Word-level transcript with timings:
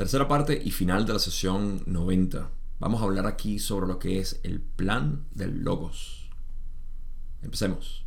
Tercera 0.00 0.26
parte 0.26 0.58
y 0.64 0.70
final 0.70 1.04
de 1.04 1.12
la 1.12 1.18
sesión 1.18 1.82
90. 1.84 2.50
Vamos 2.78 3.02
a 3.02 3.04
hablar 3.04 3.26
aquí 3.26 3.58
sobre 3.58 3.86
lo 3.86 3.98
que 3.98 4.18
es 4.18 4.40
el 4.44 4.62
plan 4.62 5.26
del 5.30 5.62
logos. 5.62 6.30
Empecemos. 7.42 8.06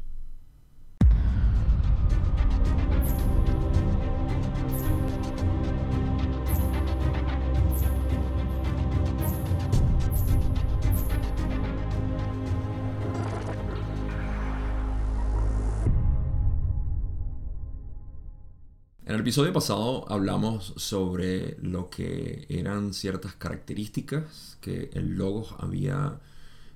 En 19.13 19.17
el 19.17 19.21
episodio 19.21 19.53
pasado 19.53 20.11
hablamos 20.11 20.73
sobre 20.75 21.55
lo 21.61 21.91
que 21.91 22.47
eran 22.49 22.95
ciertas 22.95 23.35
características 23.35 24.57
que 24.59 24.89
el 24.93 25.15
Logos 25.17 25.53
había 25.59 26.19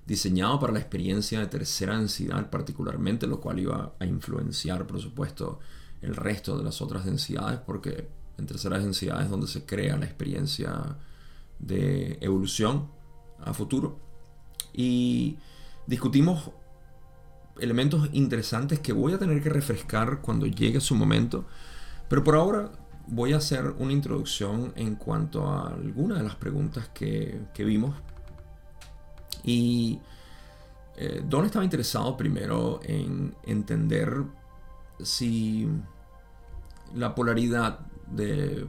diseñado 0.06 0.60
para 0.60 0.72
la 0.72 0.78
experiencia 0.78 1.40
de 1.40 1.48
tercera 1.48 1.98
densidad 1.98 2.52
particularmente, 2.52 3.26
lo 3.26 3.42
cual 3.42 3.58
iba 3.58 3.96
a 3.98 4.06
influenciar, 4.06 4.86
por 4.86 5.02
supuesto, 5.02 5.58
el 6.04 6.16
resto 6.16 6.56
de 6.56 6.64
las 6.64 6.80
otras 6.80 7.06
densidades, 7.06 7.60
porque 7.62 8.08
en 8.38 8.46
tercera 8.46 8.78
densidad 8.78 9.24
es 9.24 9.32
donde 9.32 9.48
se 9.48 9.66
crea 9.66 9.98
la 9.98 10.06
experiencia 10.06 10.96
de 11.58 12.20
evolución 12.22 12.88
a 13.40 13.56
futuro. 13.56 14.00
Y 14.74 15.40
discutimos 15.88 16.52
elementos 17.60 18.08
interesantes 18.14 18.80
que 18.80 18.94
voy 18.94 19.14
a 19.14 19.18
tener 19.18 19.42
que 19.42 19.50
refrescar 19.50 20.22
cuando 20.22 20.46
llegue 20.46 20.80
su 20.82 20.94
momento 20.94 21.48
pero 22.08 22.24
por 22.24 22.36
ahora 22.36 22.72
voy 23.08 23.34
a 23.34 23.38
hacer 23.38 23.74
una 23.80 23.94
introducción 23.94 24.74
en 24.76 24.96
cuanto 24.96 25.48
a 25.48 25.70
algunas 25.70 26.18
de 26.20 26.24
las 26.24 26.36
preguntas 26.36 26.90
que, 26.94 27.40
vimos. 27.58 27.96
Y 29.44 30.00
eh, 30.98 31.24
Don 31.26 31.46
estaba 31.46 31.64
interesado 31.64 32.18
primero 32.18 32.80
en 32.84 33.36
entender 33.44 34.24
si 35.00 35.68
la 36.96 37.14
polaridad 37.14 37.80
de, 38.12 38.68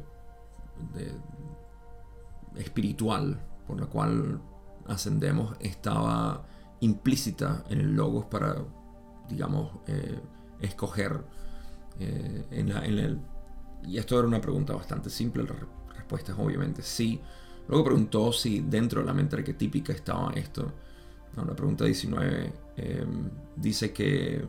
espiritual 2.57 3.41
por 3.67 3.81
la 3.81 3.87
cual 3.87 4.41
ascendemos 4.87 5.57
estaba 5.61 6.45
implícita 6.81 7.65
en 7.69 7.81
el 7.81 7.95
logos 7.95 8.27
para, 8.27 8.57
digamos, 9.29 9.71
eh, 9.87 10.19
escoger 10.61 11.25
eh, 12.01 12.47
en, 12.51 12.71
el, 12.71 13.21
y 13.89 13.98
esto 13.98 14.19
era 14.19 14.28
una 14.28 14.41
pregunta 14.41 14.75
bastante 14.75 15.11
simple, 15.11 15.44
la 15.44 15.55
respuesta 15.94 16.33
es 16.33 16.39
obviamente 16.39 16.83
sí. 16.83 17.20
Luego 17.69 17.84
preguntó 17.84 18.33
si 18.33 18.61
dentro 18.61 19.00
de 19.00 19.06
la 19.06 19.14
mente 19.14 19.36
arquetípica 19.36 19.92
estaba 19.92 20.33
esto. 20.34 20.72
la 21.36 21.55
pregunta 21.55 21.84
19 21.84 22.53
em, 22.77 23.31
dice 23.56 23.92
que 23.92 24.44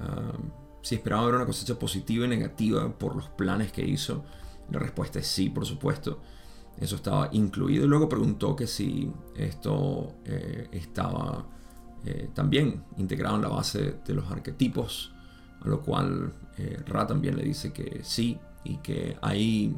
ah, 0.00 0.32
si 0.82 0.96
esperaba 0.96 1.26
ver 1.26 1.36
una 1.36 1.46
cosecha 1.46 1.78
positiva 1.78 2.26
y 2.26 2.28
negativa 2.28 2.92
por 2.98 3.16
los 3.16 3.28
planes 3.28 3.72
que 3.72 3.84
hizo. 3.84 4.24
La 4.70 4.78
respuesta 4.78 5.18
es 5.18 5.26
sí, 5.26 5.48
por 5.48 5.64
supuesto. 5.64 6.18
Eso 6.78 6.96
estaba 6.96 7.30
incluido. 7.32 7.84
Y 7.84 7.88
luego 7.88 8.08
preguntó 8.08 8.54
que 8.56 8.66
si 8.66 9.10
esto 9.36 10.16
eh, 10.24 10.68
estaba 10.72 11.46
eh, 12.04 12.28
también 12.34 12.84
integrado 12.98 13.36
en 13.36 13.42
la 13.42 13.48
base 13.48 13.96
de 14.04 14.14
los 14.14 14.30
arquetipos 14.30 15.13
a 15.64 15.68
lo 15.68 15.80
cual 15.80 16.32
eh, 16.58 16.82
Ra 16.86 17.06
también 17.06 17.36
le 17.36 17.42
dice 17.42 17.72
que 17.72 18.00
sí 18.04 18.38
y 18.64 18.76
que 18.78 19.16
hay 19.22 19.76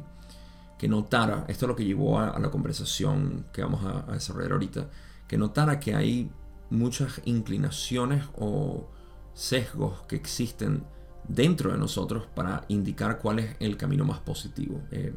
que 0.77 0.87
notara, 0.87 1.45
esto 1.47 1.65
es 1.65 1.69
lo 1.69 1.75
que 1.75 1.85
llevó 1.85 2.19
a, 2.19 2.37
la 2.39 2.51
conversación 2.51 3.45
que 3.51 3.63
vamos 3.63 3.83
a, 3.83 4.11
desarrollar 4.13 4.51
ahorita, 4.51 4.89
que 5.27 5.37
notara 5.37 5.79
que 5.79 5.95
hay 5.95 6.29
muchas 6.69 7.21
inclinaciones 7.25 8.23
o 8.35 8.87
sesgos 9.33 10.01
que 10.07 10.15
existen 10.15 10.83
dentro 11.27 11.71
de 11.71 11.77
nosotros 11.77 12.27
para 12.35 12.63
indicar 12.67 13.19
cuál 13.19 13.39
es 13.39 13.55
el 13.59 13.75
camino 13.75 14.05
más 14.05 14.19
positivo. 14.19 14.81
Eh, 14.91 15.13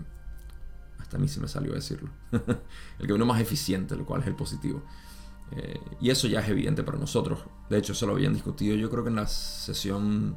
hasta 0.98 1.18
a 1.18 1.20
mí 1.20 1.28
se 1.28 1.40
me 1.40 1.48
salió 1.48 1.72
decirlo. 1.74 2.10
el 2.32 3.06
camino 3.06 3.26
más 3.26 3.40
eficiente, 3.40 3.96
lo 3.96 4.06
cual 4.06 4.22
es 4.22 4.28
el 4.28 4.36
positivo. 4.36 4.82
Eh, 5.52 5.80
y 6.00 6.10
eso 6.10 6.26
ya 6.26 6.40
es 6.40 6.48
evidente 6.48 6.82
para 6.82 6.98
nosotros. 6.98 7.40
De 7.68 7.78
hecho, 7.78 7.92
eso 7.92 8.06
lo 8.06 8.12
habían 8.12 8.32
discutido 8.32 8.76
yo 8.76 8.88
creo 8.88 9.02
que 9.02 9.10
en 9.10 9.16
la 9.16 9.26
sesión 9.26 10.36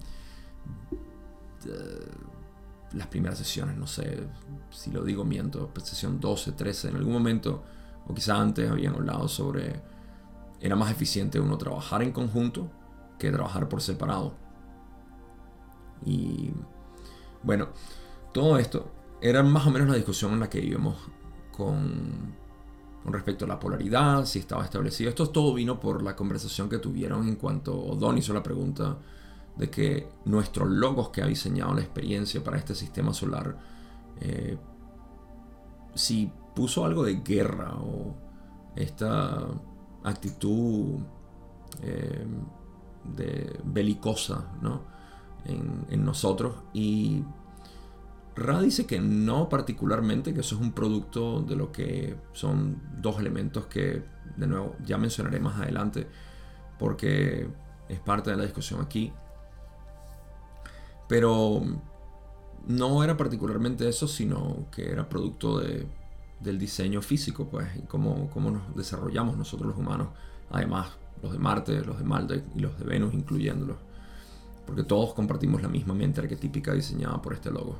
las 2.94 3.08
primeras 3.08 3.38
sesiones, 3.38 3.78
no 3.78 3.88
sé 3.88 4.28
si 4.70 4.92
lo 4.92 5.04
digo 5.04 5.24
miento, 5.24 5.72
sesión 5.84 6.20
12, 6.20 6.54
13, 6.54 6.90
en 6.90 6.96
algún 6.98 7.14
momento, 7.14 7.64
o 8.08 8.14
quizá 8.14 8.40
antes 8.40 8.70
habían 8.70 8.96
hablado 8.96 9.28
sobre, 9.28 9.82
era 10.60 10.76
más 10.76 10.92
eficiente 10.92 11.40
uno 11.40 11.58
trabajar 11.58 12.04
en 12.04 12.12
conjunto 12.12 12.70
que 13.18 13.32
trabajar 13.32 13.68
por 13.70 13.82
separado. 13.82 14.34
Y 16.06 16.52
bueno, 17.42 17.70
todo 18.34 18.58
esto 18.58 18.92
era 19.22 19.42
más 19.42 19.66
o 19.66 19.72
menos 19.72 19.88
la 19.88 19.96
discusión 19.96 20.34
en 20.34 20.42
la 20.42 20.50
que 20.50 20.60
íbamos 20.60 20.98
con, 21.56 22.36
con 23.04 23.14
respecto 23.14 23.46
a 23.46 23.48
la 23.48 23.60
polaridad, 23.60 24.26
si 24.26 24.40
estaba 24.40 24.66
establecido. 24.66 25.10
Esto 25.10 25.30
todo 25.30 25.54
vino 25.54 25.80
por 25.80 26.04
la 26.04 26.16
conversación 26.16 26.70
que 26.70 26.78
tuvieron 26.78 27.28
en 27.28 27.36
cuanto 27.36 27.74
Don 27.96 28.18
hizo 28.18 28.34
la 28.34 28.44
pregunta 28.44 28.98
de 29.56 29.70
que 29.70 30.10
nuestros 30.26 30.70
logos 30.70 31.10
que 31.10 31.22
ha 31.22 31.28
diseñado 31.28 31.74
la 31.74 31.82
experiencia 31.82 32.44
para 32.44 32.58
este 32.58 32.76
sistema 32.76 33.14
solar, 33.14 33.58
eh, 34.20 34.58
si 35.96 36.32
puso 36.56 36.86
algo 36.86 37.04
de 37.04 37.16
guerra 37.24 37.76
o 37.76 38.16
esta 38.76 39.48
actitud 40.04 41.00
eh, 41.82 42.26
de 43.16 43.60
belicosa 43.64 44.46
en, 45.46 46.06
nosotros 46.06 46.56
y 46.74 47.24
Ra 48.36 48.62
dice 48.62 48.88
que 48.88 49.00
no 49.00 49.48
particularmente, 49.48 50.34
que 50.34 50.40
eso 50.40 50.56
es 50.56 50.62
un 50.62 50.72
producto 50.72 51.42
de 51.42 51.56
lo 51.56 51.72
que 51.72 52.16
son 52.32 52.82
dos 53.00 53.20
elementos 53.20 53.68
que 53.68 54.04
de 54.38 54.48
nuevo 54.48 54.76
ya 54.84 54.98
mencionaré 54.98 55.40
más 55.40 55.60
adelante 55.60 56.08
porque 56.80 57.48
es 57.90 58.00
parte 58.00 58.32
de 58.32 58.38
la 58.38 58.44
discusión 58.44 58.82
aquí. 58.82 59.14
Pero 61.08 61.62
no 62.68 63.04
era 63.04 63.18
particularmente 63.18 63.88
eso, 63.88 64.08
sino 64.08 64.68
que 64.72 64.90
era 64.90 65.08
producto 65.08 65.60
del 65.60 66.58
diseño 66.58 67.02
físico, 67.02 67.48
pues, 67.50 67.68
y 67.78 67.82
cómo, 67.82 68.30
nos 68.36 68.76
desarrollamos 68.76 69.38
nosotros 69.38 69.70
los 69.70 69.78
humanos. 69.78 70.10
Además, 70.52 70.88
los 71.22 71.32
de 71.32 71.40
Marte, 71.40 71.82
los 71.84 71.98
de 71.98 72.04
Maldek 72.04 72.44
y 72.56 72.60
los 72.60 72.78
de 72.78 72.86
Venus, 72.86 73.14
incluyéndolos. 73.14 73.78
Porque 74.66 74.84
todos 74.84 75.14
compartimos 75.14 75.62
la 75.62 75.68
misma 75.68 75.94
mente 75.94 76.22
arquetípica 76.22 76.74
diseñada 76.74 77.22
por 77.22 77.34
este 77.34 77.52
logo. 77.52 77.78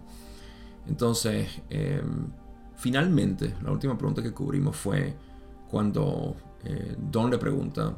Entonces, 0.88 1.48
em, 1.70 2.28
finalmente, 2.76 3.56
la 3.64 3.72
última 3.72 3.98
pregunta 3.98 4.22
que 4.22 4.34
cubrimos 4.34 4.76
fue 4.76 5.16
cuando 5.70 6.36
eh, 6.66 6.96
Don 6.98 7.30
le 7.30 7.38
pregunta 7.38 7.94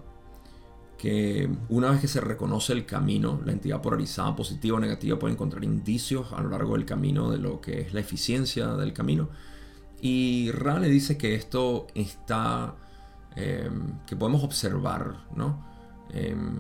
que 0.98 1.50
una 1.70 1.92
vez 1.92 2.02
que 2.02 2.08
se 2.08 2.22
reconoce 2.22 2.74
el 2.74 2.86
camino, 2.86 3.42
la 3.46 3.52
entidad 3.52 3.82
polarizada, 3.82 4.36
positiva 4.36 4.78
o 4.78 4.80
negativa, 4.80 5.20
puede 5.20 5.34
encontrar 5.34 5.64
indicios 5.64 6.32
a 6.34 6.42
lo 6.42 6.50
largo 6.50 6.74
del 6.74 6.86
camino 6.86 7.30
de 7.30 7.38
lo 7.38 7.62
que 7.62 7.82
es 7.82 7.94
la 7.94 8.00
eficiencia 8.00 8.68
del 8.76 8.94
camino. 8.94 9.30
Y 10.02 10.52
Ra 10.52 10.80
le 10.80 10.90
dice 10.90 11.18
que 11.18 11.36
esto 11.36 11.88
está, 11.96 12.76
em, 13.36 14.00
que 14.06 14.16
podemos 14.16 14.44
observar, 14.44 15.26
¿no? 15.36 15.66
Em, 16.12 16.60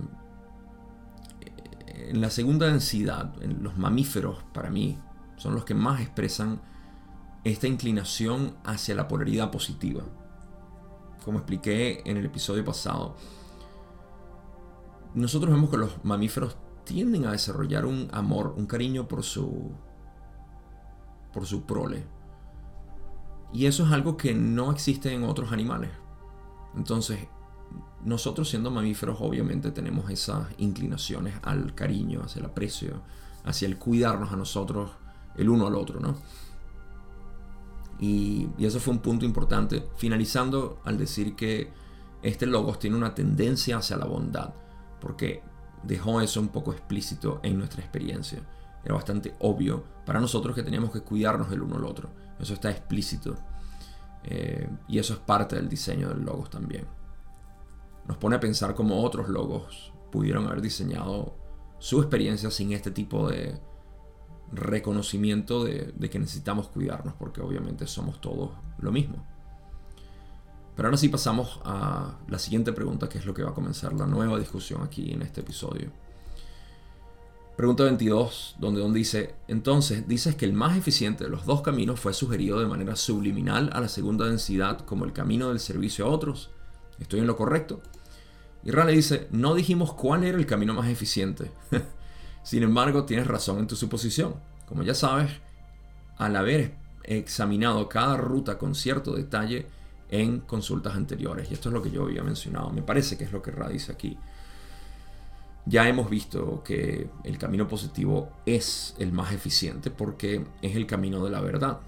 en 2.09 2.22
la 2.22 2.29
segunda 2.29 2.68
densidad, 2.68 3.34
en 3.41 3.63
los 3.63 3.78
mamíferos, 3.78 4.44
para 4.53 4.69
mí, 4.69 4.97
son 5.38 5.56
los 5.56 5.66
que 5.66 5.74
más 5.74 6.01
expresan 6.01 6.62
esta 7.44 7.68
inclinación 7.68 8.56
hacia 8.63 8.95
la 8.95 9.07
polaridad 9.07 9.51
positiva. 9.51 10.04
Como 11.24 11.39
expliqué 11.39 12.01
en 12.06 12.18
el 12.18 12.25
episodio 12.25 12.65
pasado, 12.65 13.15
nosotros 15.15 15.53
vemos 15.53 15.69
que 15.69 15.77
los 15.77 16.03
mamíferos 16.03 16.57
tienden 16.83 17.25
a 17.25 17.31
desarrollar 17.31 17.85
un 17.85 18.09
amor, 18.12 18.53
un 18.57 18.67
cariño 18.67 19.07
por 19.07 19.23
su 19.23 19.71
por 21.33 21.45
su 21.45 21.63
prole. 21.63 22.06
Y 23.51 23.65
eso 23.65 23.85
es 23.85 23.91
algo 23.91 24.17
que 24.17 24.33
no 24.33 24.71
existe 24.71 25.13
en 25.13 25.23
otros 25.23 25.51
animales. 25.51 25.89
Entonces, 26.75 27.19
nosotros 28.03 28.50
siendo 28.50 28.71
mamíferos 28.71 29.17
obviamente 29.21 29.71
tenemos 29.71 30.09
esas 30.09 30.47
inclinaciones 30.57 31.35
al 31.44 31.73
cariño, 31.75 32.21
hacia 32.23 32.41
el 32.41 32.45
aprecio, 32.45 33.01
hacia 33.44 33.67
el 33.67 33.77
cuidarnos 33.77 34.31
a 34.31 34.35
nosotros 34.35 34.91
el 35.35 35.50
uno 35.50 35.67
al 35.67 35.75
otro, 35.75 36.00
¿no? 36.00 36.15
Y, 38.00 38.50
y 38.57 38.65
eso 38.65 38.79
fue 38.79 38.94
un 38.94 39.00
punto 39.00 39.25
importante, 39.25 39.88
finalizando 39.97 40.79
al 40.83 40.97
decir 40.97 41.35
que 41.35 41.71
este 42.21 42.45
logos 42.45 42.79
tiene 42.79 42.97
una 42.97 43.15
tendencia 43.15 43.77
hacia 43.77 43.97
la 43.97 44.06
bondad 44.06 44.53
porque 45.06 45.44
dejó 45.84 46.19
eso 46.19 46.40
un 46.40 46.48
poco 46.48 46.74
explícito 46.74 47.40
en 47.44 47.60
nuestra 47.60 47.80
experiencia. 47.80 48.40
era 48.84 48.96
bastante 48.96 49.36
obvio 49.38 49.84
para 50.04 50.19
nosotros 50.19 50.56
que 50.56 50.63
teníamos 50.63 50.90
que 50.90 51.02
cuidarnos 51.02 51.52
el 51.52 51.62
uno 51.62 51.75
al 51.75 51.86
otro. 51.86 52.10
Eso 52.40 52.56
está 52.56 52.72
explícito. 52.72 53.36
Eh, 54.24 54.68
y 54.88 54.98
eso 54.98 55.13
es 55.13 55.19
parte 55.19 55.57
del 55.57 55.69
diseño 55.69 56.10
del 56.10 56.25
logos 56.25 56.50
también. 56.50 56.88
Nos 58.07 58.18
pone 58.18 58.36
a 58.36 58.40
pensar 58.40 58.74
cómo 58.74 59.04
otros 59.04 59.30
logos 59.30 59.94
pudieron 60.12 60.48
haber 60.48 60.62
diseñado 60.62 61.36
su 61.78 62.00
experiencia 62.00 62.50
sin 62.50 62.74
este 62.74 62.90
tipo 62.90 63.30
de 63.30 63.62
reconocimiento 64.54 65.63
de, 65.66 65.94
que 66.10 66.18
necesitamos 66.18 66.69
cuidarnos, 66.69 67.13
porque 67.13 67.42
obviamente 67.42 67.86
somos 67.86 68.19
todos 68.22 68.54
lo 68.80 68.92
mismo. 68.92 69.24
Pero 70.75 70.88
ahora 70.88 70.98
sí 70.98 71.10
pasamos 71.10 71.60
a 71.63 72.18
la 72.27 72.39
siguiente 72.39 72.74
pregunta, 72.74 73.07
que 73.07 73.18
es 73.18 73.25
lo 73.25 73.33
que 73.33 73.44
va 73.44 73.51
a 73.51 73.54
comenzar 73.54 73.94
la 73.94 74.06
nueva 74.06 74.38
discusión 74.38 74.83
aquí 74.83 75.12
en 75.12 75.22
este 75.22 75.42
episodio. 75.42 75.89
Pregunta 77.56 77.86
22, 77.86 78.57
donde 78.60 78.81
Don 78.81 78.92
dice, 78.92 79.36
entonces 79.48 80.06
dices 80.10 80.36
que 80.36 80.44
el 80.44 80.51
más 80.51 80.77
eficiente 80.77 81.24
de 81.24 81.30
los 81.30 81.45
dos 81.45 81.62
caminos 81.62 82.01
fue 82.01 82.13
sugerido 82.13 82.60
de 82.60 82.66
manera 82.66 82.98
subliminal 82.98 83.69
a 83.72 83.80
la 83.80 83.88
segunda 83.88 84.25
densidad 84.25 84.80
como 84.80 85.06
el 85.06 85.13
camino 85.13 85.48
del 85.48 85.62
servicio 85.62 86.06
a 86.06 86.10
otros. 86.10 86.50
¿Estoy 87.00 87.22
en 87.22 87.27
lo 87.27 87.38
correcto? 87.38 87.81
Y 88.66 88.72
Rale 88.72 88.92
dice, 88.92 89.30
no 89.31 89.56
dijimos 89.56 89.94
cuál 89.94 90.25
era 90.25 90.38
el 90.38 90.45
camino 90.45 90.74
más 90.74 90.89
eficiente. 90.89 91.51
Sin 92.44 92.63
embargo, 92.63 93.06
tienes 93.06 93.27
razón 93.27 93.60
en 93.60 93.68
tu 93.68 93.77
suposición. 93.77 94.36
Como 94.68 94.83
ya 94.83 94.94
sabes, 94.94 95.31
al 96.18 96.36
haber 96.36 96.75
examinado 97.04 97.88
cada 97.88 98.18
ruta 98.18 98.57
con 98.57 98.75
cierto 98.75 99.16
detalle 99.16 99.68
en 100.21 100.41
consultas 100.41 100.95
anteriores, 100.95 101.50
y 101.50 101.53
esto 101.53 101.69
es 101.69 101.73
lo 101.73 101.81
que 101.81 101.91
yo 101.91 102.03
había 102.03 102.23
mencionado, 102.23 102.69
me 102.71 102.81
parece 102.81 103.17
que 103.17 103.23
es 103.23 103.31
lo 103.31 103.41
que 103.41 103.51
Ra 103.51 103.69
dice 103.69 103.91
aquí, 103.91 104.17
ya 105.65 105.88
hemos 105.89 106.09
visto 106.09 106.62
que 106.63 107.09
el 107.23 107.38
camino 107.38 107.67
positivo 107.67 108.29
es 108.45 108.95
el 109.00 109.12
más 109.12 109.33
eficiente 109.33 109.89
porque 109.89 110.45
es 110.62 110.75
el 110.75 110.85
camino 110.85 111.23
de 111.23 111.31
la 111.31 111.41
verdad. 111.41 111.79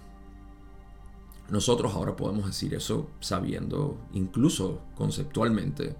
Nosotros 1.49 1.93
ahora 1.93 2.15
podemos 2.15 2.47
decir 2.47 2.73
eso 2.73 3.11
sabiendo, 3.19 3.99
incluso 4.13 4.81
conceptualmente, 4.95 5.95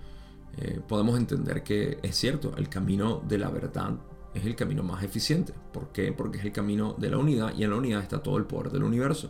eh, 0.57 0.81
podemos 0.87 1.17
entender 1.17 1.63
que 1.63 1.99
es 2.01 2.15
cierto, 2.15 2.55
el 2.57 2.67
camino 2.67 3.21
de 3.27 3.37
la 3.37 3.49
verdad 3.49 3.93
es 4.33 4.43
el 4.45 4.55
camino 4.55 4.81
más 4.81 5.03
eficiente. 5.03 5.53
¿Por 5.71 5.91
qué? 5.91 6.11
Porque 6.11 6.39
es 6.39 6.45
el 6.45 6.51
camino 6.51 6.95
de 6.97 7.11
la 7.11 7.17
unidad 7.19 7.53
y 7.55 7.63
en 7.63 7.69
la 7.69 7.75
unidad 7.77 8.01
está 8.01 8.23
todo 8.23 8.37
el 8.37 8.45
poder 8.45 8.71
del 8.71 8.83
universo. 8.83 9.29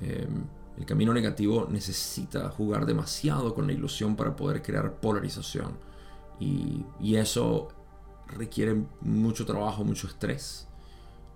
Eh, 0.00 0.26
el 0.76 0.86
camino 0.86 1.14
negativo 1.14 1.68
necesita 1.70 2.48
jugar 2.50 2.86
demasiado 2.86 3.54
con 3.54 3.66
la 3.66 3.72
ilusión 3.72 4.16
para 4.16 4.34
poder 4.34 4.62
crear 4.62 4.94
polarización 5.00 5.78
y, 6.40 6.84
eso 7.16 7.68
requiere 8.26 8.84
mucho 9.00 9.46
trabajo, 9.46 9.84
mucho 9.84 10.08
estrés. 10.08 10.66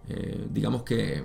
Eh, 0.08 0.48
digamos 0.50 0.82
que 0.82 1.22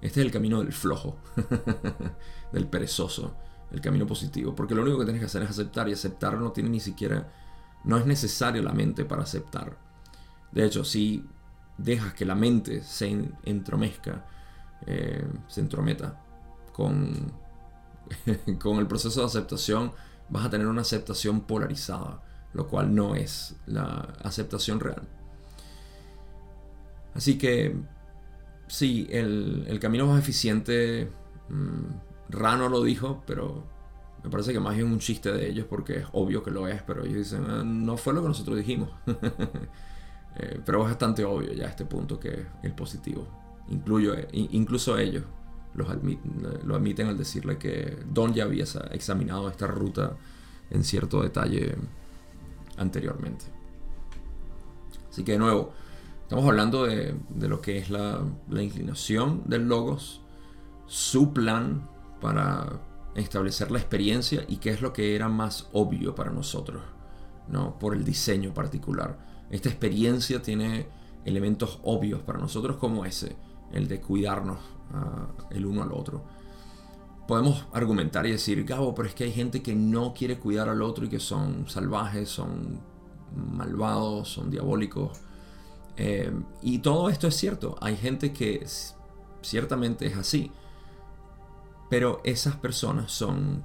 este 0.00 0.20
es 0.20 0.26
el 0.26 0.32
camino 0.32 0.58
del 0.58 0.72
flojo, 0.72 1.16
del 2.52 2.66
perezoso, 2.66 3.36
el 3.70 3.80
camino 3.80 4.06
positivo. 4.06 4.54
Porque 4.54 4.74
lo 4.74 4.82
único 4.82 4.98
que 4.98 5.04
tienes 5.04 5.20
que 5.20 5.26
hacer 5.26 5.42
es 5.42 5.50
aceptar 5.50 5.88
y 5.88 5.92
aceptar 5.92 6.36
no 6.38 6.50
tiene 6.50 6.70
ni 6.70 6.80
siquiera, 6.80 7.32
no 7.84 7.96
es 7.96 8.04
necesario 8.04 8.62
la 8.62 8.72
mente 8.72 9.04
para 9.04 9.22
aceptar. 9.22 9.78
De 10.50 10.64
hecho, 10.64 10.84
si 10.84 11.24
dejas 11.78 12.14
que 12.14 12.24
la 12.24 12.34
mente 12.34 12.82
se 12.82 13.30
entromezca, 13.44 14.26
eh, 14.86 15.24
se 15.46 15.60
entrometa 15.60 16.21
con, 16.72 17.32
con 18.60 18.78
el 18.78 18.86
proceso 18.86 19.20
de 19.20 19.26
aceptación, 19.26 19.92
vas 20.28 20.46
a 20.46 20.50
tener 20.50 20.66
una 20.66 20.82
aceptación 20.82 21.42
polarizada 21.42 22.22
lo 22.54 22.68
cual 22.68 22.94
no 22.94 23.14
es 23.14 23.56
la 23.66 24.14
aceptación 24.22 24.80
real. 24.80 25.02
Así 27.14 27.38
que 27.38 27.76
sí, 28.68 29.06
el, 29.10 29.78
camino 29.80 30.06
más 30.06 30.18
eficiente, 30.18 31.10
mm, 31.48 32.30
Rano 32.30 32.68
lo 32.68 32.82
dijo, 32.82 33.22
pero 33.26 33.64
me 34.22 34.30
parece 34.30 34.52
que 34.52 34.60
más 34.60 34.74
bien 34.74 34.86
un 34.86 34.98
chiste 34.98 35.32
de 35.32 35.48
ellos 35.48 35.66
porque 35.68 35.98
es 35.98 36.06
obvio 36.12 36.42
que 36.42 36.50
lo 36.50 36.68
es, 36.68 36.82
pero 36.82 37.04
ellos 37.04 37.18
dicen, 37.18 37.44
ah, 37.48 37.62
no 37.64 37.96
fue 37.96 38.14
lo 38.14 38.22
que 38.22 38.28
nosotros 38.28 38.56
dijimos. 38.56 38.90
Eh, 40.34 40.62
pero 40.64 40.80
es 40.80 40.88
bastante 40.88 41.26
obvio 41.26 41.52
ya 41.52 41.66
este 41.66 41.84
punto 41.84 42.18
que 42.18 42.30
es 42.30 42.46
el 42.62 42.74
positivo. 42.74 43.26
Incluyo, 43.68 44.14
incluso 44.32 44.96
ellos 44.96 45.24
los 45.74 45.88
lo 46.64 46.74
admiten 46.74 47.06
al 47.06 47.16
decirle 47.16 47.58
que 47.58 47.98
Don 48.10 48.34
ya 48.34 48.44
había 48.44 48.64
examinado 48.90 49.48
esta 49.48 49.66
ruta 49.66 50.16
en 50.70 50.84
cierto 50.84 51.22
detalle 51.22 51.76
anteriormente. 52.76 53.44
Así 55.10 55.24
que 55.24 55.32
de 55.32 55.38
nuevo, 55.38 55.72
estamos 56.22 56.46
hablando 56.46 56.84
de, 56.84 57.14
lo 57.38 57.60
que 57.60 57.78
es 57.78 57.90
la, 57.90 58.22
inclinación 58.50 59.42
del 59.46 59.68
logos, 59.68 60.22
su 60.86 61.32
plan 61.32 61.88
para 62.20 62.80
establecer 63.14 63.70
la 63.70 63.78
experiencia 63.78 64.44
y 64.48 64.56
qué 64.56 64.70
es 64.70 64.80
lo 64.80 64.92
que 64.92 65.14
era 65.14 65.28
más 65.28 65.68
obvio 65.72 66.14
para 66.14 66.30
nosotros, 66.30 66.82
¿no? 67.48 67.78
por 67.78 67.94
el 67.94 68.04
diseño 68.04 68.54
particular. 68.54 69.18
Esta 69.50 69.68
experiencia 69.68 70.40
tiene 70.40 70.86
elementos 71.26 71.78
obvios 71.82 72.20
para 72.20 72.38
nosotros 72.38 72.78
como 72.78 73.04
ese, 73.04 73.36
el 73.72 73.88
de 73.88 74.00
cuidarnos 74.00 74.58
el 75.50 75.66
uno 75.66 75.82
al 75.82 75.92
otro 75.92 76.24
podemos 77.26 77.66
argumentar 77.72 78.26
y 78.26 78.32
decir, 78.32 78.64
Gabo, 78.64 78.94
pero 78.94 79.08
es 79.08 79.14
que 79.14 79.24
hay 79.24 79.32
gente 79.32 79.62
que 79.62 79.74
no 79.74 80.12
quiere 80.12 80.38
cuidar 80.38 80.68
al 80.68 80.82
otro 80.82 81.06
y 81.06 81.08
que 81.08 81.20
son 81.20 81.68
salvajes, 81.68 82.28
son 82.28 82.80
malvados, 83.34 84.28
son 84.28 84.50
diabólicos. 84.50 85.18
Eh, 85.96 86.32
y 86.62 86.80
todo 86.80 87.08
esto 87.08 87.28
es 87.28 87.36
cierto. 87.36 87.76
Hay 87.80 87.96
gente 87.96 88.32
que 88.32 88.66
ciertamente 89.40 90.06
es 90.06 90.16
así. 90.16 90.50
Pero 91.88 92.20
esas 92.24 92.56
personas 92.56 93.12
son, 93.12 93.62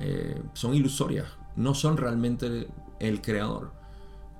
eh, 0.00 0.42
son 0.54 0.74
ilusorias. 0.74 1.28
No 1.56 1.74
son 1.74 1.96
realmente 1.96 2.68
el 3.00 3.20
creador. 3.20 3.72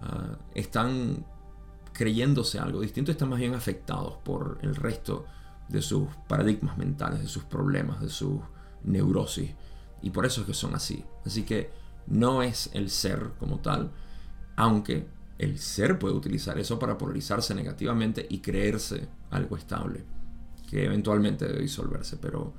Ah, 0.00 0.36
están 0.54 1.24
creyéndose 1.92 2.58
algo 2.58 2.80
distinto. 2.80 3.10
Están 3.10 3.28
más 3.28 3.40
bien 3.40 3.54
afectados 3.54 4.16
por 4.24 4.58
el 4.62 4.74
resto 4.74 5.26
de 5.68 5.82
sus 5.82 6.08
paradigmas 6.28 6.78
mentales, 6.78 7.20
de 7.20 7.28
sus 7.28 7.44
problemas, 7.44 8.00
de 8.00 8.08
sus 8.08 8.40
neurosis. 8.84 9.50
Y 10.02 10.10
por 10.10 10.24
eso 10.26 10.42
es 10.42 10.46
que 10.46 10.54
son 10.54 10.74
así. 10.74 11.04
Así 11.24 11.42
que 11.42 11.70
no 12.06 12.42
es 12.42 12.70
el 12.72 12.90
ser 12.90 13.32
como 13.38 13.58
tal, 13.58 13.90
aunque 14.56 15.06
el 15.38 15.58
ser 15.58 15.98
puede 15.98 16.14
utilizar 16.14 16.58
eso 16.58 16.78
para 16.78 16.98
polarizarse 16.98 17.54
negativamente 17.54 18.26
y 18.28 18.38
creerse 18.38 19.08
algo 19.30 19.56
estable, 19.56 20.04
que 20.68 20.84
eventualmente 20.84 21.46
debe 21.46 21.60
disolverse, 21.60 22.16
pero 22.16 22.52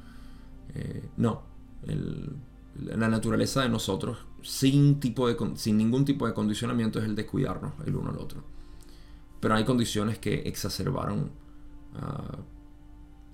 eh, 0.76 1.10
no. 1.18 1.44
la 2.76 3.10
naturaleza 3.10 3.62
de 3.64 3.70
nosotros, 3.70 4.20
sin, 4.42 5.00
tipo 5.00 5.28
de, 5.28 5.36
sin 5.56 5.78
ningún 5.78 6.06
tipo 6.06 6.26
de 6.28 6.34
condicionamiento, 6.34 7.00
es 7.00 7.06
el 7.06 7.16
de 7.16 7.26
cuidarnos 7.26 7.74
el 7.86 7.96
uno 7.96 8.12
al 8.12 8.18
otro. 8.18 8.44
Pero 9.40 9.56
hay 9.56 9.66
condiciones 9.66 10.20
que 10.20 10.36
exacerbaron 10.46 11.32
uh, 11.96 12.59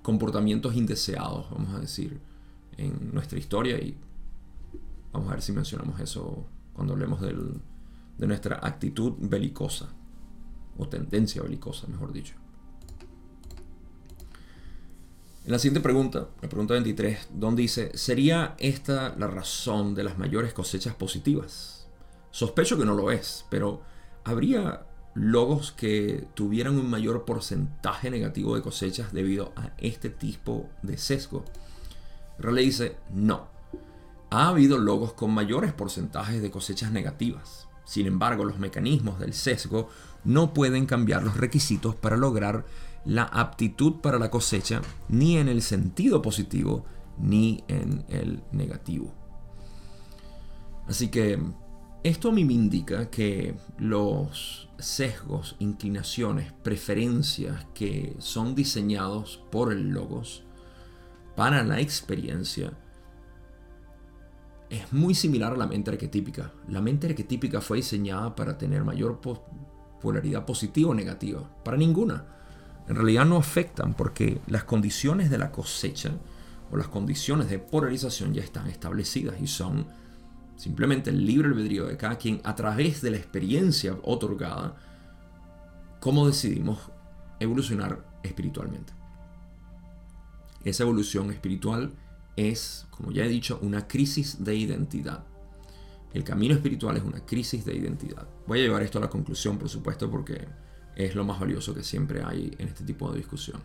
comportamientos 0.06 0.76
indeseados, 0.76 1.50
vamos 1.50 1.74
a 1.74 1.80
decir, 1.80 2.20
en 2.78 3.12
nuestra 3.12 3.40
historia 3.40 3.80
y 3.80 3.98
vamos 5.12 5.30
a 5.30 5.32
ver 5.32 5.42
si 5.42 5.52
mencionamos 5.52 6.00
eso 6.00 6.46
cuando 6.74 6.94
hablemos 6.94 7.22
de 7.22 8.28
nuestra 8.28 8.60
actitud 8.62 9.14
belicosa 9.18 9.90
o 10.78 10.88
tendencia 10.88 11.42
belicosa, 11.42 11.88
mejor 11.88 12.14
dicho. 12.14 12.36
En 15.44 15.52
la 15.52 15.58
siguiente 15.58 15.82
pregunta, 15.82 16.30
la 16.40 16.50
pregunta 16.50 16.76
23, 16.76 17.30
donde 17.34 17.64
dice, 17.64 17.98
¿sería 17.98 18.56
esta 18.60 19.16
la 19.18 19.26
razón 19.26 19.96
de 19.96 20.04
las 20.04 20.20
mayores 20.20 20.54
cosechas 20.54 20.94
positivas? 20.94 21.88
Sospecho 22.30 22.78
que 22.78 22.86
no 22.86 22.94
lo 22.94 23.10
es, 23.10 23.44
pero 23.50 23.82
¿habría 24.24 24.86
logos 25.16 25.72
que 25.72 26.28
tuvieran 26.36 26.78
un 26.78 26.90
mayor 26.90 27.26
porcentaje 27.26 28.12
negativo 28.12 28.56
de 28.56 28.62
cosechas 28.62 29.14
debido 29.14 29.54
a 29.56 29.72
este 29.78 30.10
tipo 30.10 30.70
de 30.84 30.98
sesgo? 30.98 31.44
Raleigh 32.38 32.66
dice, 32.66 32.98
no. 33.14 33.48
Ha 34.30 34.50
habido 34.50 34.78
logos 34.78 35.14
con 35.14 35.32
mayores 35.32 35.74
porcentajes 35.74 36.42
de 36.42 36.52
cosechas 36.52 36.92
negativas. 36.92 37.68
Sin 37.86 38.08
embargo, 38.08 38.44
los 38.44 38.60
mecanismos 38.60 39.20
del 39.20 39.34
sesgo 39.34 39.90
no 40.24 40.54
pueden 40.54 40.86
cambiar 40.86 41.24
los 41.24 41.38
requisitos 41.38 41.96
para 41.96 42.18
lograr 42.18 42.66
la 43.06 43.24
aptitud 43.24 44.02
para 44.02 44.20
la 44.20 44.32
cosecha 44.32 44.82
ni 45.08 45.38
en 45.38 45.48
el 45.48 45.62
sentido 45.62 46.22
positivo 46.22 46.86
ni 47.18 47.64
en 47.68 48.04
el 48.10 48.44
negativo. 48.52 49.14
Así 50.88 51.10
que 51.10 51.40
esto 52.06 52.30
a 52.30 52.32
mí 52.32 52.46
me 52.46 52.54
indica 52.54 53.10
que 53.10 53.56
los 53.80 54.70
sesgos, 54.78 55.56
inclinaciones, 55.58 56.54
preferencias 56.54 57.66
que 57.74 58.16
son 58.20 58.54
diseñados 58.54 59.44
por 59.50 59.72
el 59.72 59.90
logos 59.90 60.44
para 61.36 61.64
la 61.64 61.82
experiencia 61.82 62.74
es 64.70 64.94
muy 64.94 65.16
similar 65.16 65.54
a 65.54 65.58
la 65.58 65.66
mente 65.66 65.90
arquetípica. 65.90 66.52
La 66.70 66.80
mente 66.80 67.08
arquetípica 67.08 67.60
fue 67.60 67.78
diseñada 67.78 68.36
para 68.36 68.56
tener 68.56 68.84
mayor 68.84 69.20
polaridad 70.00 70.46
positiva 70.46 70.92
o 70.92 70.94
negativa. 70.94 71.42
Para 71.64 71.76
ninguna. 71.76 72.24
En 72.88 72.98
realidad 72.98 73.26
no 73.26 73.38
afectan 73.38 73.96
porque 73.96 74.42
las 74.46 74.64
condiciones 74.64 75.32
de 75.32 75.40
la 75.40 75.52
cosecha 75.52 76.12
o 76.72 76.78
las 76.78 76.88
condiciones 76.88 77.50
de 77.50 77.58
polarización 77.58 78.32
ya 78.32 78.44
están 78.44 78.68
establecidas 78.68 79.42
y 79.42 79.48
son 79.48 80.05
simplemente 80.56 81.10
el 81.10 81.26
libre 81.26 81.50
albedrío 81.50 81.86
de 81.86 81.98
cada 81.98 82.18
quien 82.18 82.42
a 82.44 82.56
través 82.56 83.02
de 83.02 83.12
la 83.12 83.18
experiencia 83.18 83.98
otorgada, 84.04 84.76
cómo 86.00 86.28
decidimos 86.28 86.80
evolucionar 87.40 88.06
espiritualmente. 88.24 88.94
Esa 90.64 90.84
evolución 90.84 91.32
espiritual 91.32 91.94
es, 92.36 92.88
como 92.90 93.12
ya 93.12 93.26
he 93.26 93.30
dicho, 93.30 93.60
una 93.62 93.88
crisis 93.88 94.44
de 94.44 94.56
identidad. 94.56 95.24
El 96.14 96.24
camino 96.24 96.56
espiritual 96.56 96.98
es 96.98 97.04
una 97.04 97.26
crisis 97.26 97.66
de 97.66 97.76
identidad. 97.76 98.28
Voy 98.48 98.60
a 98.60 98.64
llevar 98.64 98.82
esto 98.82 98.98
a 98.98 99.02
la 99.02 99.10
conclusión, 99.10 99.58
por 99.58 99.70
supuesto, 99.70 100.10
porque 100.10 100.48
es 100.96 101.14
lo 101.14 101.26
más 101.26 101.40
valioso 101.40 101.74
que 101.74 101.84
siempre 101.84 102.24
hay 102.24 102.56
en 102.58 102.70
este 102.70 102.84
tipo 102.84 103.12
de 103.12 103.18
discusión. 103.18 103.62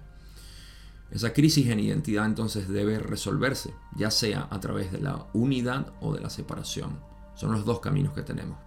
Esa 1.11 1.33
crisis 1.33 1.67
en 1.69 1.81
identidad 1.81 2.25
entonces 2.25 2.69
debe 2.69 2.99
resolverse, 3.00 3.75
ya 3.97 4.11
sea 4.11 4.47
a 4.50 4.61
través 4.61 4.93
de 4.93 5.00
la 5.00 5.26
unidad 5.33 5.93
o 6.00 6.14
de 6.14 6.21
la 6.21 6.31
separación. 6.31 7.00
Son 7.35 7.50
los 7.50 7.64
dos 7.64 7.81
caminos 7.81 8.12
que 8.12 8.23
tenemos. 8.23 8.59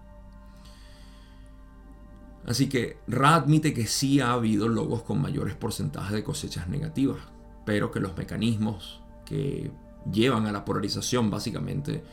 Así 2.46 2.68
que 2.68 2.98
Ra 3.08 3.36
admite 3.36 3.74
que 3.74 3.88
sí 3.88 4.20
ha 4.20 4.34
habido 4.34 4.68
logos 4.68 5.04
con 5.04 5.22
mayores 5.22 5.56
porcentajes 5.56 6.12
de 6.12 6.24
cosechas 6.26 6.68
negativas, 6.68 7.20
pero 7.66 7.92
que 7.92 8.02
los 8.02 8.18
mecanismos 8.18 9.02
que 9.26 9.72
llevan 10.12 10.46
a 10.46 10.52
la 10.52 10.66
polarización 10.66 11.30
básicamente 11.30 12.04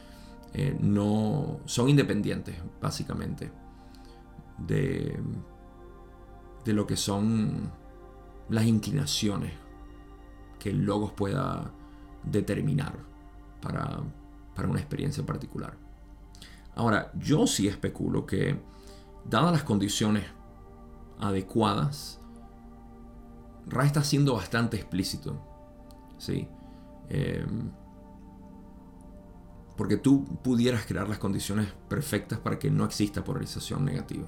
eh, 0.55 0.77
no 0.81 1.59
son 1.65 1.89
independientes, 1.89 2.55
básicamente, 2.81 3.51
de, 4.59 5.19
de 6.65 6.73
lo 6.73 6.87
que 6.87 6.97
son 6.97 7.73
las 8.49 8.65
inclinaciones 8.67 9.53
que 10.61 10.71
el 10.71 10.85
logos 10.85 11.11
pueda 11.13 11.73
determinar 12.23 12.97
para, 13.61 14.01
para 14.55 14.69
una 14.69 14.79
experiencia 14.79 15.27
particular. 15.27 15.77
Ahora, 16.77 17.11
yo 17.19 17.49
sí 17.49 17.67
especulo 17.67 18.25
que, 18.27 18.61
dadas 19.25 19.53
las 19.53 19.65
condiciones 19.65 20.25
adecuadas, 21.19 22.21
Ra 23.67 23.85
está 23.85 24.03
siendo 24.03 24.35
bastante 24.35 24.77
explícito. 24.77 25.39
¿sí? 26.19 26.49
Em, 27.09 27.71
porque 29.77 29.97
tú 29.97 30.25
pudieras 30.43 30.85
crear 30.87 31.09
las 31.09 31.19
condiciones 31.19 31.69
perfectas 31.89 32.39
para 32.39 32.59
que 32.59 32.71
no 32.71 32.85
exista 32.85 33.25
polarización 33.25 33.85
negativa. 33.85 34.27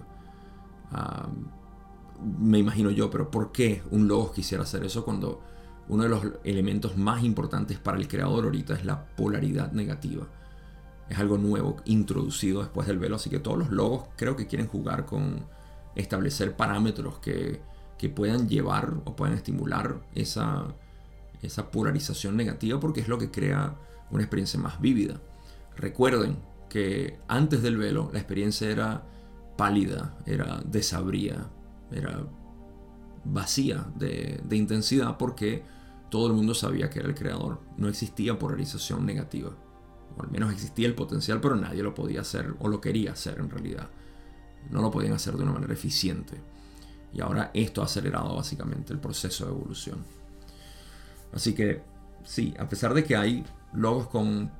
me 2.20 2.58
imagino 2.58 2.90
yo, 2.90 3.10
pero 3.10 3.30
¿por 3.30 3.50
qué 3.50 3.82
un 3.90 4.06
logos 4.06 4.32
quisiera 4.32 4.62
hacer 4.62 4.84
eso 4.84 5.04
cuando 5.04 5.42
uno 5.88 6.04
de 6.04 6.08
los 6.08 6.22
elementos 6.44 6.96
más 6.96 7.24
importantes 7.24 7.78
para 7.78 7.98
el 7.98 8.08
creador 8.08 8.44
ahorita 8.44 8.74
es 8.74 8.84
la 8.84 9.04
polaridad 9.16 9.72
negativa? 9.72 10.26
Es 11.08 11.18
algo 11.18 11.38
nuevo, 11.38 11.76
introducido 11.84 12.60
después 12.60 12.86
del 12.86 12.98
velo, 12.98 13.16
así 13.16 13.28
que 13.28 13.38
todos 13.38 13.58
los 13.58 13.70
logos 13.70 14.04
creo 14.16 14.36
que 14.36 14.46
quieren 14.46 14.68
jugar 14.68 15.04
con 15.04 15.44
establecer 15.94 16.56
parámetros 16.56 17.18
que, 17.18 17.60
que 17.98 18.08
puedan 18.08 18.48
llevar 18.48 18.94
o 19.04 19.14
puedan 19.14 19.34
estimular 19.34 20.00
esa, 20.14 20.64
esa 21.42 21.70
polarización 21.70 22.36
negativa 22.36 22.80
porque 22.80 23.00
es 23.00 23.08
lo 23.08 23.18
que 23.18 23.30
crea 23.30 23.76
una 24.10 24.22
experiencia 24.22 24.58
más 24.58 24.80
vívida. 24.80 25.20
Recuerden 25.76 26.38
que 26.68 27.18
antes 27.28 27.62
del 27.62 27.76
velo 27.76 28.10
la 28.12 28.18
experiencia 28.18 28.70
era 28.70 29.02
pálida, 29.56 30.16
era 30.26 30.62
desabría, 30.64 31.46
era 31.90 32.24
vacía 33.24 33.86
de, 33.96 34.42
intensidad 34.50 35.16
porque 35.16 35.62
todo 36.10 36.26
el 36.26 36.32
mundo 36.34 36.54
sabía 36.54 36.90
que 36.90 37.00
era 37.00 37.08
el 37.08 37.14
creador. 37.14 37.60
No 37.76 37.88
existía 37.88 38.38
polarización 38.38 39.06
negativa. 39.06 39.50
O 40.16 40.22
al 40.22 40.30
menos 40.30 40.52
existía 40.52 40.86
el 40.86 40.94
potencial, 40.94 41.40
pero 41.40 41.56
nadie 41.56 41.82
lo 41.82 41.94
podía 41.94 42.20
hacer 42.20 42.54
o 42.58 42.68
lo 42.68 42.80
quería 42.80 43.12
hacer 43.12 43.38
en 43.38 43.48
realidad. 43.48 43.88
No 44.70 44.82
lo 44.82 44.90
podían 44.90 45.14
hacer 45.14 45.36
de 45.36 45.42
una 45.42 45.52
manera 45.52 45.72
eficiente. 45.72 46.40
Y 47.14 47.20
ahora 47.20 47.50
esto 47.54 47.82
ha 47.82 47.86
acelerado 47.86 48.36
básicamente 48.36 48.92
el 48.92 48.98
proceso 48.98 49.46
de 49.46 49.52
evolución. 49.52 50.04
Así 51.32 51.54
que 51.54 51.82
sí, 52.24 52.54
a 52.58 52.68
pesar 52.68 52.94
de 52.94 53.04
que 53.04 53.16
hay 53.16 53.44
logos 53.72 54.08
con 54.08 54.50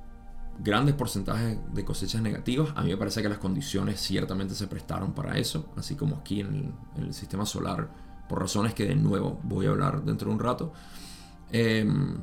grandes 0.59 0.95
porcentajes 0.95 1.59
de 1.73 1.85
cosechas 1.85 2.23
negativas, 2.23 2.73
a 2.77 2.83
mí 2.83 2.91
me 2.91 2.97
parece 2.97 3.23
que 3.23 3.29
las 3.29 3.39
condiciones 3.39 4.01
ciertamente 4.01 4.55
se 4.55 4.67
prestaron 4.67 5.13
para 5.13 5.39
eso, 5.39 5.73
así 5.77 5.97
como 5.97 6.17
aquí 6.17 6.41
en 6.41 6.75
el, 6.97 7.15
sistema 7.15 7.47
solar, 7.47 7.89
por 8.33 8.41
razones 8.41 8.73
que 8.73 8.87
de 8.87 8.95
nuevo 8.95 9.39
voy 9.43 9.67
a 9.67 9.69
hablar 9.69 10.03
dentro 10.05 10.29
de 10.29 10.35
un 10.35 10.41
rato. 10.41 10.73
Em, 11.51 12.17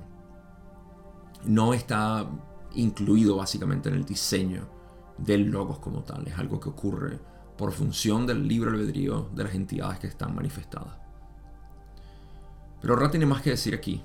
no 1.45 1.75
está 1.75 2.27
incluido 2.73 3.35
básicamente 3.35 3.89
en 3.89 3.95
el 3.95 4.05
diseño 4.05 4.67
del 5.19 5.51
logos 5.51 5.77
como 5.77 6.01
tal, 6.01 6.27
es 6.27 6.35
algo 6.39 6.59
que 6.59 6.69
ocurre 6.69 7.19
por 7.55 7.71
función 7.73 8.25
del 8.25 8.47
libre 8.47 8.71
albedrío 8.71 9.29
de 9.35 9.43
las 9.43 9.53
entidades 9.53 9.99
que 9.99 10.07
están 10.07 10.33
manifestadas. 10.33 10.97
Pero 12.81 12.95
Ra 12.95 13.11
tiene 13.11 13.27
más 13.27 13.43
que 13.43 13.51
decir 13.51 13.75
aquí. 13.75 14.03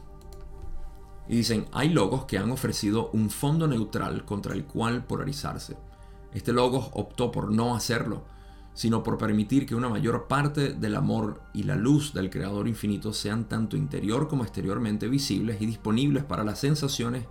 Y 1.26 1.36
dicen, 1.36 1.64
hay 1.72 1.88
logos 1.88 2.26
que 2.26 2.36
han 2.36 2.50
ofrecido 2.50 3.08
un 3.14 3.30
fondo 3.30 3.66
neutral 3.66 4.26
contra 4.26 4.52
el 4.52 4.66
cual 4.66 5.06
polarizarse. 5.06 5.78
Este 6.34 6.52
logo 6.52 6.90
optó 6.92 7.32
por 7.32 7.50
no 7.50 7.74
hacerlo, 7.74 8.26
sino 8.74 9.04
por 9.04 9.16
permitir 9.16 9.66
que 9.66 9.76
una 9.76 9.88
mayor 9.88 10.26
parte 10.26 10.74
del 10.74 10.96
amor 10.96 11.42
y 11.54 11.62
la 11.62 11.76
luz 11.76 12.12
del 12.12 12.28
Creador 12.28 12.66
infinito 12.66 13.12
sean 13.12 13.48
tanto 13.48 13.76
interior 13.76 14.28
como 14.28 14.42
exteriormente 14.42 15.08
visibles 15.08 15.62
y 15.62 15.66
disponibles 15.66 16.24
para 16.24 16.44
las 16.44 16.58
sensaciones 16.58 17.24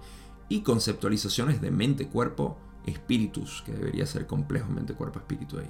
y 0.48 0.62
conceptualizaciones 0.62 1.62
de 1.62 1.70
mente-cuerpo, 1.70 2.58
espíritus, 2.86 3.62
que 3.66 3.74
debería 3.74 4.06
ser 4.06 4.26
complejo 4.26 4.72
mente-cuerpo-espíritu 4.72 5.60
ahí, 5.60 5.70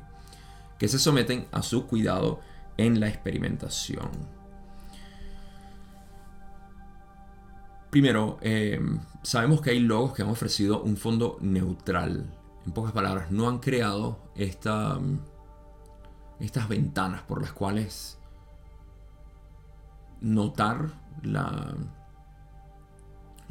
que 0.77 0.87
se 0.87 0.99
someten 0.99 1.47
a 1.51 1.63
su 1.63 1.87
cuidado 1.87 2.39
en 2.77 2.99
la 2.99 3.07
experimentación. 3.07 4.09
Primero, 7.89 8.39
eh, 8.41 8.79
sabemos 9.21 9.61
que 9.61 9.71
hay 9.71 9.79
logos 9.79 10.13
que 10.13 10.23
han 10.23 10.29
ofrecido 10.29 10.81
un 10.81 10.97
fondo 10.97 11.37
neutral. 11.41 12.25
En 12.65 12.71
pocas 12.71 12.91
palabras, 12.91 13.29
no 13.31 13.47
han 13.47 13.59
creado 13.59 14.31
esta, 14.35 14.99
estas 16.39 16.67
ventanas 16.67 17.21
por 17.21 17.41
las 17.41 17.53
cuales 17.53 18.17
notar 20.21 20.91
la, 21.21 21.75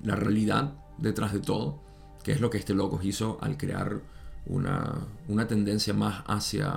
la 0.03 0.17
realidad 0.17 0.73
detrás 0.99 1.33
de 1.33 1.41
todo, 1.41 1.81
que 2.23 2.33
es 2.33 2.41
lo 2.41 2.51
que 2.51 2.59
este 2.59 2.75
logo 2.75 3.01
hizo 3.03 3.39
al 3.41 3.57
crear 3.57 4.01
una, 4.47 4.95
una 5.29 5.47
tendencia 5.47 5.95
más 5.95 6.23
hacia, 6.27 6.75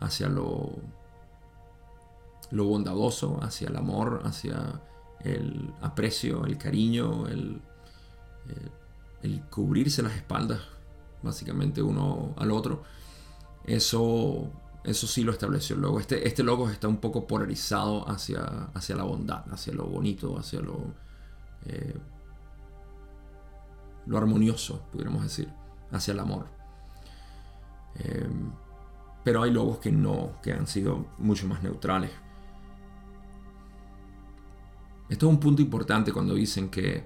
hacia 0.00 0.28
lo, 0.28 0.72
lo 2.50 2.64
bondadoso, 2.64 3.38
hacia 3.42 3.68
el 3.68 3.76
amor, 3.76 4.22
hacia 4.24 4.80
el 5.20 5.72
aprecio, 5.80 6.44
el 6.44 6.58
cariño, 6.58 7.26
el, 7.28 7.60
eh, 8.48 8.68
el 9.22 9.42
cubrirse 9.42 10.02
las 10.02 10.14
espaldas, 10.14 10.60
básicamente 11.22 11.82
uno 11.82 12.34
al 12.36 12.50
otro. 12.50 12.82
Eso, 13.64 14.50
eso 14.84 15.06
sí 15.06 15.24
lo 15.24 15.32
estableció 15.32 15.76
el 15.76 15.82
logo. 15.82 15.98
Este, 15.98 16.28
este 16.28 16.42
logo 16.42 16.68
está 16.68 16.88
un 16.88 16.98
poco 16.98 17.26
polarizado 17.26 18.08
hacia, 18.08 18.44
hacia 18.74 18.96
la 18.96 19.04
bondad, 19.04 19.44
hacia 19.50 19.72
lo 19.72 19.86
bonito, 19.86 20.38
hacia 20.38 20.60
lo, 20.60 20.94
eh, 21.64 21.96
lo 24.06 24.18
armonioso, 24.18 24.82
pudiéramos 24.92 25.22
decir, 25.22 25.48
hacia 25.90 26.12
el 26.12 26.20
amor. 26.20 26.46
Eh, 27.96 28.28
pero 29.24 29.42
hay 29.42 29.50
logos 29.50 29.78
que 29.78 29.90
no, 29.90 30.32
que 30.42 30.52
han 30.52 30.66
sido 30.66 31.06
mucho 31.16 31.46
más 31.46 31.62
neutrales. 31.62 32.10
Esto 35.08 35.26
es 35.26 35.32
un 35.32 35.40
punto 35.40 35.62
importante 35.62 36.12
cuando 36.12 36.34
dicen 36.34 36.68
que 36.68 37.04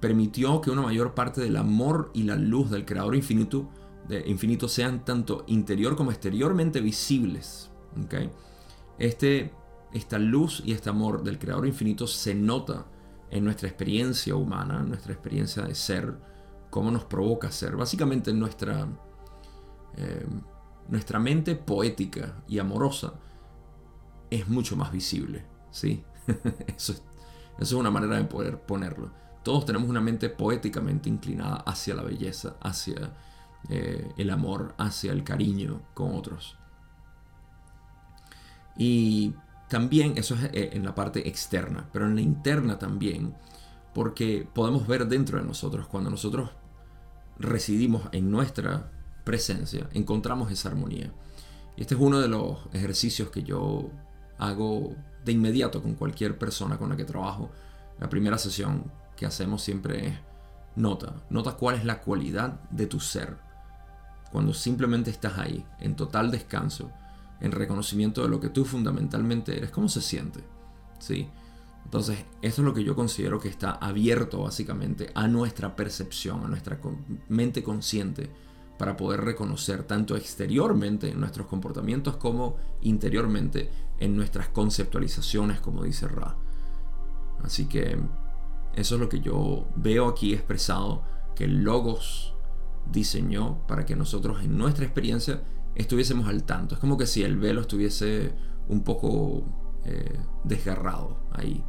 permitió 0.00 0.60
que 0.62 0.70
una 0.70 0.82
mayor 0.82 1.14
parte 1.14 1.42
del 1.42 1.56
amor 1.56 2.10
y 2.14 2.22
la 2.22 2.36
luz 2.36 2.70
del 2.70 2.86
Creador 2.86 3.14
infinito, 3.14 3.68
de 4.12 4.28
infinito 4.28 4.68
sean 4.68 5.04
tanto 5.04 5.44
interior 5.46 5.96
como 5.96 6.10
exteriormente 6.10 6.80
visibles. 6.80 7.70
Este, 8.98 9.52
esta 9.92 10.18
luz 10.18 10.62
y 10.64 10.72
este 10.72 10.90
amor 10.90 11.22
del 11.22 11.38
Creador 11.38 11.66
infinito 11.66 12.06
se 12.06 12.34
nota 12.34 12.86
en 13.30 13.44
nuestra 13.44 13.68
experiencia 13.68 14.34
humana, 14.36 14.80
en 14.80 14.88
nuestra 14.88 15.12
experiencia 15.12 15.62
de 15.64 15.74
ser, 15.74 16.14
cómo 16.70 16.90
nos 16.90 17.04
provoca 17.04 17.50
ser. 17.50 17.76
Básicamente 17.76 18.30
en 18.30 18.38
nuestra, 18.38 18.86
eh, 19.96 20.26
nuestra 20.88 21.18
mente 21.18 21.54
poética 21.54 22.42
y 22.46 22.58
amorosa 22.58 23.14
es 24.30 24.48
mucho 24.48 24.76
más 24.76 24.92
visible. 24.92 25.46
¿sí? 25.70 26.04
Eso 26.76 26.94
es 27.58 27.72
una 27.72 27.90
manera 27.90 28.16
de 28.16 28.24
poder 28.24 28.60
ponerlo. 28.60 29.10
Todos 29.42 29.64
tenemos 29.64 29.88
una 29.88 30.00
mente 30.00 30.28
poéticamente 30.28 31.08
inclinada 31.08 31.56
hacia 31.66 31.94
la 31.94 32.02
belleza, 32.02 32.56
hacia 32.60 33.12
eh, 33.68 34.12
el 34.16 34.30
amor, 34.30 34.74
hacia 34.78 35.12
el 35.12 35.24
cariño 35.24 35.82
con 35.94 36.14
otros. 36.14 36.56
Y 38.76 39.34
también 39.68 40.14
eso 40.16 40.34
es 40.34 40.44
eh, 40.52 40.70
en 40.72 40.84
la 40.84 40.94
parte 40.94 41.28
externa, 41.28 41.88
pero 41.92 42.06
en 42.06 42.14
la 42.14 42.20
interna 42.20 42.78
también, 42.78 43.34
porque 43.94 44.46
podemos 44.52 44.86
ver 44.86 45.06
dentro 45.06 45.38
de 45.38 45.44
nosotros, 45.44 45.86
cuando 45.86 46.10
nosotros 46.10 46.50
residimos 47.38 48.02
en 48.12 48.30
nuestra 48.30 48.90
presencia, 49.24 49.88
encontramos 49.92 50.50
esa 50.50 50.68
armonía. 50.68 51.12
Este 51.76 51.94
es 51.94 52.00
uno 52.00 52.20
de 52.20 52.28
los 52.28 52.58
ejercicios 52.72 53.30
que 53.30 53.42
yo 53.42 53.90
hago 54.38 54.94
de 55.24 55.32
inmediato 55.32 55.82
con 55.82 55.94
cualquier 55.94 56.38
persona 56.38 56.76
con 56.76 56.90
la 56.90 56.96
que 56.96 57.04
trabajo. 57.04 57.50
La 57.98 58.08
primera 58.08 58.38
sesión 58.38 58.90
que 59.16 59.26
hacemos 59.26 59.62
siempre 59.62 60.08
es 60.08 60.14
nota, 60.76 61.14
nota 61.30 61.52
cuál 61.52 61.76
es 61.76 61.84
la 61.84 62.00
cualidad 62.00 62.60
de 62.70 62.86
tu 62.86 63.00
ser. 63.00 63.36
Cuando 64.32 64.54
simplemente 64.54 65.10
estás 65.10 65.38
ahí, 65.38 65.64
en 65.78 65.94
total 65.94 66.30
descanso, 66.30 66.90
en 67.40 67.52
reconocimiento 67.52 68.22
de 68.22 68.28
lo 68.28 68.40
que 68.40 68.48
tú 68.48 68.64
fundamentalmente 68.64 69.54
eres, 69.56 69.70
¿cómo 69.70 69.88
se 69.88 70.00
siente? 70.00 70.40
¿Sí? 70.98 71.28
Entonces, 71.84 72.24
esto 72.40 72.62
es 72.62 72.64
lo 72.64 72.72
que 72.72 72.84
yo 72.84 72.96
considero 72.96 73.38
que 73.38 73.48
está 73.48 73.72
abierto 73.72 74.42
básicamente 74.42 75.10
a 75.14 75.28
nuestra 75.28 75.76
percepción, 75.76 76.44
a 76.44 76.48
nuestra 76.48 76.78
mente 77.28 77.62
consciente, 77.62 78.30
para 78.78 78.96
poder 78.96 79.20
reconocer 79.20 79.82
tanto 79.84 80.16
exteriormente 80.16 81.10
en 81.10 81.20
nuestros 81.20 81.46
comportamientos 81.46 82.16
como 82.16 82.56
interiormente 82.80 83.70
en 84.00 84.16
nuestras 84.16 84.48
conceptualizaciones, 84.48 85.60
como 85.60 85.84
dice 85.84 86.08
Ra. 86.08 86.36
Así 87.44 87.66
que 87.66 87.98
eso 88.74 88.94
es 88.94 89.00
lo 89.00 89.08
que 89.08 89.20
yo 89.20 89.68
veo 89.76 90.08
aquí 90.08 90.32
expresado, 90.32 91.02
que 91.36 91.46
Logos 91.46 92.34
diseñó 92.90 93.66
para 93.66 93.84
que 93.86 93.96
nosotros 93.96 94.42
en 94.42 94.56
nuestra 94.56 94.84
experiencia 94.84 95.42
estuviésemos 95.74 96.28
al 96.28 96.44
tanto. 96.44 96.74
Es 96.74 96.80
como 96.80 96.96
que 96.96 97.06
si 97.06 97.22
el 97.22 97.36
velo 97.38 97.62
estuviese 97.62 98.34
un 98.68 98.82
poco 98.82 99.44
eh, 99.84 100.18
desgarrado 100.44 101.26
ahí. 101.32 101.64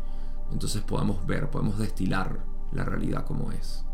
Entonces 0.52 0.82
podemos 0.82 1.26
ver, 1.26 1.50
podemos 1.50 1.80
destilar 1.80 2.46
la 2.72 2.84
realidad 2.84 3.26
como 3.26 3.52
es. 3.52 3.86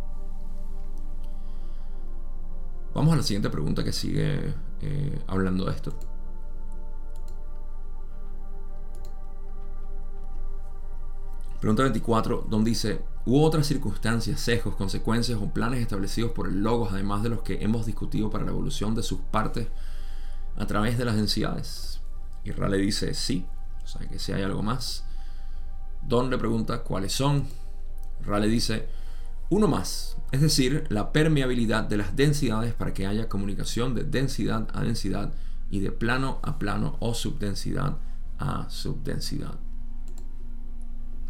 Vamos 2.93 3.13
a 3.13 3.17
la 3.17 3.23
siguiente 3.23 3.49
pregunta 3.49 3.83
que 3.83 3.93
sigue 3.93 4.53
eh, 4.81 5.23
hablando 5.27 5.65
de 5.65 5.71
esto. 5.71 5.97
Pregunta 11.59 11.83
24, 11.83 12.47
donde 12.49 12.69
dice, 12.69 13.01
¿hubo 13.25 13.43
otras 13.43 13.67
circunstancias, 13.67 14.39
sesgos, 14.39 14.75
consecuencias 14.75 15.39
o 15.41 15.53
planes 15.53 15.81
establecidos 15.81 16.31
por 16.31 16.47
el 16.47 16.63
Logos, 16.63 16.93
además 16.93 17.21
de 17.21 17.29
los 17.29 17.41
que 17.41 17.61
hemos 17.61 17.85
discutido 17.85 18.29
para 18.29 18.45
la 18.45 18.51
evolución 18.51 18.95
de 18.95 19.03
sus 19.03 19.19
partes 19.19 19.67
a 20.55 20.65
través 20.67 20.97
de 20.97 21.03
las 21.03 21.17
densidades? 21.17 21.99
Y 22.45 22.51
Ra 22.51 22.69
le 22.69 22.77
dice, 22.77 23.13
sí, 23.13 23.45
o 23.83 23.87
sea 23.87 24.07
que 24.07 24.19
si 24.19 24.31
hay 24.31 24.43
algo 24.43 24.63
más. 24.63 25.03
Don 26.01 26.29
le 26.29 26.37
pregunta 26.37 26.81
cuáles 26.83 27.11
son. 27.11 27.45
Ra 28.21 28.39
le 28.39 28.47
dice, 28.47 28.87
uno 29.49 29.67
más, 29.67 30.15
es 30.31 30.39
decir, 30.39 30.85
la 30.87 31.11
permeabilidad 31.11 31.83
de 31.83 31.97
las 31.97 32.15
densidades 32.15 32.73
para 32.73 32.93
que 32.93 33.05
haya 33.05 33.27
comunicación 33.27 33.95
de 33.95 34.05
densidad 34.05 34.69
a 34.73 34.81
densidad 34.81 35.33
y 35.69 35.81
de 35.81 35.91
plano 35.91 36.39
a 36.41 36.57
plano 36.57 36.95
o 37.01 37.13
subdensidad 37.13 37.97
a 38.37 38.69
subdensidad. 38.69 39.59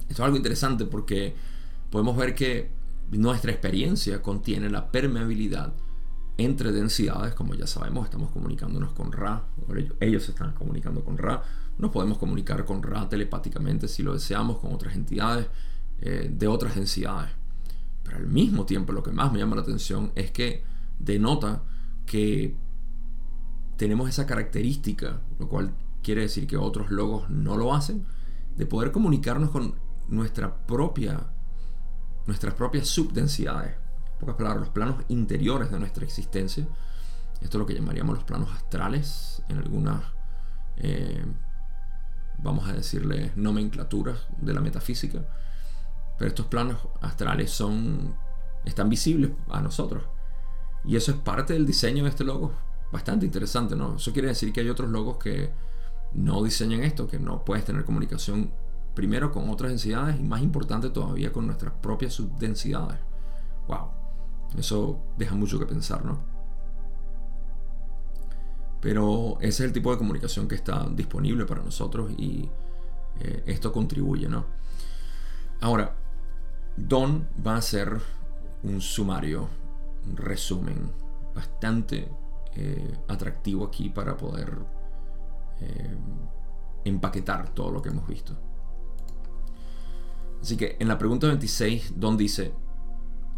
Esto 0.10 0.24
es 0.24 0.25
algo 0.25 0.38
interesante 0.38 0.86
porque 0.86 1.36
podemos 1.89 2.18
ver 2.18 2.36
que 2.36 2.72
nuestra 3.12 3.51
experiencia 3.51 4.22
contiene 4.22 4.70
la 4.70 4.92
permeabilidad 4.92 5.74
entre 6.38 6.72
densidades, 6.72 7.34
como 7.34 7.54
ya 7.54 7.68
sabemos, 7.68 8.06
estamos 8.06 8.32
comunicándonos 8.32 8.94
con 8.94 9.12
Ra, 9.12 9.46
ellos 10.00 10.24
se 10.24 10.32
están 10.32 10.54
comunicando 10.54 11.04
con 11.04 11.18
Ra, 11.18 11.44
nos 11.78 11.92
podemos 11.92 12.18
comunicar 12.18 12.66
con 12.66 12.82
Ra 12.82 13.08
telepáticamente 13.10 13.88
si 13.88 14.04
lo 14.04 14.13
deseamos 14.13 14.58
con 14.58 14.74
otras 14.74 14.96
entidades 14.96 15.48
eh, 16.01 16.32
de 16.34 16.48
otras 16.48 16.75
densidades. 16.75 17.30
Pero 18.04 18.18
al 18.18 18.28
mismo 18.28 18.66
tiempo 18.66 18.94
lo 18.94 19.04
que 19.04 19.12
más 19.12 19.32
me 19.32 19.39
llama 19.39 19.58
la 19.58 19.63
atención 19.63 20.12
es 20.16 20.32
que 20.32 20.63
denota 20.98 21.63
que 22.06 22.56
tenemos 23.76 24.10
esa 24.10 24.26
característica, 24.26 25.22
lo 25.39 25.48
cual 25.50 25.74
quiere 26.02 26.22
decir 26.22 26.48
que 26.48 26.58
otros 26.58 26.89
logos 26.89 27.30
no 27.30 27.58
lo 27.58 27.74
hacen, 27.74 28.06
de 28.56 28.65
poder 28.65 28.91
comunicarnos 28.91 29.50
con 29.52 29.76
nuestra 30.10 30.54
propia, 30.54 31.19
nuestras 32.26 32.54
propias 32.54 32.88
subdensidades. 32.88 33.76
En 34.13 34.19
pocas 34.19 34.36
palabras, 34.36 34.62
los 34.62 34.69
planos 34.69 35.04
interiores 35.08 35.72
de 35.72 35.80
nuestra 35.80 36.04
existencia. 36.04 36.67
Esto 37.41 37.58
es 37.58 37.60
lo 37.60 37.65
que 37.65 37.74
llamaríamos 37.74 38.15
los 38.15 38.24
planos 38.26 38.52
astrales 38.52 39.41
en 39.48 39.60
algunas, 39.60 40.04
eh, 40.78 41.26
vamos 42.39 42.67
a 42.67 42.74
decirle, 42.74 43.32
nomenclaturas 43.36 44.28
de 44.38 44.54
la 44.54 44.62
metafísica. 44.62 45.26
Pero 46.17 46.28
estos 46.28 46.48
planos 46.48 46.80
astrales 47.02 47.52
son, 47.52 48.15
están 48.65 48.89
visibles 48.89 49.32
a 49.50 49.62
nosotros. 49.62 50.04
Y 50.84 50.95
eso 50.95 51.12
es 51.12 51.17
parte 51.17 51.54
del 51.54 51.65
diseño 51.65 52.04
de 52.04 52.10
este 52.10 52.26
logo. 52.26 52.54
Bastante 52.91 53.26
interesante, 53.26 53.76
¿no? 53.76 53.95
Eso 53.95 54.12
quiere 54.12 54.30
decir 54.30 54.52
que 54.52 54.62
hay 54.62 54.69
otros 54.69 54.89
logos 54.89 55.17
que 55.17 55.52
no 56.13 56.43
diseñan 56.43 56.84
esto, 56.84 57.08
que 57.08 57.19
no 57.19 57.45
puedes 57.45 57.63
tener 57.63 57.86
comunicación 57.86 58.52
primero 58.93 59.32
con 59.32 59.49
otras 59.49 59.71
densidades 59.71 60.19
y 60.19 60.23
más 60.23 60.41
importante 60.41 60.89
todavía 60.89 61.32
con 61.32 61.45
nuestras 61.45 61.73
propias 61.73 62.13
subdensidades. 62.13 62.99
¡Wow! 63.67 63.91
Eso 64.58 64.99
deja 65.17 65.36
mucho 65.36 65.60
que 65.60 65.65
pensar, 65.65 66.04
¿no? 66.04 66.19
Pero 68.82 69.38
ese 69.41 69.63
es 69.63 69.67
el 69.67 69.73
tipo 69.73 69.91
de 69.91 69.97
comunicación 69.97 70.47
que 70.47 70.56
está 70.56 70.88
disponible 70.89 71.45
para 71.45 71.62
nosotros 71.62 72.12
y 72.17 72.49
eh, 73.19 73.43
esto 73.45 73.71
contribuye, 73.71 74.28
¿no? 74.28 74.45
Ahora, 75.62 75.95
Don 76.78 77.28
va 77.45 77.56
a 77.56 77.58
hacer 77.58 77.99
un 78.63 78.80
sumario, 78.80 79.49
un 80.08 80.15
resumen 80.15 80.91
bastante 81.36 82.10
eh, 82.56 82.97
atractivo 83.08 83.65
aquí 83.65 83.89
para 83.89 84.15
poder 84.15 84.58
eh, 85.60 85.97
empaquetar 86.86 87.49
todo 87.49 87.71
lo 87.71 87.82
que 87.82 87.89
hemos 87.89 88.08
visto. 88.08 88.48
Así 90.41 90.58
que 90.58 90.78
en 90.80 90.88
la 90.88 90.97
pregunta 90.97 91.28
26, 91.28 91.93
Don 91.97 92.17
dice, 92.17 92.54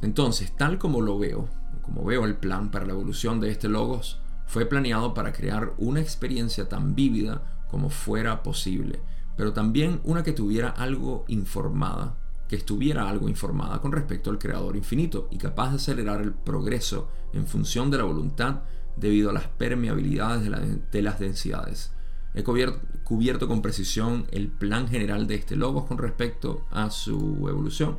entonces, 0.02 0.56
tal 0.56 0.78
como 0.78 1.02
lo 1.02 1.20
veo, 1.20 1.48
como 1.82 2.04
veo 2.04 2.26
el 2.26 2.36
plan 2.36 2.72
para 2.72 2.86
la 2.86 2.94
evolución 2.94 3.40
de 3.40 3.52
este 3.52 3.70
logos, 3.70 4.20
fue 4.48 4.66
planeado 4.66 5.14
para 5.14 5.32
crear 5.32 5.74
una 5.78 6.02
experiencia 6.02 6.68
tan 6.68 6.96
vívida 6.96 7.66
como 7.70 7.90
fuera 7.90 8.44
posible, 8.44 9.00
pero 9.38 9.54
también 9.54 10.02
una 10.04 10.24
que 10.24 10.34
tuviera 10.34 10.70
algo 10.70 11.24
informada, 11.28 12.18
que 12.48 12.58
estuviera 12.58 13.08
algo 13.08 13.30
informada 13.30 13.80
con 13.80 13.92
respecto 13.92 14.30
al 14.30 14.40
Creador 14.40 14.76
infinito 14.76 15.28
y 15.32 15.38
capaz 15.38 15.70
de 15.70 15.76
acelerar 15.78 16.22
el 16.22 16.34
progreso 16.34 17.10
en 17.32 17.48
función 17.48 17.90
de 17.90 18.00
la 18.00 18.04
voluntad 18.04 18.62
debido 18.98 19.30
a 19.30 19.34
las 19.34 19.48
permeabilidades 19.48 20.44
de 20.92 21.02
las 21.02 21.20
densidades. 21.20 21.94
He 22.34 22.44
cubierto, 22.44 23.48
con 23.48 23.62
precisión 23.62 24.26
el 24.32 24.48
plan 24.48 24.88
general 24.88 25.28
de 25.28 25.36
este 25.36 25.56
logos 25.56 25.86
con 25.86 25.98
respecto 25.98 26.66
a 26.72 26.90
su 26.90 27.48
evolución. 27.50 27.98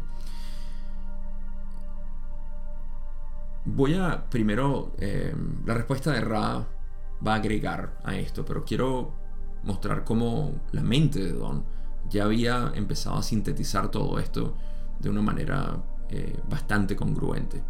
Voy 3.64 3.94
a 3.94 4.24
primero, 4.30 4.92
eh, 4.98 5.34
la 5.66 5.74
respuesta 5.74 6.12
de 6.12 6.20
Ra 6.22 6.66
va 7.24 7.34
a 7.34 7.36
agregar 7.36 8.00
a 8.04 8.16
esto, 8.16 8.44
pero 8.44 8.64
quiero 8.64 9.12
mostrar 9.64 10.02
cómo 10.02 10.62
la 10.72 10.82
mente 10.82 11.22
de 11.22 11.32
Don 11.32 11.64
ya 12.08 12.24
había 12.24 12.72
empezado 12.74 13.16
a 13.16 13.22
sintetizar 13.22 13.90
todo 13.90 14.18
esto 14.18 14.56
de 14.98 15.10
una 15.10 15.22
manera 15.22 15.82
eh, 16.08 16.40
bastante 16.48 16.96
congruente. 16.96 17.62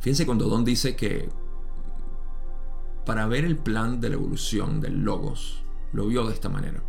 Fíjense 0.00 0.24
cuando 0.24 0.48
Don 0.48 0.64
dice 0.64 0.94
que 0.94 1.28
para 3.10 3.26
ver 3.26 3.44
el 3.44 3.56
plan 3.56 4.00
de 4.00 4.08
la 4.08 4.14
evolución 4.14 4.80
del 4.80 5.02
logos, 5.02 5.64
lo 5.92 6.06
vio 6.06 6.24
de 6.28 6.32
esta 6.32 6.48
manera. 6.48 6.80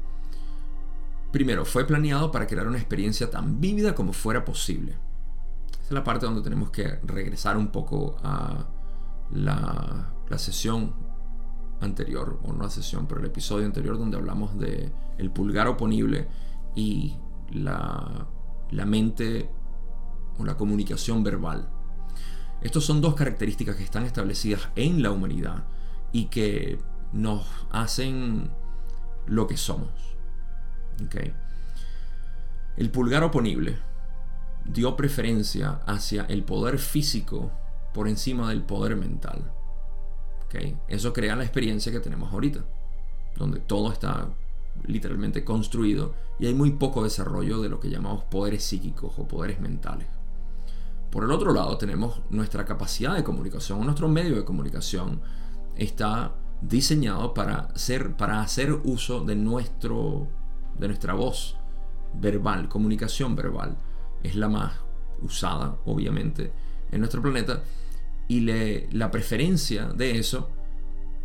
Primero, 1.31 1.65
fue 1.65 1.83
planeado 1.83 2.31
para 2.31 2.45
crear 2.45 2.67
una 2.67 2.77
experiencia 2.77 3.31
tan 3.31 3.59
vívida 3.59 3.95
como 3.95 4.13
fuera 4.13 4.45
posible. 4.45 4.99
Es 5.83 5.89
la 5.89 6.03
parte 6.03 6.27
donde 6.27 6.43
tenemos 6.43 6.69
que 6.69 6.99
regresar 7.01 7.57
un 7.57 7.69
poco 7.69 8.17
a 8.21 8.67
la, 9.31 10.13
sesión 10.37 10.93
anterior, 11.79 12.39
o 12.43 12.53
no 12.53 12.61
la 12.61 12.69
sesión, 12.69 13.07
pero 13.07 13.19
el 13.19 13.25
episodio 13.25 13.65
anterior 13.65 13.97
donde 13.97 14.17
hablamos 14.17 14.59
de 14.59 14.91
el 15.17 15.31
pulgar 15.31 15.67
oponible 15.67 16.27
y 16.75 17.15
la, 17.49 18.27
la 18.69 18.85
mente 18.85 19.49
o 20.37 20.45
la 20.45 20.55
comunicación 20.55 21.23
verbal. 21.23 21.67
Estos 22.61 22.85
son 22.85 23.01
dos 23.01 23.15
características 23.15 23.75
que 23.75 23.83
están 23.83 24.03
establecidas 24.03 24.69
en 24.75 25.01
la 25.01 25.09
humanidad 25.09 25.63
y 26.11 26.25
que 26.25 26.79
nos 27.13 27.45
hacen 27.71 28.49
lo 29.27 29.47
que 29.47 29.57
somos. 29.57 29.89
El 32.77 32.89
pulgar 32.91 33.23
oponible 33.23 33.77
dio 34.65 34.95
preferencia 34.95 35.81
hacia 35.85 36.23
el 36.25 36.43
poder 36.43 36.77
físico 36.77 37.51
por 37.93 38.07
encima 38.07 38.49
del 38.49 38.63
poder 38.63 38.95
mental. 38.95 39.51
Eso 40.87 41.13
crea 41.13 41.35
la 41.35 41.43
experiencia 41.43 41.91
que 41.91 41.99
tenemos 41.99 42.33
ahorita. 42.33 42.63
donde 43.37 43.59
todo 43.59 43.91
está 43.91 44.27
literalmente 44.85 45.43
construido 45.45 46.13
y 46.39 46.47
hay 46.47 46.53
muy 46.53 46.71
poco 46.71 47.03
desarrollo 47.03 47.61
de 47.61 47.69
lo 47.69 47.79
que 47.79 47.89
llamamos 47.89 48.25
poderes 48.25 48.63
psíquicos 48.63 49.13
o 49.17 49.27
poderes 49.27 49.61
mentales. 49.61 50.07
Por 51.09 51.23
el 51.23 51.31
otro 51.31 51.53
lado, 51.53 51.77
tenemos 51.77 52.21
nuestra 52.29 52.65
capacidad 52.65 53.15
de 53.15 53.23
comunicación, 53.23 53.83
nuestro 53.85 54.07
medio 54.09 54.35
de 54.35 54.45
comunicación 54.45 55.21
está 55.75 56.35
diseñado 56.61 57.33
para, 57.33 57.69
ser, 57.75 58.15
para 58.15 58.41
hacer 58.41 58.71
uso 58.83 59.23
de, 59.23 59.35
nuestro, 59.35 60.27
de 60.77 60.87
nuestra 60.87 61.13
voz 61.13 61.57
verbal, 62.13 62.69
comunicación 62.69 63.35
verbal. 63.35 63.77
Es 64.23 64.35
la 64.35 64.49
más 64.49 64.73
usada, 65.21 65.77
obviamente, 65.85 66.51
en 66.91 66.99
nuestro 66.99 67.21
planeta. 67.21 67.63
Y 68.27 68.41
la 68.91 69.11
preferencia 69.11 69.87
de 69.87 70.17
eso 70.17 70.49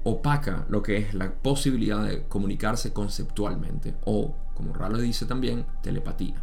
opaca 0.02 0.66
lo 0.68 0.82
que 0.82 0.98
es 0.98 1.14
la 1.14 1.32
posibilidad 1.32 2.04
de 2.04 2.24
comunicarse 2.28 2.92
conceptualmente 2.92 3.96
o, 4.04 4.34
como 4.54 4.72
Ralo 4.72 4.98
dice 4.98 5.26
también, 5.26 5.66
telepatía. 5.82 6.42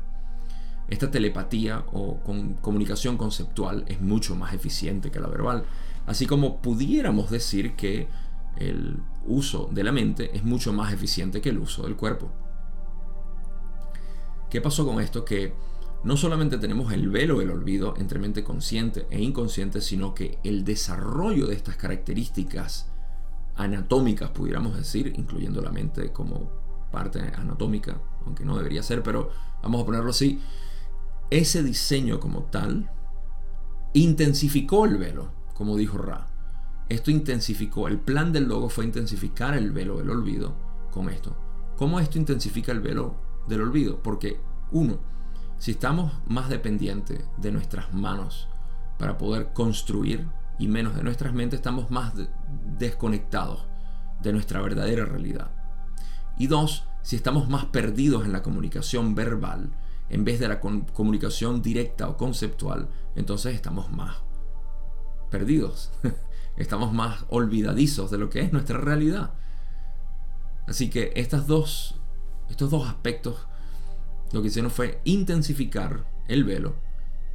Esta 0.90 1.10
telepatía 1.10 1.84
o 1.94 2.20
comunicación 2.62 3.18
conceptual 3.18 3.86
es 3.88 4.02
mucho 4.02 4.36
más 4.36 4.54
eficiente 4.54 5.12
que 5.12 5.20
la 5.20 5.28
verbal, 5.28 5.64
así 6.06 6.26
como 6.26 6.62
pudiéramos 6.62 7.30
decir 7.30 7.76
que 7.76 8.08
el 8.58 9.02
uso 9.26 9.70
de 9.72 9.84
la 9.84 9.92
mente 9.92 10.36
es 10.36 10.44
mucho 10.44 10.74
más 10.74 10.94
eficiente 10.94 11.42
que 11.42 11.50
el 11.50 11.60
uso 11.60 11.84
del 11.84 11.96
cuerpo. 11.96 12.32
¿Qué 14.50 14.62
pasó 14.62 14.86
con 14.86 15.02
esto? 15.02 15.26
Que 15.26 15.54
no 16.04 16.18
solamente 16.18 16.58
tenemos 16.58 16.92
el 16.92 17.10
velo 17.10 17.40
del 17.40 17.50
olvido 17.50 17.96
entre 17.98 18.20
mente 18.20 18.44
consciente 18.44 19.08
e 19.10 19.22
inconsciente, 19.22 19.82
sino 19.82 20.14
que 20.14 20.38
el 20.44 20.64
desarrollo 20.64 21.48
de 21.48 21.56
estas 21.56 21.78
características 21.78 22.92
anatómicas, 23.56 24.32
pudiéramos 24.32 24.76
decir, 24.76 25.14
incluyendo 25.16 25.62
la 25.62 25.72
mente 25.72 26.12
como 26.12 26.52
parte 26.92 27.20
anatómica, 27.20 28.00
aunque 28.26 28.46
no 28.46 28.58
debería 28.58 28.84
ser, 28.84 29.02
pero 29.02 29.30
vamos 29.62 29.82
a 29.82 29.86
ponerlo 29.86 30.10
así, 30.10 30.42
ese 31.30 31.64
diseño 31.64 32.20
como 32.20 32.44
tal 32.44 32.92
intensificó 33.94 34.86
el 34.86 34.98
velo, 34.98 35.32
como 35.64 35.78
dijo 35.78 35.98
Ra. 35.98 36.28
Esto 36.90 37.10
intensificó, 37.10 37.88
el 37.88 37.98
plan 37.98 38.34
del 38.34 38.50
logo 38.50 38.68
fue 38.68 38.84
intensificar 38.84 39.54
el 39.54 39.72
velo 39.72 39.96
del 39.96 40.10
olvido 40.10 40.58
con 40.92 41.08
esto. 41.08 41.38
¿Cómo 41.78 42.02
esto 42.02 42.18
intensifica 42.18 42.74
el 42.74 42.82
velo 42.82 43.16
del 43.48 43.62
olvido? 43.62 44.04
Porque, 44.04 44.42
uno, 44.74 45.00
si 45.60 45.72
estamos 45.72 46.12
más 46.28 46.50
dependientes 46.50 47.24
de 47.38 47.54
nuestras 47.54 47.94
manos 47.94 48.50
para 49.00 49.18
poder 49.18 49.54
construir 49.54 50.28
y 50.60 50.68
menos 50.68 50.98
de 50.98 51.04
nuestras 51.04 51.34
mentes, 51.34 51.60
estamos 51.60 51.90
más 51.90 52.12
desconectados 52.78 53.66
de 54.22 54.34
nuestra 54.34 54.62
verdadera 54.62 55.06
realidad. 55.06 55.52
Y 56.38 56.48
dos, 56.48 56.84
si 57.04 57.16
estamos 57.16 57.48
más 57.48 57.64
perdidos 57.68 58.26
en 58.26 58.34
la 58.34 58.44
comunicación 58.44 59.16
verbal 59.16 59.70
en 60.10 60.26
vez 60.26 60.42
de 60.42 60.50
la 60.50 60.60
comunicación 60.60 61.62
directa 61.62 62.10
o 62.10 62.18
conceptual, 62.18 62.90
entonces 63.16 63.56
estamos 63.56 63.90
más 63.94 64.18
perdidos. 65.34 65.90
estamos 66.58 66.94
más 66.94 67.26
olvidadizos 67.30 68.12
de 68.12 68.20
lo 68.20 68.30
que 68.30 68.42
es 68.42 68.54
nuestra 68.54 68.78
realidad. 68.78 69.34
Así 70.68 70.92
que 70.92 71.12
estas 71.16 71.48
dos, 71.48 72.00
estos 72.52 72.70
dos 72.70 72.88
aspectos 72.88 73.48
lo 74.32 74.42
que 74.42 74.50
hicieron 74.50 74.70
fue 74.70 75.02
intensificar 75.06 76.06
el 76.28 76.44
velo 76.44 76.76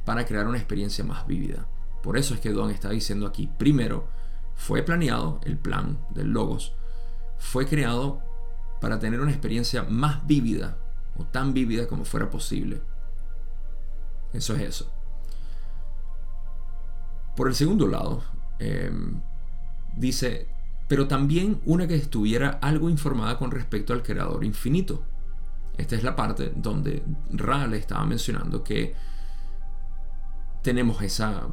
para 0.05 0.25
crear 0.25 0.47
una 0.47 0.57
experiencia 0.57 1.03
más 1.03 1.27
vívida. 1.27 1.67
Por 2.01 2.17
eso 2.17 2.33
es 2.33 2.39
que 2.39 2.53
Don 2.53 2.71
está 2.71 2.89
diciendo 2.89 3.27
aquí, 3.27 3.49
primero, 3.57 4.07
fue 4.55 4.81
planeado, 4.81 5.41
el 5.43 5.57
plan 5.57 5.99
del 6.09 6.29
Logos, 6.29 6.73
fue 7.37 7.67
creado 7.67 8.21
para 8.79 8.97
tener 8.99 9.19
una 9.19 9.31
experiencia 9.31 9.83
más 9.83 10.25
vívida, 10.25 10.77
o 11.17 11.25
tan 11.25 11.53
vívida 11.53 11.85
como 11.87 12.05
fuera 12.05 12.29
posible. 12.29 12.81
Eso 14.31 14.55
es 14.55 14.61
eso. 14.61 14.98
Por 17.39 17.47
el 17.47 17.55
segundo 17.55 17.87
lado, 17.87 18.21
Em, 18.59 19.21
dice, 19.95 20.47
pero 20.87 21.07
también 21.07 21.61
una 21.65 21.87
que 21.87 21.95
estuviera 21.95 22.59
algo 22.61 22.89
informada 22.89 23.37
con 23.37 23.51
respecto 23.51 23.93
al 23.93 24.03
creador 24.03 24.43
infinito. 24.43 25.03
Esta 25.77 25.95
es 25.95 26.03
la 26.03 26.15
parte 26.15 26.51
donde 26.55 27.03
Ra 27.31 27.65
le 27.67 27.77
estaba 27.77 28.05
mencionando 28.05 28.63
que 28.63 28.93
tenemos 30.61 31.01
esa, 31.01 31.47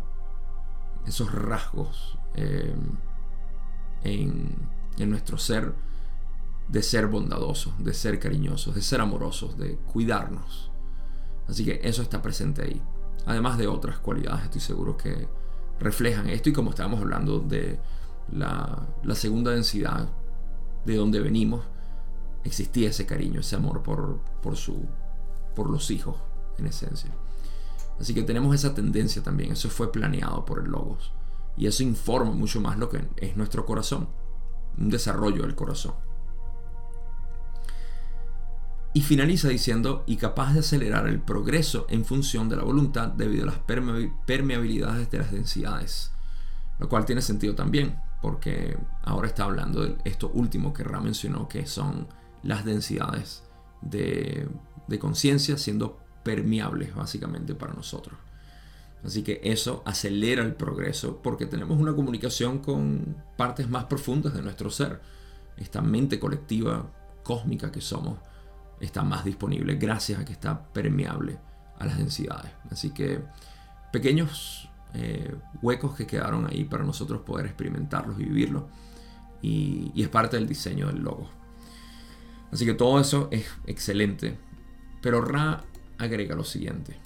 esos 1.07 1.33
rasgos 1.33 2.19
em, 2.35 2.97
en, 4.03 4.69
en 4.99 5.11
nuestro 5.11 5.39
ser 5.39 5.73
de 6.69 6.83
ser 6.83 7.07
bondadosos, 7.07 7.73
de 7.79 7.95
ser 7.95 8.19
cariñosos, 8.19 8.75
de 8.75 8.83
ser 8.83 9.01
amorosos, 9.01 9.57
de 9.57 9.77
cuidarnos. 9.77 10.73
Así 11.47 11.65
que 11.65 11.81
eso 11.85 12.03
está 12.03 12.21
presente 12.21 12.63
ahí. 12.63 12.83
Además 13.27 13.59
de 13.59 13.69
otras 13.69 13.99
cualidades, 13.99 14.45
estoy 14.45 14.61
seguro 14.61 14.97
que, 14.97 15.29
reflejan 15.79 16.29
esto 16.29 16.49
y 16.49 16.53
como 16.53 16.71
estábamos 16.71 17.01
hablando 17.01 17.41
de 17.41 17.79
la, 18.33 18.87
segunda 19.15 19.53
densidad 19.53 20.09
de 20.85 20.97
donde 20.97 21.21
venimos, 21.21 21.65
existía 22.45 22.91
ese 22.91 23.07
cariño, 23.07 23.41
ese 23.41 23.57
amor 23.57 23.83
por, 23.83 24.21
por, 24.43 24.57
su, 24.57 24.87
por 25.55 25.71
los 25.71 25.91
hijos, 25.91 26.17
en 26.59 26.67
esencia. 26.67 27.11
Así 28.01 28.15
que 28.15 28.23
tenemos 28.23 28.55
esa 28.55 28.75
tendencia 28.75 29.23
también, 29.23 29.53
eso 29.53 29.69
fue 29.69 29.91
planeado 29.91 30.45
por 30.45 30.61
el 30.61 30.71
Logos. 30.71 31.13
Y 31.57 31.67
eso 31.67 31.83
informa 31.83 32.33
mucho 32.33 32.61
más 32.61 32.79
lo 32.79 32.89
que 32.89 33.09
es 33.17 33.37
nuestro 33.37 33.65
corazón, 33.65 34.09
un 34.79 34.91
desarrollo 34.91 35.43
del 35.43 35.55
corazón. 35.55 35.95
Y 38.97 39.03
finaliza 39.03 39.51
diciendo, 39.51 40.05
y 40.07 40.17
capaz 40.17 40.55
de 40.55 40.61
acelerar 40.61 41.07
el 41.07 41.21
progreso 41.21 41.85
en 41.91 42.07
función 42.07 42.49
de 42.49 42.57
la 42.57 42.63
voluntad 42.63 43.09
debido 43.09 43.43
a 43.43 43.49
las 43.49 43.59
permeabilidades 43.59 45.11
de 45.11 45.19
las 45.19 45.31
densidades. 45.31 46.13
Lo 46.79 46.89
cual 46.89 47.05
tiene 47.05 47.21
sentido 47.21 47.55
también, 47.55 48.01
porque 48.23 48.79
ahora 49.03 49.29
está 49.29 49.45
hablando 49.45 49.83
de 49.83 49.99
esto 50.07 50.31
último 50.33 50.73
que 50.73 50.83
Ra 50.83 50.99
mencionó, 50.99 51.47
que 51.47 51.67
son 51.67 52.09
las 52.43 52.65
densidades 52.65 53.43
de, 53.83 54.49
de 54.87 54.99
conciencia 54.99 55.59
siendo 55.59 55.99
permeables 56.23 56.95
básicamente 56.95 57.55
para 57.55 57.75
nosotros. 57.75 58.19
Así 59.05 59.23
que 59.23 59.43
eso 59.45 59.83
acelera 59.85 60.43
el 60.43 60.55
progreso 60.55 61.21
porque 61.23 61.45
tenemos 61.45 61.79
una 61.79 61.95
comunicación 61.95 62.61
con 62.61 63.23
partes 63.37 63.69
más 63.69 63.85
profundas 63.85 64.33
de 64.33 64.41
nuestro 64.41 64.71
ser, 64.71 65.03
esta 65.59 65.83
mente 65.83 66.19
colectiva 66.19 66.91
cósmica 67.23 67.71
que 67.71 67.83
somos 67.83 68.21
está 68.81 69.03
más 69.03 69.25
disponible 69.25 69.77
gracias 69.77 70.21
a 70.21 70.25
que 70.25 70.33
está 70.33 70.67
permeable 70.73 71.39
a 71.79 71.87
las 71.87 71.99
densidades. 71.99 72.53
Así 72.71 72.91
que 72.91 73.21
pequeños 73.93 74.69
eh, 74.95 75.35
huecos 75.63 75.95
que 75.95 76.07
quedaron 76.07 76.47
ahí 76.47 76.65
para 76.65 76.85
nosotros 76.85 77.23
poder 77.23 77.47
experimentarlos 77.47 78.19
y 78.19 78.25
vivirlos. 78.25 78.65
Y, 79.43 79.93
y 79.95 80.03
es 80.03 80.09
parte 80.09 80.37
del 80.37 80.49
diseño 80.49 80.89
del 80.89 81.03
logo. 81.03 81.29
Así 82.53 82.65
que 82.65 82.75
todo 82.75 83.01
eso 83.01 83.29
es 83.31 83.47
excelente. 83.67 84.39
Pero 85.03 85.21
Ra 85.21 85.65
agrega 85.99 86.35
lo 86.35 86.45
siguiente. 86.45 86.97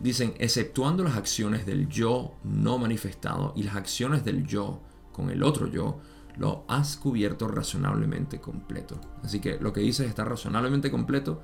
Dicen, 0.00 0.34
exceptuando 0.38 1.04
las 1.04 1.16
acciones 1.16 1.66
del 1.66 1.88
yo 1.88 2.34
no 2.42 2.78
manifestado 2.78 3.52
y 3.56 3.62
las 3.62 3.76
acciones 3.76 4.24
del 4.24 4.44
yo 4.44 4.80
con 5.12 5.30
el 5.30 5.42
otro 5.42 5.68
yo, 5.68 6.00
lo 6.36 6.64
has 6.68 6.96
cubierto 6.96 7.48
razonablemente 7.48 8.40
completo. 8.40 9.00
Así 9.22 9.40
que 9.40 9.58
lo 9.58 9.72
que 9.72 9.80
dices 9.80 10.08
está 10.08 10.24
razonablemente 10.24 10.90
completo, 10.90 11.42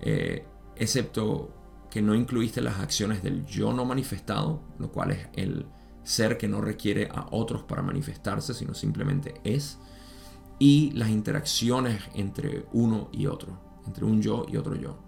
eh, 0.00 0.44
excepto 0.74 1.54
que 1.90 2.02
no 2.02 2.14
incluiste 2.14 2.60
las 2.60 2.80
acciones 2.80 3.22
del 3.22 3.46
yo 3.46 3.72
no 3.72 3.84
manifestado, 3.84 4.62
lo 4.78 4.90
cual 4.90 5.12
es 5.12 5.28
el 5.34 5.66
ser 6.02 6.38
que 6.38 6.48
no 6.48 6.60
requiere 6.60 7.08
a 7.12 7.26
otros 7.30 7.62
para 7.62 7.82
manifestarse, 7.82 8.54
sino 8.54 8.74
simplemente 8.74 9.40
es, 9.44 9.78
y 10.58 10.90
las 10.92 11.10
interacciones 11.10 12.02
entre 12.14 12.66
uno 12.72 13.08
y 13.12 13.26
otro, 13.26 13.58
entre 13.86 14.04
un 14.04 14.22
yo 14.22 14.46
y 14.48 14.56
otro 14.56 14.74
yo. 14.74 14.98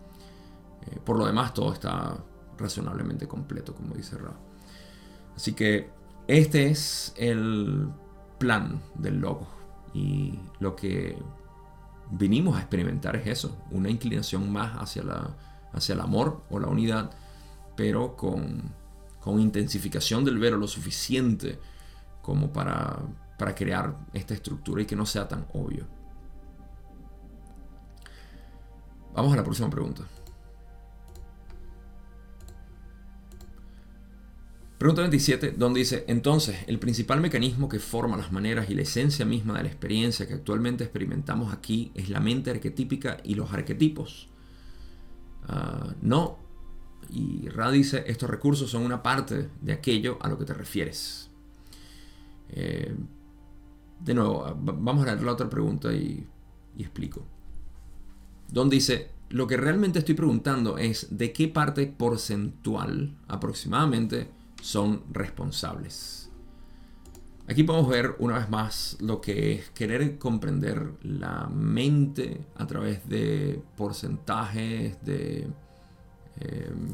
Eh, 0.87 0.99
por 1.05 1.19
lo 1.19 1.27
demás, 1.27 1.55
todo 1.55 1.73
está 1.73 2.17
razonablemente 2.57 3.27
completo, 3.27 3.75
como 3.75 3.95
dice 3.95 4.17
Ra. 4.19 4.37
Así 5.37 5.53
que 5.53 5.91
este 6.27 6.69
es 6.69 7.15
el 7.17 7.89
plan 8.39 8.81
del 8.95 9.21
logo. 9.21 9.47
Y 9.95 10.39
lo 10.61 10.77
que 10.77 11.19
vinimos 12.11 12.57
a 12.57 12.61
experimentar 12.61 13.17
es 13.17 13.27
eso, 13.27 13.57
una 13.71 13.91
inclinación 13.91 14.51
más 14.51 14.77
hacia, 14.77 15.03
la, 15.03 15.37
hacia 15.73 15.95
el 15.95 16.01
amor 16.01 16.43
o 16.51 16.59
la 16.59 16.69
unidad, 16.69 17.11
pero 17.77 18.17
con, 18.17 18.73
con 19.21 19.41
intensificación 19.41 20.25
del 20.25 20.39
vero 20.39 20.57
lo 20.57 20.69
suficiente 20.69 21.59
como 22.23 22.53
para, 22.53 22.99
para 23.39 23.55
crear 23.55 23.97
esta 24.13 24.35
estructura 24.35 24.83
y 24.83 24.87
que 24.87 24.97
no 24.97 25.07
sea 25.07 25.29
tan 25.29 25.47
obvio. 25.53 25.87
Vamos 29.15 29.33
a 29.33 29.37
la 29.37 29.45
próxima 29.45 29.71
pregunta. 29.71 30.03
Pregunta 34.79 35.03
27, 35.03 35.55
donde 35.59 35.81
dice, 35.81 36.05
entonces, 36.07 36.57
el 36.69 36.79
principal 36.79 37.21
mecanismo 37.21 37.69
que 37.69 37.81
forma 37.81 38.17
las 38.17 38.31
maneras 38.31 38.71
y 38.71 38.75
la 38.75 38.83
esencia 38.83 39.25
misma 39.27 39.57
de 39.57 39.65
la 39.65 39.69
experiencia 39.69 40.29
que 40.29 40.35
actualmente 40.35 40.85
experimentamos 40.85 41.53
aquí 41.53 41.91
es 41.97 42.11
la 42.11 42.21
mente 42.21 42.53
arquetípica 42.53 43.17
y 43.25 43.35
los 43.35 43.53
arquetipos. 43.53 44.29
Ah, 45.49 45.95
no, 46.01 46.39
y 47.11 47.49
Ra 47.49 47.73
dice, 47.73 48.05
estos 48.07 48.31
recursos 48.31 48.71
son 48.71 48.85
una 48.85 49.03
parte 49.03 49.49
de 49.61 49.73
aquello 49.73 50.17
a 50.21 50.29
lo 50.29 50.39
que 50.39 50.45
te 50.45 50.55
refieres. 50.55 51.29
Eh, 52.51 52.95
de 53.99 54.15
nuevo, 54.15 54.57
vamos 54.61 55.03
a 55.03 55.07
leer 55.07 55.25
la 55.25 55.33
otra 55.33 55.51
pregunta 55.51 55.93
y, 55.93 56.25
y 56.77 56.83
explico. 56.83 57.27
Don 58.47 58.71
dice, 58.71 59.11
lo 59.31 59.49
que 59.49 59.57
realmente 59.57 59.99
estoy 59.99 60.15
preguntando 60.15 60.79
es 60.79 61.09
de 61.11 61.33
qué 61.33 61.49
parte 61.49 61.89
porcentual 61.89 63.17
aproximadamente 63.27 64.38
son 64.61 65.05
responsables. 65.11 66.31
Aquí 67.49 67.63
podemos 67.65 67.89
ver 67.89 68.15
una 68.19 68.39
vez 68.39 68.51
más 68.51 68.99
lo 69.01 69.23
que 69.23 69.53
es 69.53 69.71
querer 69.71 70.19
comprender 70.19 70.93
la 71.01 71.49
mente 71.49 72.45
a 72.57 72.67
través 72.67 73.09
de 73.09 73.63
porcentajes, 73.75 75.03
de, 75.03 75.49
em, 76.41 76.89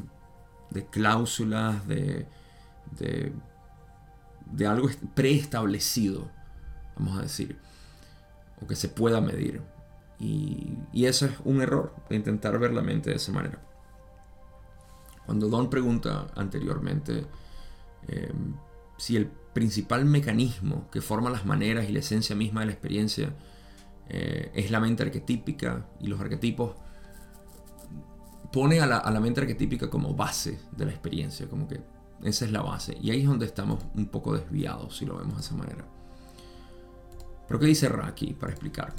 de 0.69 0.85
cláusulas, 0.85 1.85
de, 1.87 2.25
de, 2.97 3.33
algo 4.65 4.89
preestablecido, 5.13 6.31
vamos 6.97 7.19
a 7.19 7.23
decir, 7.23 7.57
o 8.61 8.65
que 8.65 8.77
se 8.77 8.87
pueda 8.87 9.19
medir. 9.19 9.61
Y, 10.19 10.77
y 10.93 11.05
eso 11.05 11.25
es 11.25 11.33
un 11.43 11.61
error, 11.61 11.93
intentar 12.09 12.57
ver 12.59 12.71
la 12.71 12.81
mente 12.81 13.09
de 13.09 13.17
esa 13.17 13.33
manera. 13.33 13.59
Cuando 15.25 15.49
Don 15.49 15.69
pregunta 15.69 16.27
anteriormente, 16.35 17.25
Em, 18.07 18.55
si 18.97 19.15
el 19.15 19.27
principal 19.27 20.05
mecanismo 20.05 20.89
que 20.91 21.01
forma 21.01 21.29
las 21.29 21.45
maneras 21.45 21.89
y 21.89 21.93
la 21.93 21.99
esencia 21.99 22.35
misma 22.35 22.61
de 22.61 22.67
la 22.67 22.71
experiencia 22.73 23.33
eh, 24.07 24.51
es 24.53 24.71
la 24.71 24.79
mente 24.79 25.03
arquetípica 25.03 25.87
y 25.99 26.07
los 26.07 26.19
arquetipos, 26.19 26.75
pone 28.51 28.79
a 28.79 28.85
la, 28.85 29.19
mente 29.19 29.41
arquetípica 29.41 29.89
como 29.89 30.13
base 30.13 30.59
de 30.71 30.85
la 30.85 30.91
experiencia, 30.91 31.47
como 31.49 31.67
que 31.67 31.81
esa 32.23 32.45
es 32.45 32.51
la 32.51 32.61
base. 32.61 32.97
Y 33.01 33.11
ahí 33.11 33.21
es 33.21 33.27
donde 33.27 33.45
estamos 33.45 33.83
un 33.95 34.07
poco 34.07 34.37
desviados, 34.37 34.97
si 34.97 35.05
lo 35.05 35.17
vemos 35.17 35.35
de 35.35 35.41
esa 35.41 35.55
manera. 35.55 35.85
Pero 37.47 37.59
¿qué 37.59 37.65
dice 37.65 37.89
Raki 37.89 38.33
para 38.33 38.53
explicar? 38.53 38.93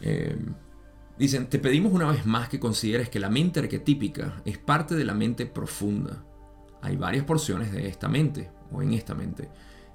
Em, 0.00 0.54
dicen, 1.16 1.48
te 1.48 1.58
pedimos 1.58 1.92
una 1.92 2.10
vez 2.10 2.26
más 2.26 2.48
que 2.48 2.60
consideres 2.60 3.08
que 3.08 3.20
la 3.20 3.30
mente 3.30 3.60
arquetípica 3.60 4.42
es 4.44 4.58
parte 4.58 4.94
de 4.94 5.04
la 5.04 5.14
mente 5.14 5.46
profunda 5.46 6.24
hay 6.82 6.96
varias 6.96 7.24
porciones 7.24 7.72
de 7.72 7.88
esta 7.88 8.08
mente 8.08 8.50
o 8.70 8.82
en 8.82 8.92
esta 8.92 9.14
mente. 9.14 9.48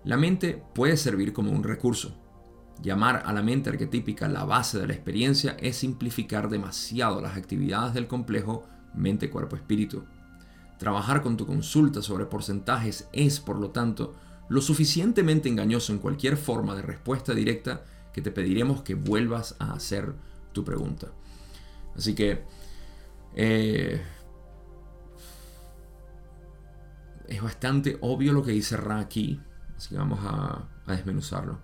La 0.06 0.18
mente 0.18 0.64
puede 0.74 0.98
servir 0.98 1.34
como 1.34 1.52
un 1.52 1.64
recurso. 1.64 2.18
Llamar 2.82 3.24
a 3.26 3.34
la 3.34 3.44
mente 3.44 3.70
arquetípica 3.70 4.28
la 4.28 4.46
base 4.46 4.80
de 4.80 4.88
la 4.88 4.94
experiencia 4.94 5.58
es 5.60 5.78
simplificar 5.78 6.50
demasiado 6.50 7.20
las 7.22 7.36
actividades 7.36 7.94
del 7.94 8.08
complejo 8.08 8.64
mente-cuerpo-espíritu. 8.96 10.06
Trabajar 10.78 11.22
con 11.22 11.38
tu 11.38 11.46
consulta 11.46 12.02
sobre 12.02 12.26
porcentajes 12.26 13.10
es, 13.12 13.40
por 13.40 13.60
lo 13.60 13.72
tanto, 13.72 14.16
lo 14.48 14.62
suficientemente 14.62 15.50
engañoso 15.50 15.92
en 15.92 16.00
cualquier 16.00 16.38
forma 16.38 16.76
de 16.76 16.84
respuesta 16.84 17.34
directa 17.34 17.84
que 18.14 18.22
te 18.22 18.32
pediremos 18.32 18.84
que 18.84 18.96
vuelvas 18.96 19.56
a 19.60 19.74
hacer 19.74 20.14
tu 20.54 20.64
pregunta. 20.64 21.08
Así 21.96 22.16
que 22.16 22.44
eh, 23.36 24.02
es 27.28 27.42
bastante 27.42 27.98
obvio 28.02 28.34
lo 28.34 28.44
que 28.44 28.52
dice 28.52 28.78
Ra 28.78 29.00
aquí, 29.00 29.42
así 29.76 29.90
que 29.90 29.98
vamos 29.98 30.20
a, 30.24 30.68
desmenuzarlo. 30.88 31.60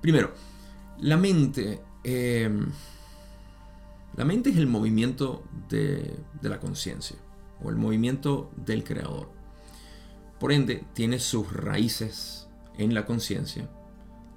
Primero, 0.00 0.34
la 0.98 1.16
mente. 1.16 1.80
Em, 2.02 2.66
la 4.16 4.24
mente 4.24 4.50
es 4.50 4.56
el 4.56 4.66
movimiento 4.66 5.44
de, 5.68 6.18
la 6.42 6.58
conciencia 6.58 7.16
o 7.62 7.70
el 7.70 7.76
movimiento 7.76 8.50
del 8.56 8.84
creador. 8.84 9.30
Por 10.38 10.52
ende, 10.52 10.84
tiene 10.92 11.20
sus 11.20 11.52
raíces 11.52 12.48
en 12.76 12.92
la 12.92 13.06
conciencia 13.06 13.70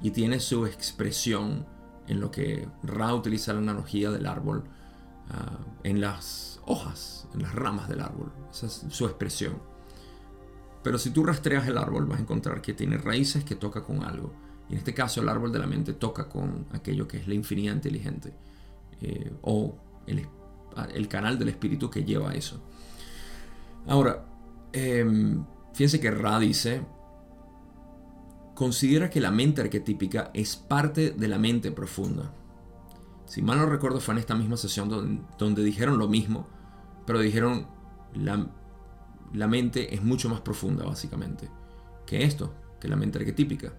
y 0.01 0.12
tiene 0.12 0.39
su 0.39 0.65
expresión 0.67 1.65
en 2.08 2.19
lo 2.19 2.30
que 2.30 2.67
Ra 2.84 3.13
utiliza 3.15 3.54
la 3.54 3.60
analogía 3.60 4.12
del 4.12 4.28
árbol 4.28 4.65
ah, 5.30 5.58
en 5.84 5.99
las 5.99 6.55
hojas 6.65 7.28
en 7.34 7.43
las 7.43 7.54
ramas 7.54 7.88
del 7.88 8.01
árbol. 8.01 8.32
Esa 8.51 8.67
es 8.67 8.86
su 8.89 9.06
expresión. 9.06 9.58
Pero 10.84 10.99
si 10.99 11.10
tú 11.10 11.23
rastreas 11.23 11.67
el 11.67 11.78
árbol 11.78 12.06
vas 12.06 12.19
a 12.19 12.21
encontrar 12.21 12.62
que 12.62 12.73
tiene 12.73 12.97
raíces 12.97 13.43
que 13.43 13.56
toca 13.56 13.84
con 13.84 14.04
algo. 14.04 14.34
Y 14.69 14.73
en 14.73 14.78
este 14.80 14.93
caso 14.93 15.21
el 15.21 15.30
árbol 15.30 15.51
de 15.51 15.60
la 15.60 15.67
mente 15.67 15.93
toca 15.93 16.30
con 16.30 16.67
aquello 16.73 17.08
que 17.08 17.17
es 17.17 17.28
la 17.28 17.34
infinidad 17.34 17.73
inteligente. 17.73 18.34
Eh, 19.01 19.34
o 19.41 19.75
el, 20.08 21.08
canal 21.08 21.39
del 21.39 21.49
espíritu 21.49 21.89
que 21.89 22.04
lleva 22.04 22.32
a 22.32 22.36
eso. 22.36 22.62
Ahora, 23.88 24.25
em, 24.73 25.43
fíjense 25.73 25.99
que 25.99 26.12
Ra 26.12 26.39
dice, 26.39 26.82
considera 28.54 29.10
que 29.10 29.19
la 29.19 29.32
mente 29.32 29.62
arquetípica 29.62 30.32
es 30.34 30.56
parte 30.56 31.12
de 31.12 31.28
la 31.28 31.38
mente 31.38 31.71
profunda. 31.71 32.32
Si 33.25 33.41
mal 33.41 33.58
no 33.58 33.65
recuerdo 33.65 33.99
fue 33.99 34.13
en 34.13 34.19
esta 34.19 34.36
misma 34.36 34.58
sesión 34.58 35.28
donde 35.38 35.63
dijeron 35.63 35.97
lo 35.97 36.08
mismo, 36.08 36.47
pero 37.06 37.20
dijeron, 37.20 37.68
la, 38.13 38.48
la 39.34 39.48
mente 39.48 39.94
es 39.94 40.02
mucho 40.02 40.30
más 40.30 40.41
profunda, 40.41 40.86
básicamente, 40.86 41.50
que 42.06 42.24
esto, 42.24 42.54
que 42.80 42.88
la 42.88 42.96
mente 42.96 43.20
arquetípica. 43.20 43.74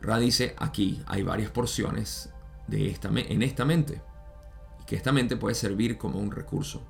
Ra 0.00 0.18
dice, 0.18 0.54
aquí 0.58 1.02
hay 1.06 1.22
varias 1.22 1.50
porciones 1.50 2.30
de 2.66 2.90
esta, 2.90 3.08
en 3.08 3.42
esta 3.42 3.64
mente, 3.64 4.00
y 4.82 4.84
que 4.84 4.96
esta 4.96 5.12
mente 5.12 5.36
puede 5.36 5.54
servir 5.54 5.98
como 5.98 6.18
un 6.18 6.30
recurso. 6.30 6.82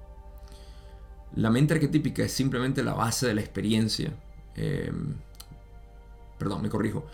La 1.35 1.51
mente 1.51 1.75
arquetípica 1.75 2.23
es 2.23 2.33
simplemente 2.33 2.83
la 2.83 2.95
base 2.95 3.27
de 3.27 3.35
la 3.35 3.41
experiencia. 3.41 4.13
Em, 4.55 5.15
perdón, 6.39 6.63
me 6.63 6.69
corrijo. 6.69 7.07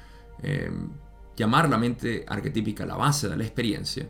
Em, 0.43 0.91
llamar 1.37 1.69
la 1.69 1.79
mente 1.79 2.25
arquetípica 2.29 2.85
la 2.85 2.97
base 2.97 3.29
de 3.29 3.37
la 3.37 3.45
experiencia 3.45 4.09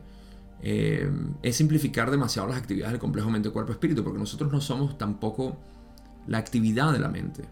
eh, 0.62 1.10
es 1.42 1.56
simplificar 1.56 2.10
demasiado 2.10 2.48
las 2.48 2.56
actividades 2.56 2.92
del 2.92 3.00
complejo 3.00 3.28
mente-cuerpo-espíritu, 3.30 4.04
porque 4.04 4.18
nosotros 4.18 4.52
no 4.52 4.60
somos 4.60 4.96
tampoco 4.96 5.56
la 6.28 6.38
actividad 6.38 6.92
de 6.92 7.00
la 7.00 7.08
mente. 7.08 7.42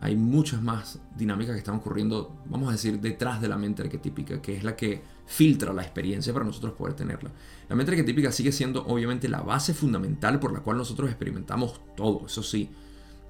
Hay 0.00 0.16
muchas 0.16 0.62
más 0.62 1.00
dinámicas 1.16 1.54
que 1.54 1.58
están 1.58 1.76
ocurriendo, 1.76 2.36
vamos 2.46 2.68
a 2.68 2.72
decir, 2.72 3.00
detrás 3.00 3.40
de 3.40 3.48
la 3.48 3.56
mente 3.56 3.82
arquetípica, 3.82 4.40
que 4.40 4.56
es 4.56 4.64
la 4.64 4.74
que 4.74 5.02
filtra 5.26 5.72
la 5.72 5.82
experiencia 5.82 6.32
para 6.32 6.44
nosotros 6.44 6.72
poder 6.74 6.94
tenerla. 6.94 7.30
La 7.68 7.76
mente 7.76 7.92
arquetípica 7.92 8.32
sigue 8.32 8.52
siendo 8.52 8.84
obviamente 8.86 9.28
la 9.28 9.40
base 9.40 9.74
fundamental 9.74 10.40
por 10.40 10.52
la 10.52 10.60
cual 10.60 10.76
nosotros 10.76 11.08
experimentamos 11.08 11.80
todo, 11.96 12.26
eso 12.26 12.42
sí, 12.42 12.68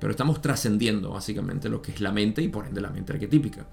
pero 0.01 0.11
estamos 0.11 0.43
trascendiendo 0.43 1.11
básicamente 1.11 1.69
lo 1.69 1.81
que 1.81 1.93
es 1.93 2.01
la 2.01 2.11
mente 2.11 2.43
y 2.43 2.49
por 2.49 2.67
ende 2.67 2.81
la 2.81 2.91
mente 2.91 3.13
arquetípica. 3.13 3.67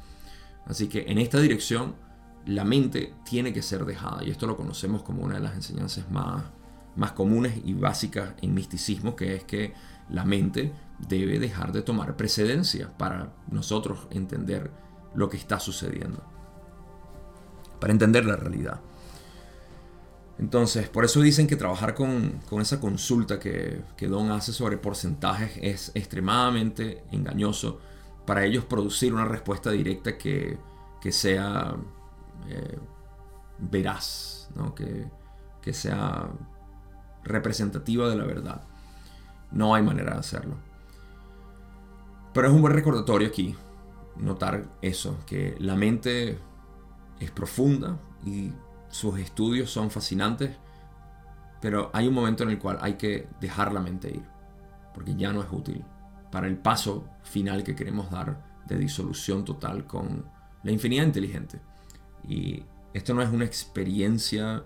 Así 0.65 0.87
que 0.87 1.05
en 1.07 1.17
esta 1.17 1.39
dirección 1.39 1.95
la 2.45 2.63
mente 2.63 3.13
tiene 3.23 3.53
que 3.53 3.61
ser 3.61 3.85
dejada. 3.85 4.23
Y 4.23 4.31
esto 4.31 4.47
lo 4.47 4.57
conocemos 4.57 5.03
como 5.03 5.23
una 5.23 5.35
de 5.35 5.41
las 5.41 5.55
enseñanzas 5.55 6.09
más, 6.09 6.43
más 6.95 7.11
comunes 7.11 7.59
y 7.63 7.73
básicas 7.73 8.33
en 8.41 8.53
misticismo, 8.53 9.15
que 9.15 9.35
es 9.35 9.43
que 9.43 9.73
la 10.09 10.25
mente 10.25 10.73
debe 11.07 11.39
dejar 11.39 11.71
de 11.71 11.81
tomar 11.81 12.17
precedencia 12.17 12.91
para 12.97 13.33
nosotros 13.51 14.07
entender 14.11 14.71
lo 15.13 15.29
que 15.29 15.37
está 15.37 15.59
sucediendo. 15.59 16.23
Para 17.79 17.93
entender 17.93 18.25
la 18.25 18.35
realidad. 18.35 18.81
Entonces, 20.39 20.87
por 20.87 21.03
eso 21.03 21.21
dicen 21.21 21.47
que 21.47 21.57
trabajar 21.57 21.93
con, 21.93 22.39
esa 22.61 22.79
consulta 22.79 23.39
que, 23.39 23.81
que, 23.97 24.07
Don 24.07 24.31
hace 24.31 24.53
sobre 24.53 24.77
porcentajes 24.77 25.51
es 25.61 25.91
extremadamente 25.95 27.03
engañoso 27.11 27.79
para 28.25 28.45
ellos 28.45 28.63
producir 28.63 29.13
una 29.13 29.25
respuesta 29.25 29.69
directa 29.69 30.17
que, 30.17 30.57
que 31.01 31.11
sea 31.11 31.75
eh, 32.47 32.79
veraz, 33.59 34.49
que, 34.75 35.09
que 35.61 35.73
sea 35.73 36.29
representativa 37.23 38.09
de 38.09 38.15
la 38.15 38.25
verdad. 38.25 38.63
No 39.51 39.73
hay 39.75 39.83
manera 39.83 40.13
de 40.13 40.19
hacerlo. 40.19 40.57
Pero 42.33 42.47
es 42.47 42.53
un 42.53 42.61
buen 42.61 42.73
recordatorio 42.73 43.27
aquí 43.27 43.55
notar 44.17 44.65
eso, 44.81 45.17
que 45.25 45.55
la 45.59 45.75
mente 45.75 46.37
es 47.19 47.31
profunda 47.31 47.97
y 48.25 48.51
sus 48.89 49.17
estudios 49.19 49.71
son 49.71 49.89
fascinantes, 49.89 50.55
pero 51.61 51.89
hay 51.93 52.07
un 52.07 52.13
momento 52.13 52.43
en 52.43 52.49
el 52.49 52.59
cual 52.59 52.77
hay 52.81 52.95
que 52.95 53.27
dejar 53.39 53.73
la 53.73 53.81
mente 53.81 54.09
ir, 54.09 54.23
porque 54.93 55.15
ya 55.15 55.31
no 55.31 55.41
es 55.41 55.47
útil 55.51 55.83
para 56.31 56.47
el 56.47 56.57
paso 56.57 57.07
final 57.23 57.63
que 57.63 57.75
queremos 57.75 58.09
dar 58.11 58.45
de 58.67 58.77
disolución 58.77 59.45
total 59.45 59.85
con 59.85 60.25
la 60.63 60.71
infinidad 60.71 61.05
inteligente. 61.05 61.59
Y 62.29 62.63
esto 62.93 63.13
no 63.13 63.21
es 63.21 63.29
una 63.29 63.43
experiencia 63.43 64.63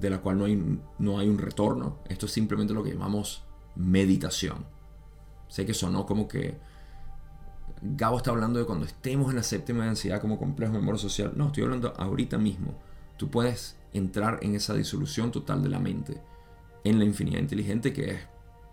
de 0.00 0.10
la 0.10 0.18
cual 0.18 0.38
no 0.38 0.46
hay, 0.46 0.80
no 0.98 1.18
hay 1.18 1.28
un 1.28 1.38
retorno. 1.38 1.98
Esto 2.08 2.26
es 2.26 2.32
simplemente 2.32 2.72
lo 2.72 2.82
que 2.82 2.92
llamamos 2.92 3.44
meditación. 3.76 4.64
Sé 5.48 5.66
que 5.66 5.74
sonó 5.74 6.06
como 6.06 6.26
que 6.26 6.58
Gabo 7.82 8.16
está 8.16 8.30
hablando 8.30 8.58
de 8.58 8.64
cuando 8.64 8.86
estemos 8.86 9.28
en 9.28 9.36
la 9.36 9.42
séptima 9.42 9.84
de 9.84 9.90
ansiedad 9.90 10.20
como 10.20 10.38
complejo 10.38 10.72
de 10.72 10.78
memoria 10.78 11.00
social. 11.00 11.32
No, 11.36 11.48
estoy 11.48 11.64
hablando 11.64 11.92
ahorita 11.98 12.38
mismo. 12.38 12.74
Tú 13.18 13.30
puedes 13.30 13.76
entrar 13.92 14.38
en 14.42 14.54
esa 14.54 14.72
disolución 14.74 15.30
total 15.30 15.62
de 15.62 15.68
la 15.68 15.78
mente, 15.78 16.20
en 16.82 16.98
la 16.98 17.04
infinidad 17.04 17.40
inteligente 17.40 17.92
que 17.92 18.10
es 18.10 18.20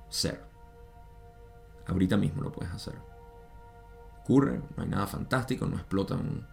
ser. 0.10 0.42
Ahorita 1.88 2.16
mismo 2.16 2.42
lo 2.42 2.54
puedes 2.54 2.74
hacer. 2.74 2.96
Ocurre, 4.22 4.62
no 4.78 4.84
hay 4.84 4.90
nada 4.90 5.08
fantástico, 5.08 5.66
no 5.66 5.76
explotan 5.76 6.48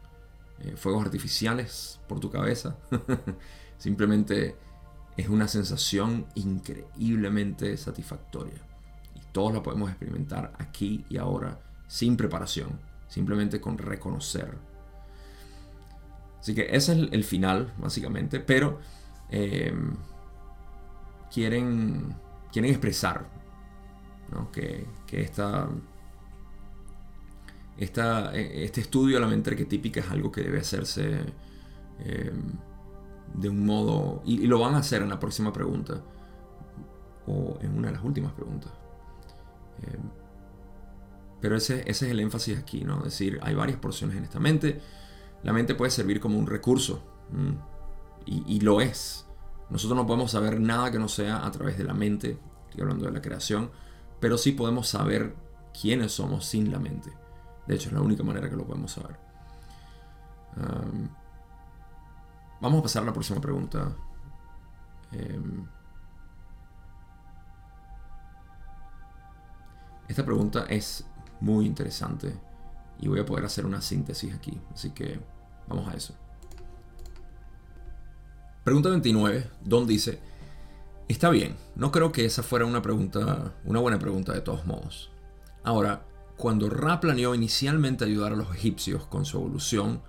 eh, 0.61 0.75
fuegos 0.77 1.05
artificiales 1.05 2.01
por 2.09 2.21
tu 2.21 2.31
cabeza. 2.31 2.77
Simplemente 3.79 4.57
es 5.17 5.29
una 5.29 5.49
sensación 5.49 6.27
increíblemente 6.35 7.77
satisfactoria. 7.77 8.61
Y 9.15 9.21
todos 9.33 9.53
la 9.53 9.63
podemos 9.63 9.91
experimentar 9.91 10.53
aquí 10.59 11.05
y 11.09 11.17
ahora, 11.17 11.61
sin 11.87 12.17
preparación, 12.17 12.81
simplemente 13.09 13.61
con 13.61 13.79
reconocer. 13.79 14.57
Así 16.41 16.55
que 16.55 16.69
ese 16.71 16.93
es 16.93 17.09
el, 17.13 17.25
final, 17.25 17.73
básicamente. 17.79 18.41
Pero 18.41 18.81
eh, 19.31 19.73
quieren, 21.33 22.15
quieren 22.53 22.71
expresar 22.71 23.27
que, 24.53 24.87
que 25.07 25.23
esta 25.23 25.69
e, 27.79 28.65
este 28.65 28.81
estudio 28.81 29.17
de 29.17 29.21
la 29.21 29.29
mente 29.29 29.51
arquetípica 29.51 30.01
es 30.01 30.11
algo 30.11 30.33
que 30.33 30.43
debe 30.43 30.59
hacerse 30.59 31.21
eh, 32.01 32.33
de 33.35 33.49
un 33.49 33.65
modo, 33.65 34.23
y, 34.25 34.47
lo 34.47 34.59
van 34.59 34.75
a 34.75 34.79
hacer 34.79 35.03
en 35.03 35.09
la 35.09 35.21
próxima 35.21 35.53
pregunta, 35.53 36.03
o 37.27 37.59
en 37.61 37.77
una 37.77 37.89
de 37.89 37.95
las 37.95 38.05
últimas 38.05 38.33
preguntas. 38.33 38.73
Eh, 39.83 39.99
pero 41.41 41.57
ese, 41.57 41.83
ese, 41.87 42.07
es 42.07 42.13
el 42.13 42.21
énfasis 42.21 42.59
aquí, 42.59 42.85
¿no? 42.85 42.99
Es 42.99 43.05
decir, 43.05 43.39
hay 43.43 43.55
varias 43.55 43.79
porciones 43.79 44.17
en 44.17 44.25
esta 44.25 44.41
mente. 44.41 44.81
La 45.45 45.53
mente 45.53 45.75
puede 45.75 45.91
servir 45.91 46.21
como 46.21 46.39
un 46.39 46.47
recurso, 46.47 47.05
y, 48.25 48.43
y, 48.47 48.61
lo 48.61 48.81
es. 48.81 49.27
Nosotros 49.71 49.97
no 49.97 50.07
podemos 50.07 50.31
saber 50.31 50.59
nada 50.59 50.91
que 50.91 50.99
no 50.99 51.09
sea 51.09 51.47
a 51.47 51.51
través 51.51 51.77
de 51.77 51.85
la 51.85 51.95
mente, 51.95 52.39
estoy 52.69 52.83
hablando 52.83 53.05
de 53.05 53.13
la 53.13 53.21
creación, 53.21 53.71
pero 54.19 54.39
sí 54.39 54.53
podemos 54.53 54.89
saber 54.89 55.37
quiénes 55.79 56.13
somos 56.13 56.47
sin 56.47 56.73
la 56.73 56.79
mente. 56.79 57.13
De 57.69 57.75
hecho, 57.75 57.91
es 57.91 57.93
la 57.93 58.01
única 58.01 58.23
manera 58.23 58.49
que 58.49 58.57
lo 58.57 58.65
podemos 58.65 58.91
saber. 58.91 59.15
vamos 62.61 62.81
a 62.81 62.83
pasar 62.83 63.03
a 63.03 63.07
la 63.07 63.13
próxima 63.13 63.41
pregunta. 63.41 63.95
Em, 65.13 65.67
esta 70.09 70.25
pregunta 70.25 70.65
es 70.69 71.07
muy 71.41 71.67
interesante 71.67 72.35
y 72.99 73.09
voy 73.09 73.21
a 73.21 73.27
poder 73.27 73.45
hacer 73.45 73.67
una 73.67 73.83
síntesis 73.83 74.35
aquí. 74.35 74.59
Así 74.73 74.91
que 74.91 75.21
vamos 75.69 75.87
a 75.89 75.95
eso. 75.95 76.15
Pregunta 78.65 78.89
29, 78.89 79.51
Don 79.63 79.87
dice, 79.87 80.21
está 81.07 81.29
bien, 81.29 81.57
no 81.77 81.93
creo 81.93 82.13
que 82.13 82.25
esa 82.25 82.43
fuera 82.43 82.65
una 82.65 82.81
pregunta, 82.81 83.53
una 83.65 83.81
buena 83.81 83.99
pregunta 83.99 84.33
de 84.33 84.41
todos 84.41 84.65
modos. 84.65 85.11
Ahora, 85.65 86.08
cuando 86.39 86.71
Ra 86.71 87.01
planeó 87.01 87.35
inicialmente 87.35 88.05
ayudar 88.05 88.33
a 88.33 88.37
los 88.37 88.55
egipcios 88.55 89.05
con 89.07 89.25
su 89.25 89.39
evolución, 89.39 90.01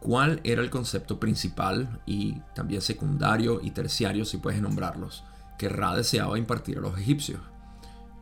cuál 0.00 0.40
era 0.42 0.60
el 0.60 0.68
concepto 0.68 1.20
principal 1.20 2.00
y 2.04 2.40
también 2.56 2.82
secundario 2.82 3.60
y 3.62 3.70
terciario, 3.70 4.24
si 4.24 4.38
puedes 4.38 4.60
nombrarlos, 4.60 5.22
que 5.58 5.68
Ra 5.68 5.94
deseaba 5.94 6.38
impartir 6.38 6.78
a 6.78 6.80
los 6.80 6.98
egipcios. 6.98 7.40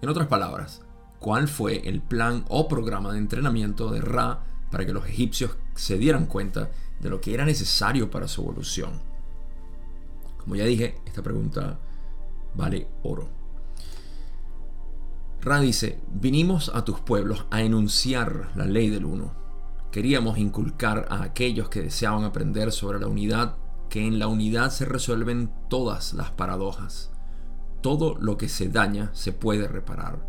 En 0.03 0.11
otras 0.11 0.29
palabras, 0.29 0.83
cuál 1.19 1.49
fue 1.49 1.89
el 1.89 2.03
plan 2.03 2.45
o 2.49 2.69
programa 2.69 3.13
de 3.13 3.19
entrenamiento 3.19 3.91
de 3.91 4.03
Ra 4.03 4.45
para 4.71 4.85
que 4.85 4.93
los 4.93 5.07
egipcios 5.07 5.57
se 5.75 5.97
dieran 5.97 6.27
cuenta 6.27 6.71
de 7.01 7.09
lo 7.09 7.23
que 7.23 7.33
era 7.33 7.47
necesario 7.47 8.11
para 8.11 8.29
su 8.29 8.43
evolución. 8.43 9.01
Como 10.37 10.55
ya 10.57 10.65
dije, 10.65 10.97
esta 11.07 11.23
pregunta 11.23 11.79
vale 12.55 12.89
oro. 13.03 13.44
Ra 15.45 15.61
dice, 15.61 16.01
vinimos 16.11 16.73
a 16.75 16.87
tus 16.87 17.01
pueblos 17.01 17.45
a 17.51 17.61
enunciar 17.61 18.51
la 18.55 18.65
ley 18.65 18.89
del 18.89 19.05
uno. 19.05 19.35
Queríamos 19.93 20.39
inculcar 20.39 21.07
a 21.11 21.23
aquellos 21.23 21.69
que 21.69 21.83
deseaban 21.83 22.25
aprender 22.25 22.73
sobre 22.73 22.99
la 22.99 23.09
unidad 23.09 23.57
que 23.91 24.07
en 24.07 24.19
la 24.19 24.27
unidad 24.27 24.71
se 24.71 24.87
resuelven 24.87 25.53
todas 25.69 26.15
las 26.15 26.31
paradojas. 26.31 27.13
Todo 27.83 28.17
lo 28.19 28.39
que 28.39 28.49
se 28.49 28.71
daña 28.71 29.11
se 29.13 29.33
puede 29.33 29.69
reparar. 29.69 30.27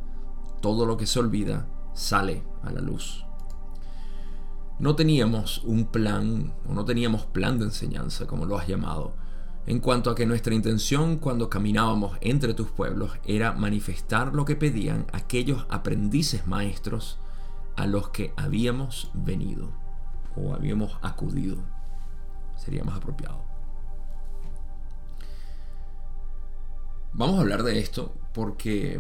Todo 0.62 0.86
lo 0.86 0.98
que 0.98 1.08
se 1.08 1.20
olvida 1.20 1.66
sale 1.94 2.44
a 2.62 2.74
la 2.74 2.82
luz. 2.82 3.26
No 4.80 4.98
teníamos 4.98 5.64
un 5.64 5.86
plan, 5.86 6.54
o 6.68 6.74
no 6.74 6.84
teníamos 6.84 7.26
plan 7.26 7.58
de 7.58 7.66
enseñanza, 7.66 8.28
como 8.28 8.46
lo 8.46 8.58
has 8.58 8.68
llamado, 8.68 9.16
en 9.68 9.80
cuanto 9.80 10.12
a 10.12 10.16
que 10.16 10.26
nuestra 10.26 10.54
intención 10.54 11.18
cuando 11.18 11.50
caminábamos 11.50 12.18
entre 12.22 12.54
tus 12.54 12.70
pueblos 12.70 13.12
era 13.26 13.54
manifestar 13.54 14.34
lo 14.34 14.46
que 14.46 14.56
pedían 14.56 15.08
aquellos 15.12 15.66
aprendices 15.70 16.46
maestros 16.46 17.20
a 17.76 17.88
los 17.88 18.10
que 18.10 18.34
habíamos 18.38 19.10
venido 19.14 19.72
o 20.36 20.54
habíamos 20.54 20.98
acudido. 21.02 21.58
Sería 22.56 22.84
más 22.84 22.98
apropiado. 22.98 23.44
Vamos 27.14 27.38
a 27.38 27.42
hablar 27.42 27.64
de 27.64 27.80
esto 27.80 28.14
porque 28.34 29.00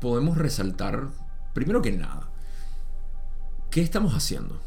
podemos 0.00 0.36
resaltar, 0.38 1.10
primero 1.52 1.82
que 1.82 1.92
nada, 1.92 2.30
¿qué 3.70 3.82
estamos 3.82 4.14
haciendo 4.14 4.60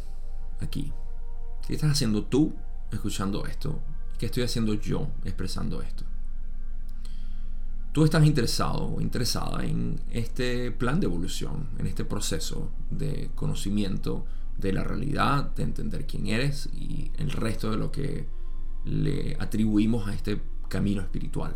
aquí? 0.62 0.94
¿Qué 1.66 1.74
estás 1.74 1.92
haciendo 1.92 2.24
tú 2.24 2.54
escuchando 2.92 3.46
esto 3.46 3.82
¿Qué 4.18 4.26
estoy 4.26 4.44
haciendo 4.44 4.74
yo 4.74 5.08
expresando 5.26 5.82
esto? 5.82 6.04
Tú 7.92 8.04
estás 8.04 8.26
interesado 8.26 8.96
o 8.96 9.02
interesada 9.02 9.64
en 9.64 10.00
este 10.12 10.72
plan 10.72 11.00
de 11.00 11.06
evolución, 11.06 11.70
en 11.78 11.88
este 11.88 12.04
proceso 12.06 12.72
de 12.90 13.32
conocimiento 13.36 14.26
de 14.58 14.74
la 14.74 14.84
realidad, 14.84 15.56
de 15.56 15.64
entender 15.64 16.06
quién 16.06 16.28
eres 16.28 16.70
y 16.74 17.12
el 17.18 17.32
resto 17.32 17.72
de 17.72 17.78
lo 17.78 17.92
que 17.92 18.28
le 18.86 19.36
atribuimos 19.40 20.08
a 20.08 20.14
este 20.14 20.42
camino 20.68 21.02
espiritual. 21.02 21.56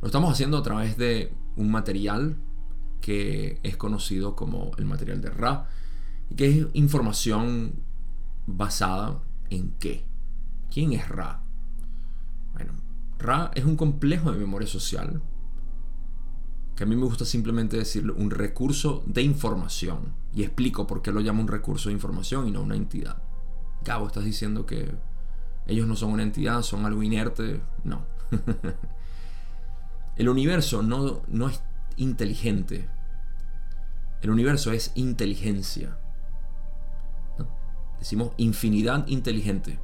Lo 0.00 0.06
estamos 0.06 0.32
haciendo 0.32 0.58
a 0.58 0.62
través 0.62 0.96
de 0.96 1.32
un 1.56 1.70
material 1.70 2.36
que 3.00 3.58
es 3.62 3.76
conocido 3.76 4.36
como 4.36 4.70
el 4.76 4.84
material 4.84 5.20
de 5.20 5.30
Ra, 5.30 5.68
que 6.36 6.48
es 6.48 6.66
información 6.74 7.72
basada 8.46 9.22
en 9.50 9.72
qué. 9.78 10.07
¿Quién 10.78 10.92
es 10.92 11.08
Ra? 11.08 11.42
Bueno, 12.52 12.72
Ra 13.18 13.50
es 13.56 13.64
un 13.64 13.74
complejo 13.74 14.30
de 14.30 14.38
memoria 14.38 14.68
social, 14.68 15.20
que 16.76 16.84
a 16.84 16.86
mí 16.86 16.94
me 16.94 17.04
gusta 17.04 17.24
simplemente 17.24 17.76
decirlo, 17.76 18.14
un 18.14 18.30
recurso 18.30 19.02
de 19.04 19.22
información. 19.22 20.12
Y 20.32 20.44
explico 20.44 20.86
por 20.86 21.02
qué 21.02 21.10
lo 21.10 21.18
llamo 21.18 21.42
un 21.42 21.48
recurso 21.48 21.88
de 21.88 21.94
información 21.94 22.46
y 22.46 22.52
no 22.52 22.62
una 22.62 22.76
entidad. 22.76 23.20
Gabo, 23.84 24.06
estás 24.06 24.24
diciendo 24.24 24.66
que 24.66 24.94
ellos 25.66 25.88
no 25.88 25.96
son 25.96 26.12
una 26.12 26.22
entidad, 26.22 26.62
son 26.62 26.86
algo 26.86 27.02
inerte. 27.02 27.60
No. 27.82 28.06
El 30.16 30.28
universo 30.28 30.84
no, 30.84 31.22
no 31.26 31.48
es 31.48 31.60
inteligente. 31.96 32.88
El 34.22 34.30
universo 34.30 34.70
es 34.70 34.92
inteligencia. 34.94 35.98
Decimos 37.98 38.30
infinidad 38.36 39.08
inteligente. 39.08 39.80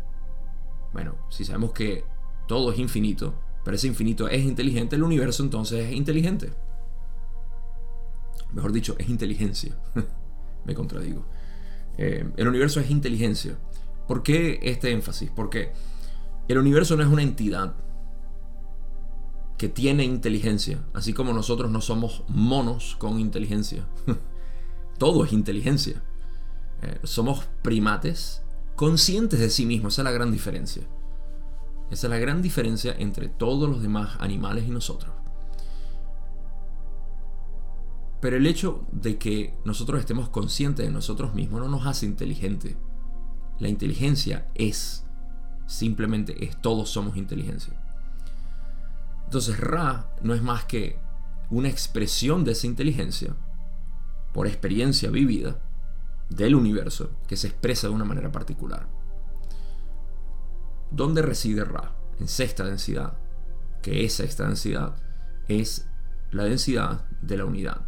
Bueno, 0.94 1.16
si 1.28 1.44
sabemos 1.44 1.72
que 1.72 2.04
todo 2.46 2.72
es 2.72 2.78
infinito, 2.78 3.34
pero 3.64 3.74
ese 3.74 3.88
infinito 3.88 4.28
es 4.28 4.44
inteligente, 4.44 4.94
el 4.94 5.02
universo 5.02 5.42
entonces 5.42 5.86
es 5.86 5.92
inteligente. 5.92 6.52
Mejor 8.52 8.70
dicho, 8.70 8.94
es 8.98 9.08
inteligencia. 9.08 9.76
Me 10.64 10.74
contradigo. 10.74 11.26
Eh, 11.98 12.30
el 12.36 12.46
universo 12.46 12.78
es 12.78 12.90
inteligencia. 12.90 13.58
¿Por 14.06 14.22
qué 14.22 14.60
este 14.62 14.92
énfasis? 14.92 15.32
Porque 15.34 15.72
el 16.46 16.58
universo 16.58 16.96
no 16.96 17.02
es 17.02 17.08
una 17.08 17.22
entidad 17.22 17.74
que 19.58 19.68
tiene 19.68 20.04
inteligencia, 20.04 20.84
así 20.92 21.12
como 21.12 21.32
nosotros 21.32 21.72
no 21.72 21.80
somos 21.80 22.22
monos 22.28 22.94
con 23.00 23.18
inteligencia. 23.18 23.84
Todo 24.98 25.24
es 25.24 25.32
inteligencia. 25.32 26.04
Eh, 26.82 27.00
somos 27.02 27.48
primates 27.62 28.43
conscientes 28.76 29.40
de 29.40 29.50
sí 29.50 29.66
mismos, 29.66 29.94
esa 29.94 30.02
es 30.02 30.04
la 30.04 30.10
gran 30.12 30.32
diferencia. 30.32 30.82
Esa 31.90 32.06
es 32.06 32.10
la 32.10 32.18
gran 32.18 32.42
diferencia 32.42 32.94
entre 32.98 33.28
todos 33.28 33.68
los 33.68 33.82
demás 33.82 34.16
animales 34.20 34.64
y 34.66 34.70
nosotros. 34.70 35.12
Pero 38.20 38.36
el 38.36 38.46
hecho 38.46 38.86
de 38.90 39.18
que 39.18 39.54
nosotros 39.64 40.00
estemos 40.00 40.30
conscientes 40.30 40.86
de 40.86 40.92
nosotros 40.92 41.34
mismos 41.34 41.60
no 41.60 41.68
nos 41.68 41.86
hace 41.86 42.06
inteligente. 42.06 42.76
La 43.58 43.68
inteligencia 43.68 44.48
es, 44.54 45.04
simplemente 45.66 46.44
es, 46.44 46.60
todos 46.60 46.88
somos 46.88 47.16
inteligencia. 47.16 47.78
Entonces 49.24 49.60
Ra 49.60 50.08
no 50.22 50.34
es 50.34 50.42
más 50.42 50.64
que 50.64 50.98
una 51.50 51.68
expresión 51.68 52.44
de 52.44 52.52
esa 52.52 52.66
inteligencia 52.66 53.36
por 54.32 54.46
experiencia 54.46 55.10
vivida 55.10 55.60
del 56.28 56.54
universo 56.54 57.10
que 57.26 57.36
se 57.36 57.48
expresa 57.48 57.88
de 57.88 57.94
una 57.94 58.04
manera 58.04 58.32
particular. 58.32 58.88
¿Dónde 60.90 61.22
reside 61.22 61.64
Ra? 61.64 61.92
En 62.20 62.28
sexta 62.28 62.64
densidad. 62.64 63.14
Que 63.82 64.04
es 64.04 64.14
sexta 64.14 64.46
densidad? 64.46 64.96
Es 65.48 65.88
la 66.30 66.44
densidad 66.44 67.06
de 67.20 67.36
la 67.36 67.44
unidad. 67.44 67.82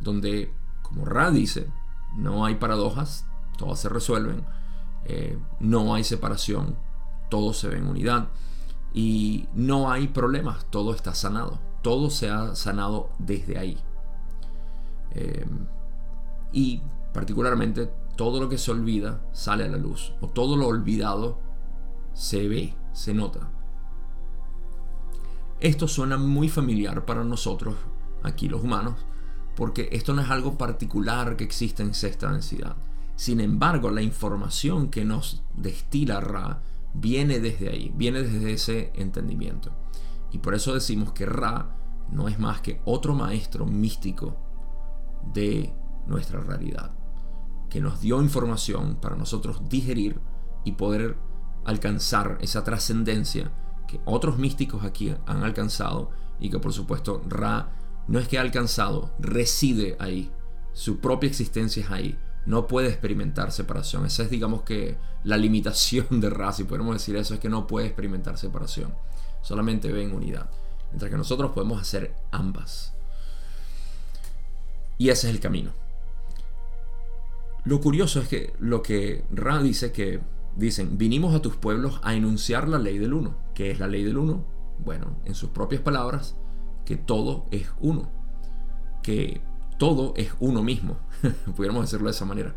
Donde, 0.00 0.52
como 0.82 1.04
Ra 1.04 1.30
dice, 1.30 1.70
no 2.16 2.44
hay 2.44 2.56
paradojas, 2.56 3.24
todas 3.56 3.78
se 3.78 3.88
resuelven, 3.88 4.44
eh, 5.04 5.38
no 5.60 5.94
hay 5.94 6.04
separación, 6.04 6.76
todo 7.30 7.52
se 7.52 7.68
ve 7.68 7.78
en 7.78 7.86
unidad 7.86 8.28
y 8.92 9.48
no 9.54 9.90
hay 9.90 10.08
problemas, 10.08 10.66
todo 10.70 10.94
está 10.94 11.14
sanado, 11.14 11.60
todo 11.82 12.10
se 12.10 12.30
ha 12.30 12.54
sanado 12.54 13.10
desde 13.18 13.58
ahí. 13.58 13.78
Eh, 15.12 15.46
y 16.52 16.82
particularmente 17.12 17.90
todo 18.16 18.40
lo 18.40 18.48
que 18.48 18.58
se 18.58 18.70
olvida 18.70 19.24
sale 19.32 19.64
a 19.64 19.68
la 19.68 19.78
luz, 19.78 20.14
o 20.20 20.28
todo 20.28 20.56
lo 20.56 20.66
olvidado 20.66 21.40
se 22.12 22.48
ve, 22.48 22.74
se 22.92 23.14
nota. 23.14 23.50
Esto 25.60 25.86
suena 25.86 26.16
muy 26.16 26.48
familiar 26.48 27.04
para 27.04 27.24
nosotros, 27.24 27.76
aquí 28.22 28.48
los 28.48 28.62
humanos, 28.62 28.94
porque 29.54 29.88
esto 29.92 30.12
no 30.14 30.22
es 30.22 30.30
algo 30.30 30.58
particular 30.58 31.36
que 31.36 31.44
existe 31.44 31.82
en 31.82 31.94
sexta 31.94 32.32
densidad. 32.32 32.76
Sin 33.14 33.40
embargo, 33.40 33.90
la 33.90 34.02
información 34.02 34.88
que 34.88 35.04
nos 35.04 35.42
destila 35.54 36.20
Ra 36.20 36.62
viene 36.94 37.38
desde 37.40 37.68
ahí, 37.68 37.92
viene 37.94 38.22
desde 38.22 38.52
ese 38.52 38.92
entendimiento. 38.94 39.70
Y 40.32 40.38
por 40.38 40.54
eso 40.54 40.74
decimos 40.74 41.12
que 41.12 41.26
Ra 41.26 41.76
no 42.10 42.28
es 42.28 42.38
más 42.38 42.60
que 42.60 42.80
otro 42.84 43.14
maestro 43.14 43.66
místico 43.66 44.36
de 45.32 45.72
nuestra 46.06 46.40
realidad, 46.40 46.90
que 47.72 47.80
nos 47.80 48.02
dio 48.02 48.20
información 48.20 48.96
para 48.96 49.16
nosotros 49.16 49.66
digerir 49.70 50.20
y 50.62 50.72
poder 50.72 51.16
alcanzar 51.64 52.36
esa 52.42 52.64
trascendencia 52.64 53.50
que 53.88 53.98
otros 54.04 54.36
místicos 54.36 54.84
aquí 54.84 55.14
han 55.24 55.42
alcanzado 55.42 56.10
y 56.38 56.50
que 56.50 56.58
por 56.58 56.74
supuesto 56.74 57.22
Ra 57.26 57.72
no 58.08 58.18
es 58.18 58.28
que 58.28 58.36
ha 58.36 58.42
alcanzado, 58.42 59.14
reside 59.18 59.96
ahí, 60.00 60.30
su 60.74 60.98
propia 60.98 61.28
existencia 61.28 61.82
es 61.82 61.90
ahí, 61.90 62.18
no 62.44 62.66
puede 62.66 62.88
experimentar 62.88 63.52
separación. 63.52 64.04
Esa 64.04 64.24
es 64.24 64.30
digamos 64.30 64.64
que 64.64 64.98
la 65.24 65.38
limitación 65.38 66.20
de 66.20 66.28
Ra, 66.28 66.52
si 66.52 66.64
podemos 66.64 66.94
decir 66.94 67.16
eso, 67.16 67.32
es 67.32 67.40
que 67.40 67.48
no 67.48 67.66
puede 67.66 67.86
experimentar 67.86 68.36
separación, 68.36 68.94
solamente 69.40 69.90
ve 69.90 70.02
en 70.02 70.14
unidad, 70.14 70.50
mientras 70.90 71.10
que 71.10 71.16
nosotros 71.16 71.52
podemos 71.52 71.80
hacer 71.80 72.14
ambas. 72.32 72.92
Y 74.98 75.08
ese 75.08 75.28
es 75.30 75.34
el 75.34 75.40
camino. 75.40 75.81
Lo 77.64 77.80
curioso 77.80 78.20
es 78.20 78.28
que 78.28 78.54
lo 78.58 78.82
que 78.82 79.24
Ra 79.30 79.62
dice 79.62 79.92
que 79.92 80.20
dicen, 80.56 80.98
vinimos 80.98 81.34
a 81.34 81.42
tus 81.42 81.56
pueblos 81.56 82.00
a 82.02 82.14
enunciar 82.14 82.68
la 82.68 82.78
ley 82.78 82.98
del 82.98 83.14
uno. 83.14 83.36
¿Qué 83.54 83.70
es 83.70 83.78
la 83.78 83.86
ley 83.86 84.02
del 84.02 84.18
uno? 84.18 84.44
Bueno, 84.84 85.16
en 85.24 85.34
sus 85.34 85.50
propias 85.50 85.80
palabras, 85.80 86.36
que 86.84 86.96
todo 86.96 87.46
es 87.50 87.68
uno. 87.80 88.10
Que 89.02 89.40
todo 89.78 90.12
es 90.16 90.32
uno 90.40 90.62
mismo. 90.62 90.98
Pudiéramos 91.56 91.84
decirlo 91.84 92.06
de 92.06 92.12
esa 92.12 92.24
manera. 92.24 92.54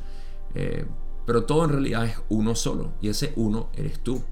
Eh, 0.55 0.85
pero 1.25 1.45
todo 1.45 1.65
en 1.65 1.71
realidad 1.71 2.05
es 2.05 2.17
uno 2.29 2.55
solo. 2.55 2.93
Y 3.01 3.09
ese 3.09 3.33
uno 3.35 3.69
eres 3.73 3.99
tú. 3.99 4.23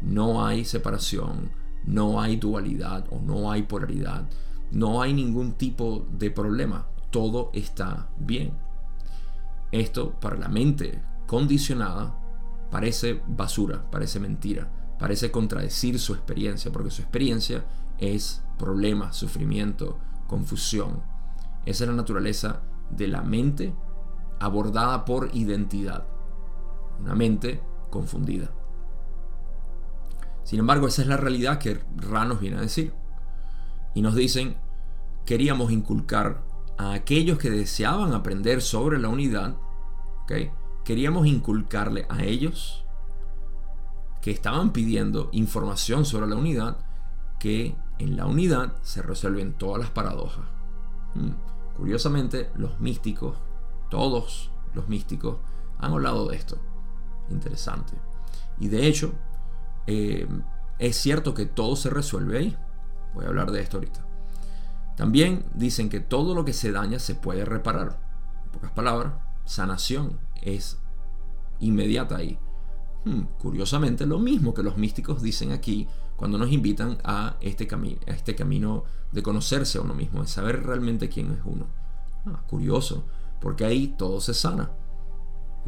No 0.00 0.44
hay 0.44 0.64
separación, 0.64 1.50
no 1.84 2.20
hay 2.20 2.36
dualidad 2.36 3.06
o 3.10 3.20
no 3.20 3.50
hay 3.50 3.62
polaridad. 3.62 4.28
No 4.70 5.02
hay 5.02 5.12
ningún 5.12 5.52
tipo 5.52 6.06
de 6.10 6.30
problema. 6.30 6.86
Todo 7.10 7.50
está 7.52 8.08
bien. 8.18 8.52
Esto 9.74 10.12
para 10.20 10.36
la 10.36 10.46
mente 10.46 11.02
condicionada 11.26 12.14
parece 12.70 13.20
basura, 13.26 13.90
parece 13.90 14.20
mentira, 14.20 14.70
parece 15.00 15.32
contradecir 15.32 15.98
su 15.98 16.14
experiencia, 16.14 16.70
porque 16.70 16.92
su 16.92 17.02
experiencia 17.02 17.64
es 17.98 18.44
problema, 18.56 19.12
sufrimiento, 19.12 19.98
confusión. 20.28 21.02
Esa 21.66 21.82
es 21.82 21.90
la 21.90 21.96
naturaleza 21.96 22.60
de 22.88 23.08
la 23.08 23.22
mente 23.22 23.74
abordada 24.38 25.04
por 25.04 25.30
identidad. 25.34 26.06
Una 27.00 27.16
mente 27.16 27.60
confundida. 27.90 28.52
Sin 30.44 30.60
embargo, 30.60 30.86
esa 30.86 31.02
es 31.02 31.08
la 31.08 31.16
realidad 31.16 31.58
que 31.58 31.82
Ra 31.96 32.24
nos 32.24 32.38
viene 32.38 32.58
a 32.58 32.60
decir. 32.60 32.94
Y 33.92 34.02
nos 34.02 34.14
dicen, 34.14 34.56
queríamos 35.26 35.72
inculcar 35.72 36.43
a 36.76 36.92
aquellos 36.92 37.38
que 37.38 37.50
deseaban 37.50 38.12
aprender 38.12 38.62
sobre 38.62 38.98
la 38.98 39.08
unidad, 39.08 39.56
queríamos 40.84 41.26
inculcarle 41.26 42.06
a 42.08 42.24
ellos 42.24 42.84
que 44.20 44.30
estaban 44.30 44.72
pidiendo 44.72 45.28
información 45.32 46.04
sobre 46.04 46.26
la 46.26 46.36
unidad, 46.36 46.78
que 47.38 47.76
en 47.98 48.16
la 48.16 48.26
unidad 48.26 48.74
se 48.82 49.02
resuelven 49.02 49.52
todas 49.54 49.80
las 49.80 49.90
paradojas. 49.90 50.46
Hmm. 51.14 51.32
Curiosamente, 51.76 52.50
los 52.54 52.80
místicos, 52.80 53.36
todos 53.90 54.50
los 54.74 54.88
místicos, 54.88 55.38
han 55.78 55.92
hablado 55.92 56.28
de 56.28 56.36
esto. 56.36 56.56
Interesante. 57.30 57.94
Y 58.58 58.68
de 58.68 58.86
hecho, 58.86 59.12
eh, 59.86 60.26
es 60.78 60.96
cierto 60.96 61.34
que 61.34 61.46
todo 61.46 61.76
se 61.76 61.90
resuelve 61.90 62.38
ahí. 62.38 62.58
Voy 63.14 63.24
a 63.24 63.28
hablar 63.28 63.50
de 63.50 63.60
esto 63.60 63.76
ahorita. 63.76 64.06
También 64.96 65.44
dicen 65.54 65.88
que 65.88 66.00
todo 66.00 66.34
lo 66.34 66.44
que 66.44 66.52
se 66.52 66.72
daña 66.72 66.98
se 66.98 67.14
puede 67.14 67.44
reparar. 67.44 68.00
En 68.44 68.50
pocas 68.52 68.70
palabras, 68.72 69.14
sanación 69.44 70.18
es 70.42 70.78
inmediata 71.60 72.16
ahí. 72.16 72.38
Hmm, 73.04 73.22
curiosamente, 73.38 74.06
lo 74.06 74.18
mismo 74.18 74.54
que 74.54 74.62
los 74.62 74.76
místicos 74.76 75.20
dicen 75.22 75.52
aquí 75.52 75.88
cuando 76.16 76.38
nos 76.38 76.50
invitan 76.52 76.98
a 77.04 77.36
este, 77.40 77.68
a 78.06 78.10
este 78.12 78.34
camino 78.34 78.84
de 79.12 79.22
conocerse 79.22 79.78
a 79.78 79.82
uno 79.82 79.94
mismo, 79.94 80.22
de 80.22 80.28
saber 80.28 80.64
realmente 80.64 81.08
quién 81.08 81.32
es 81.32 81.40
uno. 81.44 81.66
Ah, 82.26 82.42
curioso, 82.46 83.04
porque 83.40 83.64
ahí 83.64 83.94
todo 83.98 84.20
se 84.20 84.32
sana. 84.32 84.70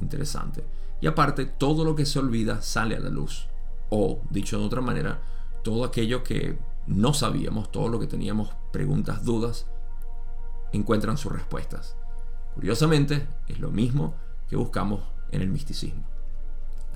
Interesante. 0.00 0.64
Y 1.00 1.06
aparte, 1.06 1.44
todo 1.44 1.84
lo 1.84 1.94
que 1.94 2.06
se 2.06 2.18
olvida 2.18 2.62
sale 2.62 2.96
a 2.96 3.00
la 3.00 3.10
luz. 3.10 3.48
O, 3.90 4.22
dicho 4.30 4.58
de 4.58 4.64
otra 4.64 4.80
manera, 4.80 5.20
todo 5.62 5.84
aquello 5.84 6.22
que 6.22 6.58
no 6.86 7.14
sabíamos, 7.14 7.70
todo 7.72 7.88
lo 7.88 7.98
que 7.98 8.06
teníamos 8.06 8.50
preguntas, 8.72 9.24
dudas, 9.24 9.66
encuentran 10.72 11.16
sus 11.18 11.32
respuestas. 11.32 11.96
Curiosamente, 12.54 13.26
es 13.48 13.60
lo 13.60 13.70
mismo 13.70 14.14
que 14.48 14.56
buscamos 14.56 15.02
en 15.30 15.42
el 15.42 15.48
misticismo. 15.48 16.04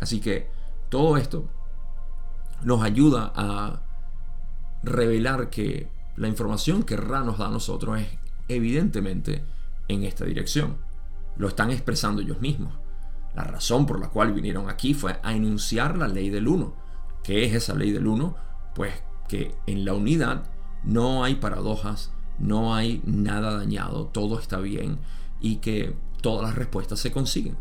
Así 0.01 0.21
que 0.21 0.51
todo 0.89 1.17
esto 1.17 1.45
nos 2.63 2.83
ayuda 2.83 3.33
a 3.35 3.83
revelar 4.83 5.51
que 5.51 5.91
la 6.17 6.29
información 6.29 6.83
que 6.83 6.97
Ra 6.97 7.23
nos 7.23 7.39
da 7.39 7.49
a 7.49 7.51
nosotros 7.51 8.01
es 8.01 8.09
evidentemente 8.49 9.45
en 9.89 10.05
esta 10.05 10.25
dirección. 10.25 10.79
Lo 11.37 11.49
están 11.49 11.71
expresando 11.71 12.23
ellos 12.23 12.41
mismos. 12.41 12.75
La 13.35 13.45
razón 13.45 13.87
por 13.87 14.01
la 14.01 14.09
cual 14.09 14.33
vinieron 14.33 14.69
aquí 14.69 14.95
fue 14.95 15.19
a 15.23 15.33
enunciar 15.33 15.97
la 15.97 16.09
ley 16.09 16.31
del 16.31 16.49
uno. 16.49 16.75
¿Qué 17.23 17.45
es 17.45 17.55
esa 17.55 17.75
ley 17.75 17.93
del 17.93 18.07
uno? 18.07 18.35
Pues 18.75 18.93
que 19.31 19.55
en 19.69 19.85
la 19.85 19.95
unidad 19.95 20.43
no 20.83 21.23
hay 21.23 21.37
paradojas, 21.37 22.11
no 22.41 22.75
hay 22.75 23.01
nada 23.05 23.57
dañado, 23.57 24.07
todo 24.07 24.41
está 24.41 24.59
bien 24.59 24.99
y 25.41 25.59
que 25.59 25.95
todas 26.21 26.43
las 26.43 26.57
respuestas 26.57 26.99
se 26.99 27.13
consiguen. 27.13 27.57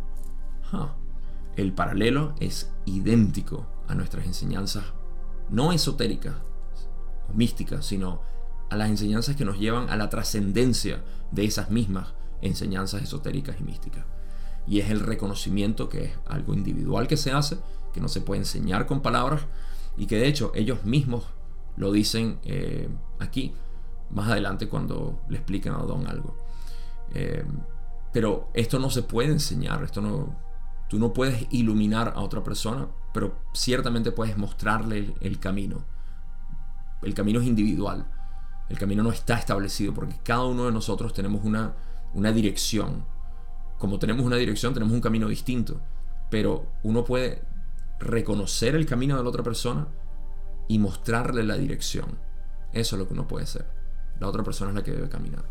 El 1.56 1.72
paralelo 1.74 2.34
es 2.40 2.72
idéntico 2.88 3.68
a 3.88 3.94
nuestras 3.94 4.26
enseñanzas, 4.26 4.84
no 5.52 5.72
esotéricas 5.72 6.34
o 7.30 7.36
místicas, 7.36 7.86
sino 7.86 8.24
a 8.72 8.76
las 8.76 8.90
enseñanzas 8.90 9.36
que 9.36 9.46
nos 9.46 9.60
llevan 9.60 9.92
a 9.92 9.96
la 9.96 10.10
trascendencia 10.10 11.04
de 11.32 11.46
esas 11.46 11.70
mismas 11.70 12.16
enseñanzas 12.42 13.04
esotéricas 13.04 13.58
y 13.60 13.64
místicas. 13.64 14.06
Y 14.66 14.80
es 14.80 14.90
el 14.90 15.02
reconocimiento 15.02 15.88
que 15.88 16.06
es 16.06 16.12
algo 16.26 16.56
individual 16.56 17.08
que 17.08 17.18
se 17.18 17.32
hace, 17.32 17.60
que 17.94 18.02
no 18.02 18.08
se 18.08 18.22
puede 18.22 18.42
enseñar 18.42 18.88
con 18.88 19.04
palabras 19.04 19.42
y 19.98 20.08
que 20.08 20.16
de 20.16 20.28
hecho 20.28 20.52
ellos 20.56 20.84
mismos 20.84 21.26
lo 21.78 21.92
dicen 21.92 22.40
eh, 22.44 22.90
aquí, 23.20 23.54
más 24.12 24.30
adelante 24.30 24.68
cuando 24.68 25.22
le 25.30 25.38
expliquen 25.38 25.74
a 25.74 25.78
Don 25.78 26.08
algo. 26.08 26.36
Eh, 27.14 27.44
pero 28.12 28.50
esto 28.54 28.80
no 28.80 28.90
se 28.90 29.04
puede 29.04 29.32
enseñar, 29.32 29.84
esto 29.84 30.02
no, 30.02 30.36
tú 30.90 30.98
no 30.98 31.14
puedes 31.14 31.48
iluminar 31.52 32.14
a 32.16 32.22
otra 32.22 32.44
persona, 32.44 32.88
pero 33.14 33.38
ciertamente 33.54 34.12
puedes 34.12 34.38
mostrarle 34.38 35.14
el, 35.22 35.40
camino. 35.40 35.86
El 37.02 37.14
camino 37.14 37.40
es 37.40 37.48
individual, 37.48 38.06
el 38.68 38.78
camino 38.78 39.04
no 39.04 39.12
está 39.12 39.36
establecido 39.36 39.94
porque 39.94 40.16
cada 40.24 40.46
uno 40.46 40.66
de 40.66 40.72
nosotros 40.72 41.14
tenemos 41.14 41.46
una, 41.46 41.74
una 42.14 42.32
dirección. 42.32 43.06
Como 43.78 44.00
tenemos 44.00 44.26
una 44.26 44.36
dirección, 44.36 44.74
tenemos 44.74 44.94
un 44.94 45.02
camino 45.02 45.28
distinto, 45.28 45.80
pero 46.30 46.66
uno 46.84 47.04
puede 47.04 47.44
reconocer 48.00 48.76
el 48.76 48.86
camino 48.86 49.18
de 49.18 49.24
la 49.24 49.30
otra 49.30 49.44
persona 49.44 49.88
y 50.70 50.80
mostrarle 50.80 51.44
la 51.44 51.58
dirección. 51.58 52.18
Eso 52.72 52.96
es 52.96 53.00
lo 53.00 53.08
que 53.08 53.14
uno 53.14 53.28
puede 53.28 53.46
ser. 53.46 53.66
La 54.20 54.28
otra 54.28 54.44
persona 54.44 54.72
es 54.72 54.76
la 54.76 54.84
que 54.84 54.92
debe 54.92 55.10
caminar. 55.10 55.44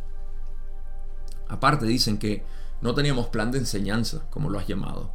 Aparte 1.48 1.84
dicen 1.84 2.18
que 2.18 2.44
no 2.80 2.94
teníamos 2.94 3.26
plan 3.26 3.50
de 3.50 3.58
enseñanza, 3.58 4.22
como 4.30 4.48
lo 4.48 4.58
has 4.58 4.66
llamado. 4.66 5.12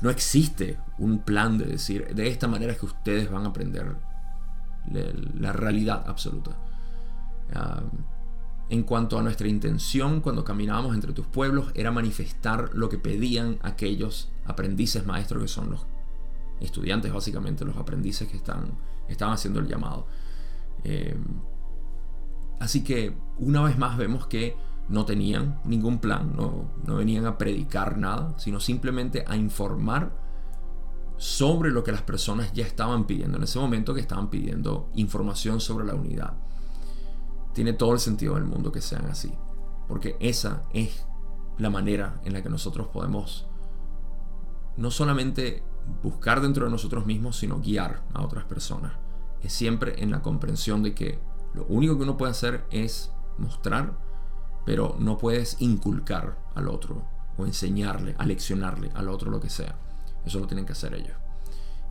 No 0.00 0.10
existe 0.10 0.78
un 0.98 1.20
plan 1.20 1.58
de 1.58 1.66
decir, 1.66 2.12
de 2.14 2.26
esta 2.26 2.48
manera 2.48 2.72
es 2.72 2.78
que 2.78 2.86
ustedes 2.86 3.30
van 3.30 3.44
a 3.44 3.50
aprender 3.50 3.94
la 4.90 5.52
realidad 5.52 6.04
absoluta. 6.08 6.56
Ah, 7.54 7.82
en 8.70 8.82
cuanto 8.82 9.18
a 9.18 9.22
nuestra 9.22 9.48
intención 9.48 10.20
cuando 10.20 10.44
caminábamos 10.44 10.94
entre 10.94 11.12
tus 11.12 11.26
pueblos, 11.26 11.70
era 11.74 11.90
manifestar 11.90 12.70
lo 12.74 12.88
que 12.88 12.98
pedían 12.98 13.58
aquellos 13.62 14.30
aprendices 14.46 15.06
maestros 15.06 15.42
que 15.42 15.48
son 15.48 15.70
los 15.70 15.86
estudiantes, 16.60 17.12
básicamente 17.12 17.64
los 17.64 17.76
aprendices 17.76 18.28
que 18.28 18.36
están, 18.36 18.72
estaban 19.08 19.34
haciendo 19.34 19.60
el 19.60 19.66
llamado. 19.66 20.06
Eh, 20.84 21.16
así 22.60 22.84
que 22.84 23.16
una 23.38 23.62
vez 23.62 23.78
más 23.78 23.96
vemos 23.96 24.26
que 24.26 24.56
no 24.88 25.04
tenían 25.04 25.60
ningún 25.64 25.98
plan, 25.98 26.34
no, 26.34 26.70
no 26.84 26.96
venían 26.96 27.26
a 27.26 27.36
predicar 27.36 27.98
nada, 27.98 28.38
sino 28.38 28.58
simplemente 28.58 29.24
a 29.26 29.36
informar 29.36 30.12
sobre 31.18 31.70
lo 31.70 31.84
que 31.84 31.92
las 31.92 32.02
personas 32.02 32.52
ya 32.52 32.64
estaban 32.64 33.04
pidiendo 33.06 33.36
en 33.36 33.44
ese 33.44 33.58
momento, 33.58 33.92
que 33.92 34.00
estaban 34.00 34.30
pidiendo 34.30 34.88
información 34.94 35.60
sobre 35.60 35.84
la 35.84 35.94
unidad. 35.94 36.34
Tiene 37.52 37.72
todo 37.72 37.92
el 37.92 37.98
sentido 37.98 38.34
del 38.36 38.44
mundo 38.44 38.70
que 38.72 38.80
sean 38.80 39.06
así, 39.06 39.32
porque 39.88 40.16
esa 40.20 40.64
es 40.72 41.04
la 41.58 41.70
manera 41.70 42.20
en 42.24 42.32
la 42.32 42.42
que 42.42 42.48
nosotros 42.48 42.88
podemos 42.88 43.48
no 44.76 44.92
solamente 44.92 45.64
buscar 46.02 46.40
dentro 46.40 46.64
de 46.64 46.70
nosotros 46.70 47.06
mismos, 47.06 47.36
sino 47.36 47.60
guiar 47.60 48.02
a 48.14 48.22
otras 48.22 48.44
personas. 48.44 48.92
Es 49.42 49.52
siempre 49.52 50.02
en 50.02 50.10
la 50.10 50.22
comprensión 50.22 50.82
de 50.82 50.94
que 50.94 51.18
lo 51.54 51.64
único 51.66 51.96
que 51.96 52.02
uno 52.02 52.16
puede 52.16 52.32
hacer 52.32 52.64
es 52.70 53.12
mostrar, 53.38 53.98
pero 54.64 54.96
no 54.98 55.18
puedes 55.18 55.60
inculcar 55.60 56.38
al 56.54 56.68
otro 56.68 57.04
o 57.36 57.46
enseñarle, 57.46 58.14
aleccionarle 58.18 58.90
al 58.94 59.08
otro 59.08 59.30
lo 59.30 59.40
que 59.40 59.48
sea. 59.48 59.76
Eso 60.24 60.40
lo 60.40 60.46
tienen 60.46 60.66
que 60.66 60.72
hacer 60.72 60.94
ellos. 60.94 61.16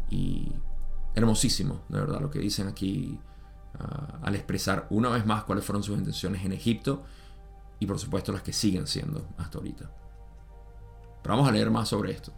Y 0.10 0.54
hermosísimo, 1.16 1.82
de 1.90 2.00
verdad, 2.00 2.22
lo 2.22 2.30
que 2.30 2.40
dicen 2.40 2.68
aquí 2.68 3.20
ah, 3.80 4.20
al 4.22 4.36
expresar 4.36 4.88
una 4.90 5.10
vez 5.10 5.26
más 5.26 5.44
cuáles 5.44 5.66
fueron 5.66 5.84
sus 5.84 5.98
intenciones 5.98 6.46
en 6.46 6.52
Egipto 6.52 7.04
y 7.80 7.86
por 7.86 8.00
supuesto 8.00 8.32
las 8.32 8.44
que 8.44 8.54
siguen 8.54 8.88
siendo 8.88 9.28
hasta 9.38 9.58
ahorita. 9.58 9.90
Pero 11.24 11.36
vamos 11.36 11.50
a 11.50 11.52
leer 11.52 11.72
más 11.72 11.90
sobre 11.90 12.12
esto. 12.12 12.32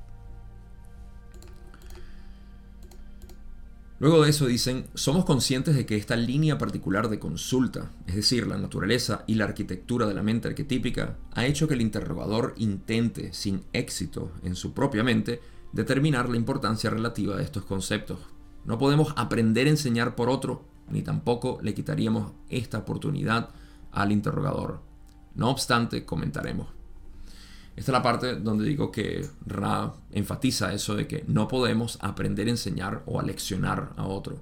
Luego 3.99 4.23
de 4.23 4.29
eso 4.29 4.47
dicen, 4.47 4.87
somos 4.93 5.25
conscientes 5.25 5.75
de 5.75 5.85
que 5.85 5.97
esta 5.97 6.15
línea 6.15 6.57
particular 6.57 7.09
de 7.09 7.19
consulta, 7.19 7.91
es 8.07 8.15
decir, 8.15 8.47
la 8.47 8.57
naturaleza 8.57 9.25
y 9.27 9.35
la 9.35 9.43
arquitectura 9.43 10.07
de 10.07 10.13
la 10.13 10.23
mente 10.23 10.47
arquetípica, 10.47 11.17
ha 11.33 11.45
hecho 11.45 11.67
que 11.67 11.73
el 11.73 11.81
interrogador 11.81 12.53
intente, 12.57 13.33
sin 13.33 13.65
éxito 13.73 14.31
en 14.41 14.55
su 14.55 14.73
propia 14.73 15.03
mente, 15.03 15.41
determinar 15.73 16.29
la 16.29 16.37
importancia 16.37 16.89
relativa 16.89 17.35
de 17.35 17.43
estos 17.43 17.65
conceptos. 17.65 18.19
No 18.63 18.77
podemos 18.77 19.13
aprender 19.17 19.67
a 19.67 19.71
enseñar 19.71 20.15
por 20.15 20.29
otro, 20.29 20.63
ni 20.89 21.01
tampoco 21.01 21.59
le 21.61 21.73
quitaríamos 21.73 22.31
esta 22.47 22.77
oportunidad 22.77 23.49
al 23.91 24.13
interrogador. 24.13 24.81
No 25.35 25.49
obstante, 25.49 26.05
comentaremos. 26.05 26.78
Esta 27.79 27.93
es 27.93 27.93
la 27.93 28.03
parte 28.03 28.35
donde 28.35 28.65
digo 28.65 28.91
que 28.91 29.25
Ra 29.45 29.93
enfatiza 30.11 30.73
eso 30.73 30.97
de 30.97 31.07
que 31.07 31.23
no 31.27 31.47
podemos 31.47 31.97
aprender 32.01 32.47
a 32.47 32.49
enseñar 32.49 33.03
o 33.05 33.21
a 33.21 33.23
leccionar 33.23 33.93
a 33.95 34.05
otro, 34.05 34.41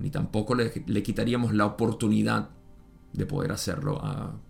ni 0.00 0.10
tampoco 0.10 0.56
le, 0.56 0.72
quitaríamos 1.04 1.54
la 1.54 1.66
oportunidad 1.66 2.48
de 3.12 3.26
poder 3.26 3.52
hacerlo 3.52 4.00
a, 4.02 4.40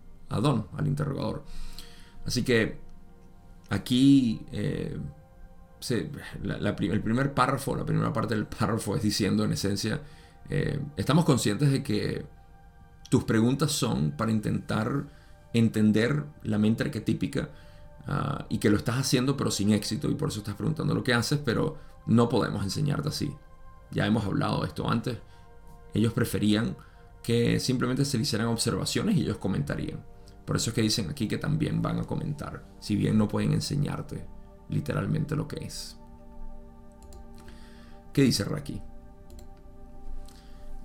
Don, 0.40 0.68
al 0.74 0.86
interrogador. 0.86 1.44
Así 2.24 2.44
que 2.44 2.78
aquí 3.68 4.40
eh, 4.52 4.96
el 5.90 7.02
primer 7.02 7.34
párrafo, 7.34 7.76
la 7.76 7.84
primera 7.84 8.10
parte 8.10 8.34
del 8.34 8.46
párrafo 8.46 8.96
es 8.96 9.02
diciendo 9.02 9.44
en 9.44 9.52
esencia, 9.52 10.00
eh, 10.48 10.80
estamos 10.96 11.26
conscientes 11.26 11.70
de 11.70 11.82
que 11.82 12.24
tus 13.10 13.24
preguntas 13.24 13.70
son 13.70 14.12
para 14.12 14.32
intentar 14.32 15.04
entender 15.52 16.24
la 16.42 16.56
mente 16.56 16.84
arquetípica 16.84 17.50
Ah, 18.06 18.44
y 18.50 18.58
que 18.58 18.68
lo 18.68 18.76
estás 18.76 18.96
haciendo 18.96 19.36
pero 19.36 19.50
sin 19.50 19.72
éxito 19.72 20.10
y 20.10 20.14
por 20.14 20.28
eso 20.28 20.40
estás 20.40 20.54
preguntando 20.54 20.94
lo 20.94 21.02
que 21.02 21.14
haces, 21.14 21.40
pero 21.42 21.78
no 22.06 22.28
podemos 22.28 22.62
enseñarte 22.62 23.08
así. 23.08 23.34
Ya 23.90 24.06
hemos 24.06 24.24
hablado 24.24 24.60
de 24.60 24.68
esto 24.68 24.88
antes. 24.88 25.18
Ellos 25.94 26.12
preferían 26.12 26.76
que 27.22 27.58
simplemente 27.60 28.04
se 28.04 28.18
le 28.18 28.24
hicieran 28.24 28.48
observaciones 28.48 29.16
y 29.16 29.22
ellos 29.22 29.38
comentarían. 29.38 30.04
Por 30.44 30.56
eso 30.56 30.70
es 30.70 30.74
que 30.74 30.82
dicen 30.82 31.08
aquí 31.08 31.26
que 31.26 31.38
también 31.38 31.80
van 31.80 31.98
a 31.98 32.04
comentar, 32.04 32.64
si 32.78 32.96
bien 32.96 33.16
no 33.16 33.28
pueden 33.28 33.52
enseñarte 33.52 34.26
literalmente 34.68 35.34
lo 35.34 35.48
que 35.48 35.64
es. 35.64 35.96
¿Qué 38.12 38.22
dice 38.22 38.44
Raki? 38.44 38.80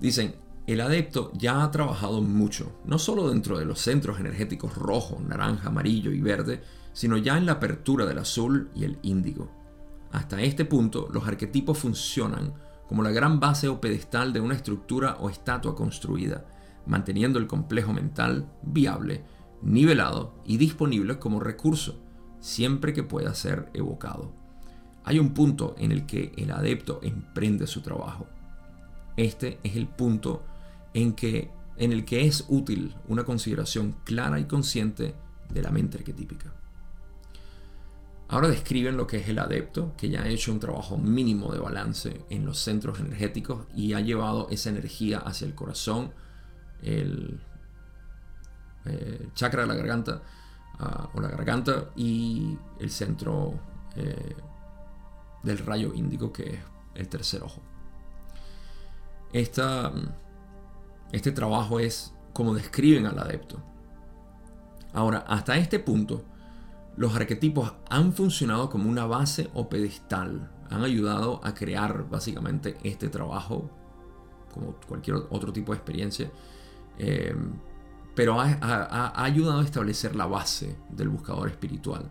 Dicen, 0.00 0.34
el 0.66 0.80
adepto 0.80 1.30
ya 1.34 1.62
ha 1.62 1.70
trabajado 1.70 2.22
mucho, 2.22 2.80
no 2.86 2.98
solo 2.98 3.28
dentro 3.28 3.58
de 3.58 3.66
los 3.66 3.80
centros 3.80 4.18
energéticos 4.18 4.74
rojo, 4.74 5.20
naranja, 5.20 5.68
amarillo 5.68 6.10
y 6.10 6.20
verde, 6.20 6.62
sino 7.00 7.16
ya 7.16 7.38
en 7.38 7.46
la 7.46 7.52
apertura 7.52 8.04
del 8.04 8.18
azul 8.18 8.68
y 8.74 8.84
el 8.84 8.98
índigo. 9.00 9.50
Hasta 10.12 10.42
este 10.42 10.66
punto, 10.66 11.08
los 11.10 11.26
arquetipos 11.26 11.78
funcionan 11.78 12.52
como 12.86 13.02
la 13.02 13.10
gran 13.10 13.40
base 13.40 13.68
o 13.68 13.80
pedestal 13.80 14.34
de 14.34 14.40
una 14.40 14.54
estructura 14.54 15.16
o 15.18 15.30
estatua 15.30 15.74
construida, 15.74 16.44
manteniendo 16.84 17.38
el 17.38 17.46
complejo 17.46 17.94
mental 17.94 18.52
viable, 18.60 19.24
nivelado 19.62 20.34
y 20.44 20.58
disponible 20.58 21.18
como 21.18 21.40
recurso, 21.40 22.02
siempre 22.38 22.92
que 22.92 23.02
pueda 23.02 23.34
ser 23.34 23.70
evocado. 23.72 24.34
Hay 25.02 25.18
un 25.18 25.32
punto 25.32 25.74
en 25.78 25.92
el 25.92 26.04
que 26.04 26.34
el 26.36 26.50
adepto 26.50 27.00
emprende 27.02 27.66
su 27.66 27.80
trabajo. 27.80 28.26
Este 29.16 29.58
es 29.62 29.74
el 29.74 29.88
punto 29.88 30.44
en, 30.92 31.14
que, 31.14 31.50
en 31.78 31.92
el 31.92 32.04
que 32.04 32.26
es 32.26 32.44
útil 32.50 32.94
una 33.08 33.24
consideración 33.24 33.96
clara 34.04 34.38
y 34.38 34.44
consciente 34.44 35.14
de 35.48 35.62
la 35.62 35.70
mente 35.70 35.96
arquetípica. 35.96 36.59
Ahora 38.30 38.46
describen 38.46 38.96
lo 38.96 39.08
que 39.08 39.16
es 39.16 39.28
el 39.28 39.40
adepto, 39.40 39.96
que 39.96 40.08
ya 40.08 40.22
ha 40.22 40.28
hecho 40.28 40.52
un 40.52 40.60
trabajo 40.60 40.96
mínimo 40.96 41.52
de 41.52 41.58
balance 41.58 42.24
en 42.30 42.46
los 42.46 42.60
centros 42.60 43.00
energéticos 43.00 43.66
y 43.74 43.92
ha 43.92 44.00
llevado 44.00 44.46
esa 44.50 44.70
energía 44.70 45.18
hacia 45.18 45.48
el 45.48 45.56
corazón, 45.56 46.12
el 46.80 47.40
eh, 48.84 49.30
chakra 49.34 49.62
de 49.62 49.66
la 49.66 49.74
garganta 49.74 50.22
ah, 50.78 51.10
o 51.12 51.20
la 51.20 51.26
garganta 51.26 51.86
y 51.96 52.56
el 52.78 52.90
centro 52.90 53.58
eh, 53.96 54.36
del 55.42 55.58
rayo 55.58 55.92
índigo, 55.92 56.32
que 56.32 56.54
es 56.54 56.60
el 56.94 57.08
tercer 57.08 57.42
ojo. 57.42 57.60
este 59.32 61.32
trabajo 61.32 61.80
es 61.80 62.14
como 62.32 62.54
describen 62.54 63.06
al 63.06 63.18
adepto. 63.18 63.60
Ahora, 64.92 65.24
hasta 65.26 65.56
este 65.56 65.80
punto, 65.80 66.29
los 67.00 67.16
arquetipos 67.16 67.72
han 67.88 68.12
funcionado 68.12 68.68
como 68.68 68.90
una 68.90 69.06
base 69.06 69.48
o 69.54 69.70
pedestal, 69.70 70.50
han 70.68 70.84
ayudado 70.84 71.40
a 71.42 71.54
crear 71.54 72.06
básicamente 72.10 72.76
este 72.84 73.08
trabajo, 73.08 73.70
como 74.52 74.74
cualquier 74.86 75.16
otro 75.30 75.50
tipo 75.50 75.72
de 75.72 75.78
experiencia, 75.78 76.30
eh, 76.98 77.34
pero 78.14 78.38
ha, 78.38 79.24
ayudado 79.24 79.60
a 79.60 79.64
establecer 79.64 80.14
la 80.14 80.26
base 80.26 80.76
del 80.90 81.08
buscador 81.08 81.48
espiritual. 81.48 82.10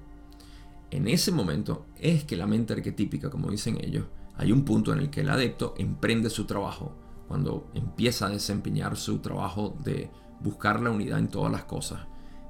En 0.89 1.07
ese 1.07 1.31
momento 1.31 1.85
es 1.95 2.23
que 2.23 2.35
la 2.35 2.47
mente 2.47 2.73
arquetípica, 2.73 3.29
como 3.29 3.51
dicen 3.51 3.77
ellos, 3.79 4.05
hay 4.37 4.51
un 4.51 4.65
punto 4.65 4.91
en 4.91 5.01
el 5.01 5.11
que 5.11 5.21
el 5.21 5.29
adepto 5.29 5.75
emprende 5.77 6.31
su 6.31 6.45
trabajo, 6.45 6.95
cuando 7.27 7.69
empieza 7.75 8.25
a 8.25 8.31
desempeñar 8.31 8.97
su 8.97 9.19
trabajo 9.19 9.77
de 9.83 10.09
buscar 10.39 10.81
la 10.81 10.89
unidad 10.89 11.19
en 11.19 11.27
todas 11.27 11.51
las 11.51 11.65
cosas. 11.65 12.07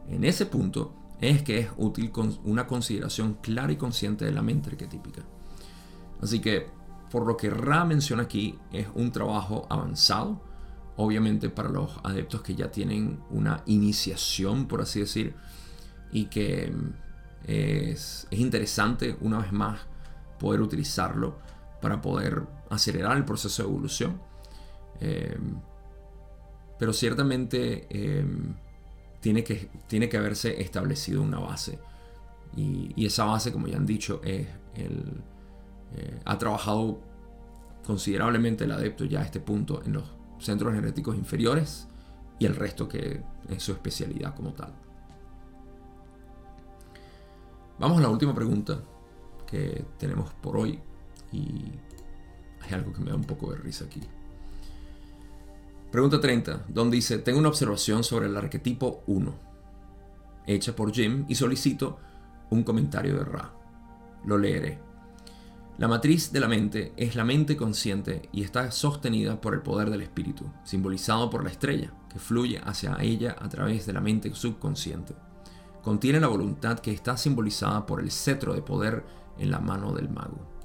En 0.07 0.23
ese 0.23 0.45
punto 0.45 1.08
es 1.21 1.43
que 1.43 1.59
es 1.59 1.69
útil 1.77 2.11
con 2.11 2.37
una 2.43 2.67
consideración 2.67 3.35
clara 3.35 3.71
y 3.71 3.77
consciente 3.77 4.25
de 4.25 4.31
la 4.31 4.41
mente 4.41 4.69
arquetípica. 4.69 5.23
Así 6.21 6.39
que, 6.39 6.67
por 7.11 7.25
lo 7.25 7.35
que 7.37 7.49
Ra 7.49 7.85
menciona 7.85 8.23
aquí, 8.23 8.57
es 8.71 8.87
un 8.93 9.11
trabajo 9.11 9.67
avanzado, 9.69 10.41
obviamente 10.95 11.49
para 11.49 11.69
los 11.69 11.99
adeptos 12.03 12.41
que 12.41 12.55
ya 12.55 12.71
tienen 12.71 13.19
una 13.29 13.63
iniciación, 13.65 14.67
por 14.67 14.81
así 14.81 15.01
decir, 15.01 15.35
y 16.11 16.25
que 16.25 16.73
es, 17.45 18.27
interesante, 18.31 19.17
una 19.21 19.39
vez 19.39 19.51
más, 19.51 19.79
poder 20.39 20.61
utilizarlo 20.61 21.39
para 21.81 22.01
poder 22.01 22.43
acelerar 22.69 23.17
el 23.17 23.25
proceso 23.25 23.63
de 23.63 23.69
evolución. 23.69 24.21
Eh, 25.01 25.37
pero 26.77 26.93
ciertamente 26.93 27.87
eh, 27.89 28.25
tiene 29.19 29.43
que, 29.43 29.69
tiene 29.87 30.09
que 30.09 30.17
haberse 30.17 30.61
establecido 30.61 31.21
una 31.21 31.39
base. 31.39 31.79
Y, 32.55 33.05
esa 33.05 33.25
base, 33.25 33.51
como 33.51 33.67
ya 33.67 33.77
han 33.77 33.85
dicho, 33.85 34.21
es 34.23 34.47
eh, 35.95 36.19
ha 36.25 36.37
trabajado 36.37 36.99
considerablemente 37.85 38.65
el 38.65 38.71
adepto 38.71 39.05
ya 39.05 39.21
a 39.21 39.23
este 39.23 39.39
punto 39.39 39.81
en 39.83 39.93
los 39.93 40.03
centros 40.39 40.71
energéticos 40.71 41.15
inferiores 41.15 41.87
y 42.37 42.45
el 42.45 42.55
resto 42.55 42.87
que 42.87 43.21
es 43.49 43.63
su 43.63 43.71
especialidad 43.71 44.35
como 44.35 44.53
tal. 44.53 44.73
Vamos 47.79 47.97
a 47.97 48.01
la 48.01 48.09
última 48.09 48.35
pregunta 48.35 48.81
que 49.47 49.85
tenemos 49.97 50.33
por 50.35 50.57
hoy 50.57 50.79
y 51.31 51.71
hay 52.61 52.73
algo 52.73 52.93
que 52.93 53.01
me 53.01 53.09
da 53.09 53.15
un 53.15 53.23
poco 53.23 53.51
de 53.51 53.57
risa 53.57 53.85
aquí. 53.85 54.01
Pregunta 55.91 56.21
30, 56.21 56.65
donde 56.67 56.97
dice, 56.97 57.17
tengo 57.17 57.39
una 57.39 57.49
observación 57.49 58.03
sobre 58.03 58.27
el 58.27 58.37
arquetipo 58.37 59.03
1, 59.07 59.33
hecha 60.45 60.75
por 60.75 60.91
Jim 60.91 61.25
y 61.27 61.33
solicito 61.33 61.97
un 62.51 62.61
comentario 62.61 63.15
de 63.17 63.25
Ra. 63.25 63.51
Lo 64.23 64.37
leeré. 64.37 64.77
La 65.79 65.87
matriz 65.87 66.31
de 66.31 66.41
la 66.41 66.47
mente 66.47 66.93
es 66.95 67.15
la 67.15 67.25
mente 67.25 67.57
consciente 67.57 68.29
y 68.31 68.43
está 68.43 68.69
sostenida 68.69 69.41
por 69.41 69.55
el 69.55 69.61
poder 69.61 69.89
del 69.89 70.01
espíritu, 70.01 70.45
simbolizado 70.63 71.27
por 71.31 71.43
la 71.43 71.49
estrella, 71.49 71.91
que 72.07 72.19
fluye 72.19 72.61
hacia 72.63 72.95
ella 73.01 73.35
a 73.39 73.49
través 73.49 73.87
de 73.87 73.93
la 73.93 74.01
mente 74.01 74.31
subconsciente. 74.35 75.15
Contiene 75.81 76.19
la 76.19 76.27
voluntad 76.27 76.77
que 76.79 76.91
está 76.91 77.17
simbolizada 77.17 77.87
por 77.87 77.99
el 77.99 78.11
cetro 78.11 78.53
de 78.53 78.61
poder 78.61 79.05
en 79.39 79.49
la 79.49 79.59
mano 79.59 79.91
del 79.93 80.09
mago. 80.09 80.58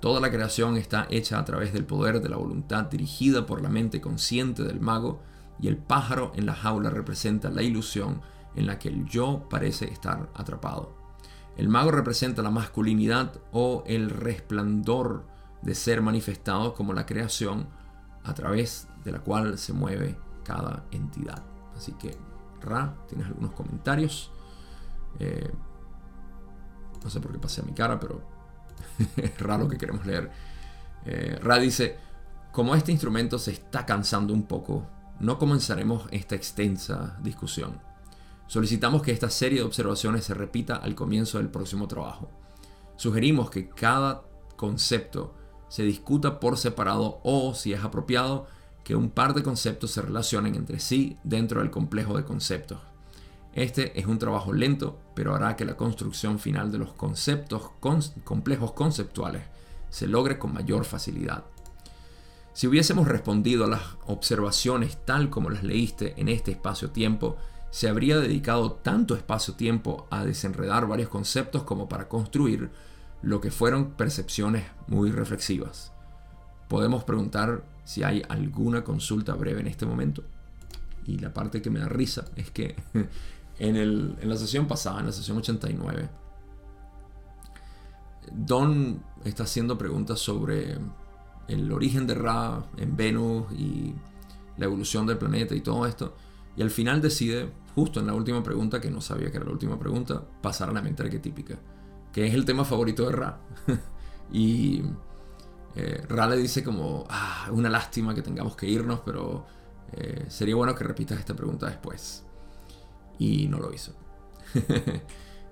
Toda 0.00 0.20
la 0.20 0.30
creación 0.30 0.76
está 0.76 1.06
hecha 1.10 1.38
a 1.38 1.44
través 1.44 1.72
del 1.72 1.84
poder 1.84 2.20
de 2.20 2.28
la 2.28 2.36
voluntad 2.36 2.84
dirigida 2.84 3.46
por 3.46 3.62
la 3.62 3.68
mente 3.68 4.00
consciente 4.00 4.62
del 4.62 4.80
mago 4.80 5.20
y 5.60 5.66
el 5.66 5.76
pájaro 5.76 6.32
en 6.36 6.46
la 6.46 6.54
jaula 6.54 6.90
representa 6.90 7.50
la 7.50 7.62
ilusión 7.62 8.20
en 8.54 8.66
la 8.66 8.78
que 8.78 8.88
el 8.88 9.06
yo 9.06 9.48
parece 9.50 9.86
estar 9.86 10.30
atrapado. 10.34 10.96
El 11.56 11.68
mago 11.68 11.90
representa 11.90 12.42
la 12.42 12.50
masculinidad 12.50 13.40
o 13.50 13.82
el 13.86 14.10
resplandor 14.10 15.26
de 15.62 15.74
ser 15.74 16.00
manifestado 16.00 16.74
como 16.74 16.92
la 16.92 17.04
creación 17.04 17.66
a 18.22 18.34
través 18.34 18.86
de 19.04 19.10
la 19.10 19.18
cual 19.18 19.58
se 19.58 19.72
mueve 19.72 20.16
cada 20.44 20.84
entidad. 20.92 21.42
Así 21.76 21.92
que, 21.92 22.16
Ra, 22.60 22.96
tienes 23.08 23.26
algunos 23.26 23.52
comentarios. 23.52 24.30
Eh, 25.18 25.50
no 27.02 27.10
sé 27.10 27.20
por 27.20 27.32
qué 27.32 27.38
pasé 27.38 27.60
a 27.60 27.64
mi 27.64 27.72
cara, 27.72 27.98
pero 27.98 28.37
es 29.16 29.38
raro 29.40 29.68
que 29.68 29.78
queremos 29.78 30.06
leer. 30.06 30.30
Eh, 31.04 31.38
Ra 31.42 31.58
dice, 31.58 31.96
como 32.52 32.74
este 32.74 32.92
instrumento 32.92 33.38
se 33.38 33.52
está 33.52 33.86
cansando 33.86 34.32
un 34.32 34.44
poco, 34.44 34.86
no 35.20 35.38
comenzaremos 35.38 36.06
esta 36.10 36.34
extensa 36.34 37.16
discusión. 37.22 37.80
Solicitamos 38.46 39.02
que 39.02 39.12
esta 39.12 39.30
serie 39.30 39.58
de 39.58 39.64
observaciones 39.64 40.24
se 40.24 40.34
repita 40.34 40.76
al 40.76 40.94
comienzo 40.94 41.38
del 41.38 41.50
próximo 41.50 41.86
trabajo. 41.86 42.30
Sugerimos 42.96 43.50
que 43.50 43.68
cada 43.68 44.22
concepto 44.56 45.34
se 45.68 45.82
discuta 45.82 46.40
por 46.40 46.56
separado 46.56 47.20
o, 47.22 47.54
si 47.54 47.72
es 47.72 47.84
apropiado, 47.84 48.46
que 48.84 48.96
un 48.96 49.10
par 49.10 49.34
de 49.34 49.42
conceptos 49.42 49.90
se 49.90 50.00
relacionen 50.00 50.54
entre 50.54 50.80
sí 50.80 51.18
dentro 51.22 51.60
del 51.60 51.70
complejo 51.70 52.16
de 52.16 52.24
conceptos. 52.24 52.80
Este 53.54 53.98
es 53.98 54.06
un 54.06 54.18
trabajo 54.18 54.52
lento, 54.52 54.98
pero 55.14 55.34
hará 55.34 55.56
que 55.56 55.64
la 55.64 55.76
construcción 55.76 56.38
final 56.38 56.70
de 56.70 56.78
los 56.78 56.92
conceptos 56.92 57.70
complejos 58.24 58.72
conceptuales 58.72 59.42
se 59.90 60.06
logre 60.06 60.38
con 60.38 60.52
mayor 60.52 60.84
facilidad. 60.84 61.44
Si 62.52 62.66
hubiésemos 62.66 63.06
respondido 63.06 63.64
a 63.64 63.68
las 63.68 63.82
observaciones 64.06 64.98
tal 65.04 65.30
como 65.30 65.50
las 65.50 65.62
leíste 65.62 66.14
en 66.16 66.28
este 66.28 66.50
espacio-tiempo, 66.50 67.36
se 67.70 67.88
habría 67.88 68.18
dedicado 68.18 68.72
tanto 68.72 69.14
espacio-tiempo 69.14 70.06
a 70.10 70.24
desenredar 70.24 70.86
varios 70.86 71.08
conceptos 71.08 71.62
como 71.62 71.88
para 71.88 72.08
construir 72.08 72.70
lo 73.22 73.40
que 73.40 73.50
fueron 73.50 73.92
percepciones 73.92 74.64
muy 74.86 75.10
reflexivas. 75.10 75.92
Podemos 76.68 77.04
preguntar 77.04 77.64
si 77.84 78.02
hay 78.02 78.22
alguna 78.28 78.84
consulta 78.84 79.34
breve 79.34 79.60
en 79.60 79.66
este 79.66 79.86
momento. 79.86 80.22
Y 81.06 81.18
la 81.18 81.32
parte 81.32 81.62
que 81.62 81.70
me 81.70 81.80
da 81.80 81.88
risa 81.88 82.26
es 82.36 82.50
que 82.50 82.76
en, 83.58 84.28
la 84.28 84.36
sesión 84.36 84.66
pasada, 84.66 85.00
en 85.00 85.06
la 85.06 85.12
sesión 85.12 85.38
89, 85.38 86.08
Don 88.30 89.02
está 89.24 89.44
haciendo 89.44 89.76
preguntas 89.78 90.20
sobre 90.20 90.78
el 91.48 91.72
origen 91.72 92.06
de 92.06 92.14
Ra 92.14 92.62
en 92.76 92.96
Venus 92.96 93.50
y 93.52 93.94
la 94.58 94.66
evolución 94.66 95.06
del 95.06 95.18
planeta 95.18 95.54
y 95.54 95.60
todo 95.60 95.86
esto. 95.86 96.14
Y 96.56 96.62
al 96.62 96.70
final 96.70 97.00
decide, 97.00 97.50
justo 97.74 98.00
en 98.00 98.06
la 98.06 98.14
última 98.14 98.42
pregunta, 98.42 98.80
que 98.80 98.90
no 98.90 99.00
sabía 99.00 99.30
que 99.30 99.38
era 99.38 99.46
la 99.46 99.52
última 99.52 99.78
pregunta, 99.78 100.22
pasar 100.42 100.68
a 100.68 100.72
la 100.72 100.82
mente 100.82 101.02
arquetípica, 101.02 101.58
que 102.12 102.26
es 102.26 102.34
el 102.34 102.44
tema 102.44 102.64
favorito 102.64 103.06
de 103.06 103.12
Ra. 103.12 103.40
y 104.32 104.82
eh, 105.74 106.04
Ra 106.08 106.28
le 106.28 106.36
dice 106.36 106.62
como, 106.62 107.06
ah, 107.08 107.48
una 107.50 107.70
lástima 107.70 108.14
que 108.14 108.22
tengamos 108.22 108.56
que 108.56 108.68
irnos, 108.68 109.00
pero 109.00 109.46
eh, 109.92 110.26
sería 110.28 110.54
bueno 110.54 110.74
que 110.74 110.84
repitas 110.84 111.18
esta 111.18 111.34
pregunta 111.34 111.66
después 111.66 112.27
y 113.18 113.48
no 113.48 113.58
lo 113.58 113.72
hizo. 113.72 113.92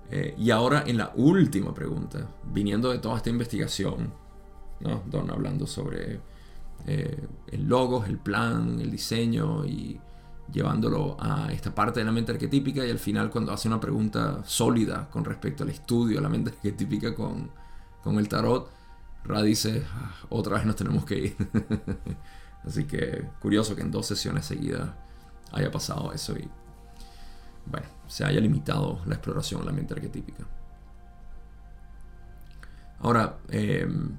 Eh, 0.09 0.35
y 0.37 0.51
ahora 0.51 0.85
en 0.87 0.97
la 0.97 1.11
última 1.17 1.73
pregunta, 1.73 2.29
viniendo 2.53 2.93
de 2.93 2.99
toda 2.99 3.17
esta 3.17 3.29
investigación, 3.29 4.13
¿no? 4.79 5.03
Don 5.05 5.29
hablando 5.29 5.67
sobre 5.67 6.21
eh, 6.85 7.27
el 7.51 7.67
logo, 7.67 8.05
el 8.05 8.17
plan, 8.17 8.79
el 8.79 8.89
diseño 8.89 9.65
y 9.65 9.99
llevándolo 10.51 11.17
a 11.19 11.51
esta 11.51 11.75
parte 11.75 11.99
de 11.99 12.05
la 12.05 12.13
mente 12.13 12.31
arquetípica 12.31 12.85
y 12.85 12.89
al 12.89 12.99
final 12.99 13.29
cuando 13.29 13.51
hace 13.51 13.67
una 13.67 13.81
pregunta 13.81 14.41
sólida 14.45 15.09
con 15.09 15.25
respecto 15.25 15.63
al 15.63 15.71
estudio 15.71 16.17
de 16.17 16.21
la 16.21 16.29
mente 16.29 16.51
arquetípica 16.55 17.13
con, 17.13 17.51
con 18.01 18.17
el 18.17 18.29
tarot, 18.29 18.71
Ra 19.25 19.41
dice, 19.41 19.83
ah, 19.93 20.15
otra 20.29 20.55
vez 20.55 20.65
nos 20.65 20.77
tenemos 20.77 21.03
que 21.03 21.17
ir. 21.17 21.35
Así 22.65 22.85
que 22.85 23.25
curioso 23.41 23.75
que 23.75 23.81
en 23.81 23.91
dos 23.91 24.05
sesiones 24.05 24.45
seguidas 24.45 24.89
haya 25.51 25.69
pasado 25.69 26.13
eso 26.13 26.33
bueno, 27.69 27.87
se 28.07 28.25
haya 28.25 28.39
limitado 28.39 29.01
la 29.05 29.15
exploración 29.15 29.61
de 29.61 29.67
la 29.67 29.73
mente 29.73 29.93
arquetípica. 29.93 30.43
Ahora, 32.99 33.37
em, 33.49 34.17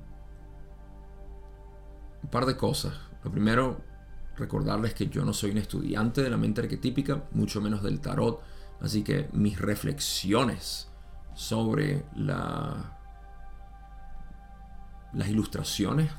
un 2.23 2.31
par 2.31 2.47
de 2.47 2.57
cosas. 2.57 2.93
Lo 3.25 3.31
primero, 3.31 3.81
recordarles 4.37 4.95
que 4.95 5.09
yo 5.09 5.25
no 5.25 5.33
soy 5.33 5.51
un 5.51 5.59
estudiante 5.59 6.23
de 6.23 6.31
la 6.31 6.37
mente 6.37 6.61
arquetípica, 6.61 7.25
mucho 7.33 7.61
menos 7.61 7.83
del 7.83 8.01
tarot, 8.01 8.41
así 8.81 9.03
que 9.03 9.29
mis 9.33 9.61
reflexiones 9.61 10.89
sobre 11.35 12.05
la, 12.15 12.99
las 15.13 15.29
ilustraciones 15.29 16.11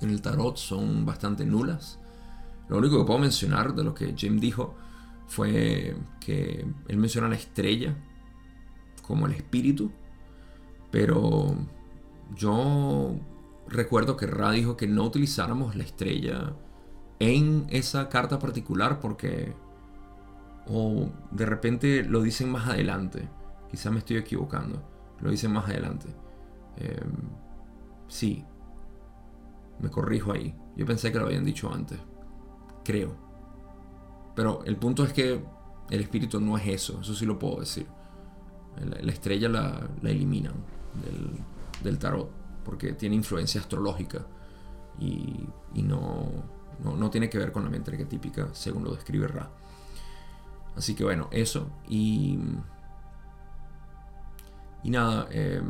en 0.00 0.10
el 0.10 0.22
tarot 0.22 0.56
son 0.56 1.04
bastante 1.04 1.44
nulas. 1.44 1.98
Lo 2.68 2.78
único 2.78 2.98
que 2.98 3.04
puedo 3.04 3.18
mencionar 3.18 3.74
de 3.74 3.84
lo 3.84 3.94
que 3.94 4.14
Jim 4.16 4.40
dijo 4.40 4.76
fue 5.26 5.96
que 6.20 6.64
él 6.88 6.96
menciona 6.96 7.28
la 7.28 7.36
estrella 7.36 7.96
como 9.02 9.26
el 9.26 9.32
espíritu, 9.32 9.90
pero 10.90 11.54
yo 12.34 13.16
recuerdo 13.68 14.16
que 14.16 14.26
Ra 14.26 14.50
dijo 14.52 14.76
que 14.76 14.86
no 14.86 15.04
utilizáramos 15.04 15.76
la 15.76 15.84
estrella 15.84 16.54
en 17.18 17.66
esa 17.70 18.08
carta 18.08 18.38
particular 18.38 19.00
porque 19.00 19.54
o 20.68 21.08
de 21.30 21.46
repente 21.46 22.02
lo 22.02 22.22
dicen 22.22 22.50
más 22.50 22.68
adelante, 22.68 23.28
quizá 23.70 23.90
me 23.90 23.98
estoy 23.98 24.16
equivocando, 24.16 24.82
lo 25.20 25.30
dicen 25.30 25.52
más 25.52 25.66
adelante. 25.66 26.08
Em, 26.76 27.12
sí, 28.08 28.44
me 29.80 29.90
corrijo 29.90 30.32
ahí. 30.32 30.54
Yo 30.76 30.84
pensé 30.84 31.12
que 31.12 31.18
lo 31.18 31.26
habían 31.26 31.44
dicho 31.44 31.72
antes. 31.72 31.98
Creo. 32.84 33.25
Pero 34.36 34.62
el 34.66 34.76
punto 34.76 35.02
es 35.02 35.12
que 35.12 35.42
el 35.90 36.00
espíritu 36.00 36.38
no 36.40 36.56
es 36.56 36.66
eso, 36.66 37.00
eso 37.00 37.14
sí 37.14 37.24
lo 37.26 37.38
puedo 37.38 37.60
decir. 37.60 37.86
La, 39.02 39.10
estrella 39.10 39.48
la, 39.48 39.88
eliminan 40.02 40.52
del, 41.82 41.98
tarot 41.98 42.30
porque 42.62 42.92
tiene 42.92 43.16
influencia 43.16 43.58
astrológica 43.60 44.26
y, 45.00 45.48
no, 45.82 46.28
no, 46.84 47.10
tiene 47.10 47.30
que 47.30 47.38
ver 47.38 47.50
con 47.50 47.64
la 47.64 47.70
mente 47.70 47.90
arquetípica 47.90 48.50
según 48.52 48.84
lo 48.84 48.94
describe 48.94 49.26
Ra. 49.26 49.50
Así 50.76 50.94
que 50.94 51.04
bueno, 51.04 51.28
eso. 51.30 51.70
Y, 51.88 52.38
y 54.82 54.90
nada, 54.90 55.28
eh, 55.30 55.62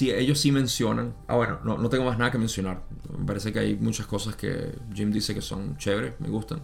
ellos 0.00 0.40
sí 0.40 0.50
mencionan. 0.50 1.14
Ah, 1.28 1.36
bueno, 1.36 1.60
no, 1.64 1.76
no 1.76 1.90
tengo 1.90 2.06
más 2.06 2.16
nada 2.16 2.30
que 2.30 2.38
mencionar. 2.38 2.84
Me 3.18 3.26
parece 3.26 3.52
que 3.52 3.58
hay 3.58 3.76
muchas 3.76 4.06
cosas 4.06 4.36
que 4.36 4.78
Jim 4.94 5.12
dice 5.12 5.34
que 5.34 5.42
son 5.42 5.76
chéveres, 5.76 6.18
me 6.20 6.28
gustan. 6.28 6.62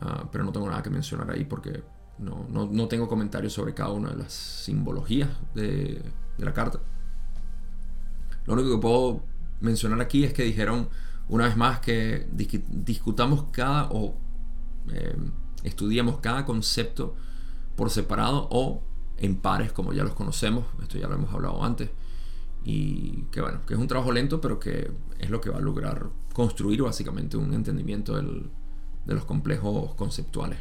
Ah, 0.00 0.28
pero 0.30 0.44
no 0.44 0.52
tengo 0.52 0.68
nada 0.68 0.82
que 0.82 0.90
mencionar 0.90 1.30
ahí 1.30 1.44
porque 1.44 1.82
no, 2.18 2.46
no, 2.50 2.88
tengo 2.88 3.08
comentarios 3.08 3.52
sobre 3.52 3.74
cada 3.74 3.90
una 3.90 4.10
de 4.10 4.16
las 4.16 4.32
simbologías 4.32 5.30
de, 5.54 6.02
de, 6.36 6.44
la 6.44 6.52
carta. 6.52 6.80
Lo 8.46 8.54
único 8.54 8.70
que 8.70 8.78
puedo 8.78 9.22
mencionar 9.60 10.00
aquí 10.00 10.24
es 10.24 10.32
que 10.32 10.42
dijeron 10.44 10.88
una 11.28 11.46
vez 11.46 11.56
más 11.56 11.80
que 11.80 12.26
discutamos 12.30 13.44
cada 13.50 13.88
o 13.90 14.14
eh, 14.92 15.16
estudiamos 15.64 16.18
cada 16.18 16.44
concepto 16.44 17.14
por 17.74 17.90
separado 17.90 18.48
o 18.50 18.82
en 19.18 19.36
pares 19.36 19.72
como 19.72 19.92
ya 19.92 20.04
los 20.04 20.14
conocemos, 20.14 20.66
esto 20.82 20.98
ya 20.98 21.08
lo 21.08 21.14
hemos 21.14 21.32
hablado 21.32 21.64
antes, 21.64 21.90
y 22.64 23.22
que 23.30 23.40
bueno, 23.40 23.64
que 23.66 23.74
es 23.74 23.80
un 23.80 23.88
trabajo 23.88 24.12
lento 24.12 24.40
pero 24.40 24.60
que 24.60 24.90
es 25.18 25.30
lo 25.30 25.40
que 25.40 25.50
va 25.50 25.56
a 25.56 25.60
lograr 25.60 26.10
construir 26.32 26.82
básicamente 26.82 27.36
un 27.36 27.54
entendimiento 27.54 28.16
del, 28.16 28.50
de 29.06 29.14
los 29.14 29.24
complejos 29.24 29.94
conceptuales. 29.94 30.58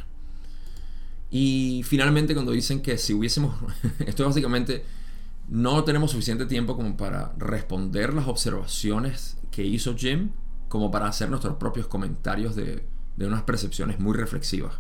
Y 1.29 1.83
finalmente 1.83 2.33
cuando 2.33 2.51
dicen 2.51 2.81
que 2.81 2.97
si 2.97 3.13
hubiésemos, 3.13 3.55
esto 4.05 4.25
básicamente, 4.25 4.85
no 5.49 5.83
tenemos 5.83 6.11
suficiente 6.11 6.45
tiempo 6.45 6.75
como 6.75 6.95
para 6.95 7.33
responder 7.37 8.13
las 8.13 8.27
observaciones 8.27 9.37
que 9.51 9.63
hizo 9.63 9.95
Jim, 9.95 10.31
como 10.69 10.91
para 10.91 11.07
hacer 11.07 11.29
nuestros 11.29 11.55
propios 11.57 11.87
comentarios 11.87 12.55
de, 12.55 12.87
de 13.15 13.27
unas 13.27 13.43
percepciones 13.43 13.99
muy 13.99 14.13
reflexivas. 14.13 14.73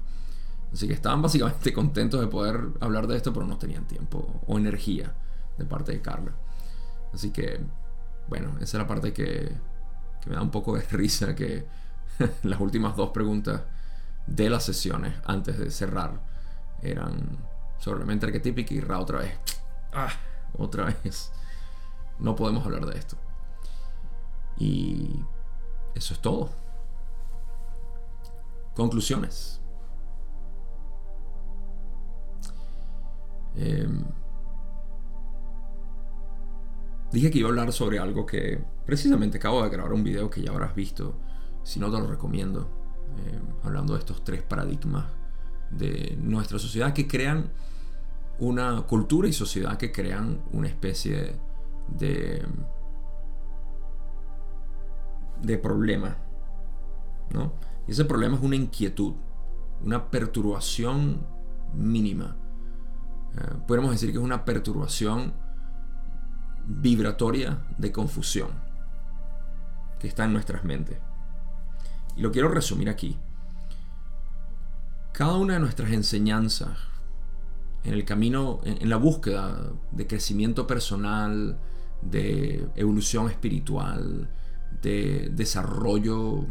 Así 0.71 0.87
que 0.87 0.93
estaban 0.93 1.21
básicamente 1.21 1.73
contentos 1.73 2.21
de 2.21 2.27
poder 2.27 2.59
hablar 2.79 3.07
de 3.07 3.17
esto, 3.17 3.33
pero 3.33 3.45
no 3.45 3.57
tenían 3.57 3.87
tiempo 3.87 4.41
o 4.47 4.57
energía 4.57 5.13
de 5.57 5.65
parte 5.65 5.91
de 5.93 6.01
Carla. 6.01 6.33
Así 7.13 7.31
que, 7.31 7.59
bueno, 8.27 8.55
esa 8.57 8.63
es 8.63 8.73
la 8.73 8.87
parte 8.87 9.13
que, 9.13 9.51
que 10.21 10.29
me 10.29 10.35
da 10.35 10.41
un 10.41 10.51
poco 10.51 10.75
de 10.75 10.81
risa, 10.91 11.35
que 11.35 11.65
las 12.43 12.59
últimas 12.59 12.95
dos 12.95 13.09
preguntas 13.09 13.61
de 14.27 14.49
las 14.49 14.63
sesiones 14.63 15.13
antes 15.25 15.57
de 15.57 15.69
cerrar 15.69 16.21
eran 16.81 17.37
sobre 17.79 17.99
la 17.99 18.05
mente 18.05 18.25
arquetípica 18.25 18.73
y 18.73 18.79
Ra 18.79 18.99
otra 18.99 19.19
vez. 19.19 19.37
Ah, 19.93 20.11
otra 20.57 20.85
vez. 20.85 21.31
No 22.19 22.35
podemos 22.35 22.65
hablar 22.65 22.85
de 22.85 22.97
esto. 22.97 23.17
Y 24.57 25.19
eso 25.93 26.13
es 26.13 26.19
todo. 26.21 26.49
Conclusiones. 28.73 29.61
Em, 33.55 34.03
dije 37.11 37.31
que 37.31 37.39
iba 37.39 37.47
a 37.47 37.51
hablar 37.51 37.71
sobre 37.71 37.99
algo 37.99 38.25
que 38.25 38.61
precisamente 38.85 39.37
acabo 39.37 39.63
de 39.63 39.69
grabar 39.69 39.93
un 39.93 40.03
video 40.03 40.29
que 40.29 40.41
ya 40.41 40.51
habrás 40.51 40.75
visto. 40.75 41.17
Si 41.65 41.79
no, 41.79 41.91
te 41.91 41.99
lo 41.99 42.07
recomiendo. 42.07 42.69
Em, 43.17 43.41
hablando 43.63 43.93
de 43.93 43.99
estos 43.99 44.23
tres 44.23 44.43
paradigmas 44.43 45.05
de 45.71 46.17
nuestra 46.21 46.59
sociedad 46.59 46.93
que 46.93 47.07
crean 47.07 47.49
una 48.39 48.81
cultura 48.81 49.27
y 49.27 49.33
sociedad 49.33 49.77
que 49.77 49.91
crean 49.91 50.41
una 50.51 50.67
especie 50.67 51.39
de 51.87 52.45
de 55.41 55.57
problema 55.57 56.17
¿no? 57.31 57.53
y 57.87 57.91
ese 57.91 58.05
problema 58.05 58.35
es 58.35 58.43
una 58.43 58.55
inquietud 58.55 59.13
una 59.83 60.09
perturbación 60.09 61.25
mínima 61.73 62.35
eh, 63.37 63.55
podemos 63.67 63.91
decir 63.91 64.11
que 64.11 64.17
es 64.17 64.23
una 64.23 64.43
perturbación 64.43 65.33
vibratoria 66.65 67.65
de 67.77 67.91
confusión 67.91 68.49
que 69.99 70.07
está 70.07 70.25
en 70.25 70.33
nuestras 70.33 70.63
mentes 70.63 70.97
y 72.15 72.21
lo 72.21 72.31
quiero 72.31 72.49
resumir 72.49 72.89
aquí 72.89 73.17
cada 75.15 75.35
una 75.35 75.53
de 75.53 75.59
nuestras 75.61 75.91
enseñanzas 75.91 76.77
en 77.85 77.93
el 77.93 78.03
camino, 78.03 78.59
en, 78.65 78.89
la 78.89 78.97
búsqueda 78.97 79.71
de 79.91 80.07
crecimiento 80.07 80.67
personal, 80.67 81.57
de 82.01 82.67
evolución 82.75 83.29
espiritual, 83.29 84.29
de 84.81 85.29
desarrollo 85.31 86.45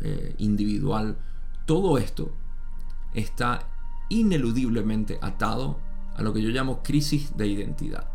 eh, 0.00 0.34
individual, 0.38 1.18
todo 1.66 1.98
esto 1.98 2.32
está 3.12 3.68
ineludiblemente 4.08 5.18
atado 5.20 5.78
a 6.16 6.22
lo 6.22 6.32
que 6.32 6.40
yo 6.40 6.48
llamo 6.48 6.82
crisis 6.82 7.36
de 7.36 7.46
identidad. 7.46 8.08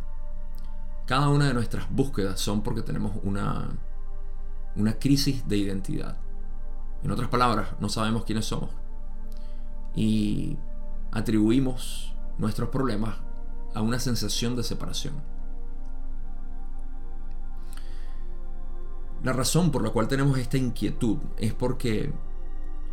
Cada 1.05 1.29
una 1.29 1.49
de 1.49 1.53
nuestras 1.53 1.87
búsquedas 1.91 2.39
son 2.39 2.63
porque 2.63 2.81
tenemos 2.81 3.11
una, 3.21 3.69
una 4.75 4.93
crisis 4.93 5.47
de 5.47 5.57
identidad. 5.57 6.22
En 7.03 7.11
otras 7.11 7.29
palabras, 7.29 7.69
no 7.79 7.89
sabemos 7.89 8.23
quiénes 8.23 8.45
somos 8.45 8.69
y 9.95 10.57
atribuimos 11.11 12.15
nuestros 12.37 12.69
problemas 12.69 13.17
a 13.73 13.81
una 13.81 13.99
sensación 13.99 14.55
de 14.55 14.63
separación. 14.63 15.13
La 19.23 19.33
razón 19.33 19.71
por 19.71 19.83
la 19.83 19.91
cual 19.91 20.07
tenemos 20.07 20.37
esta 20.37 20.57
inquietud 20.57 21.17
es 21.37 21.53
porque 21.53 22.11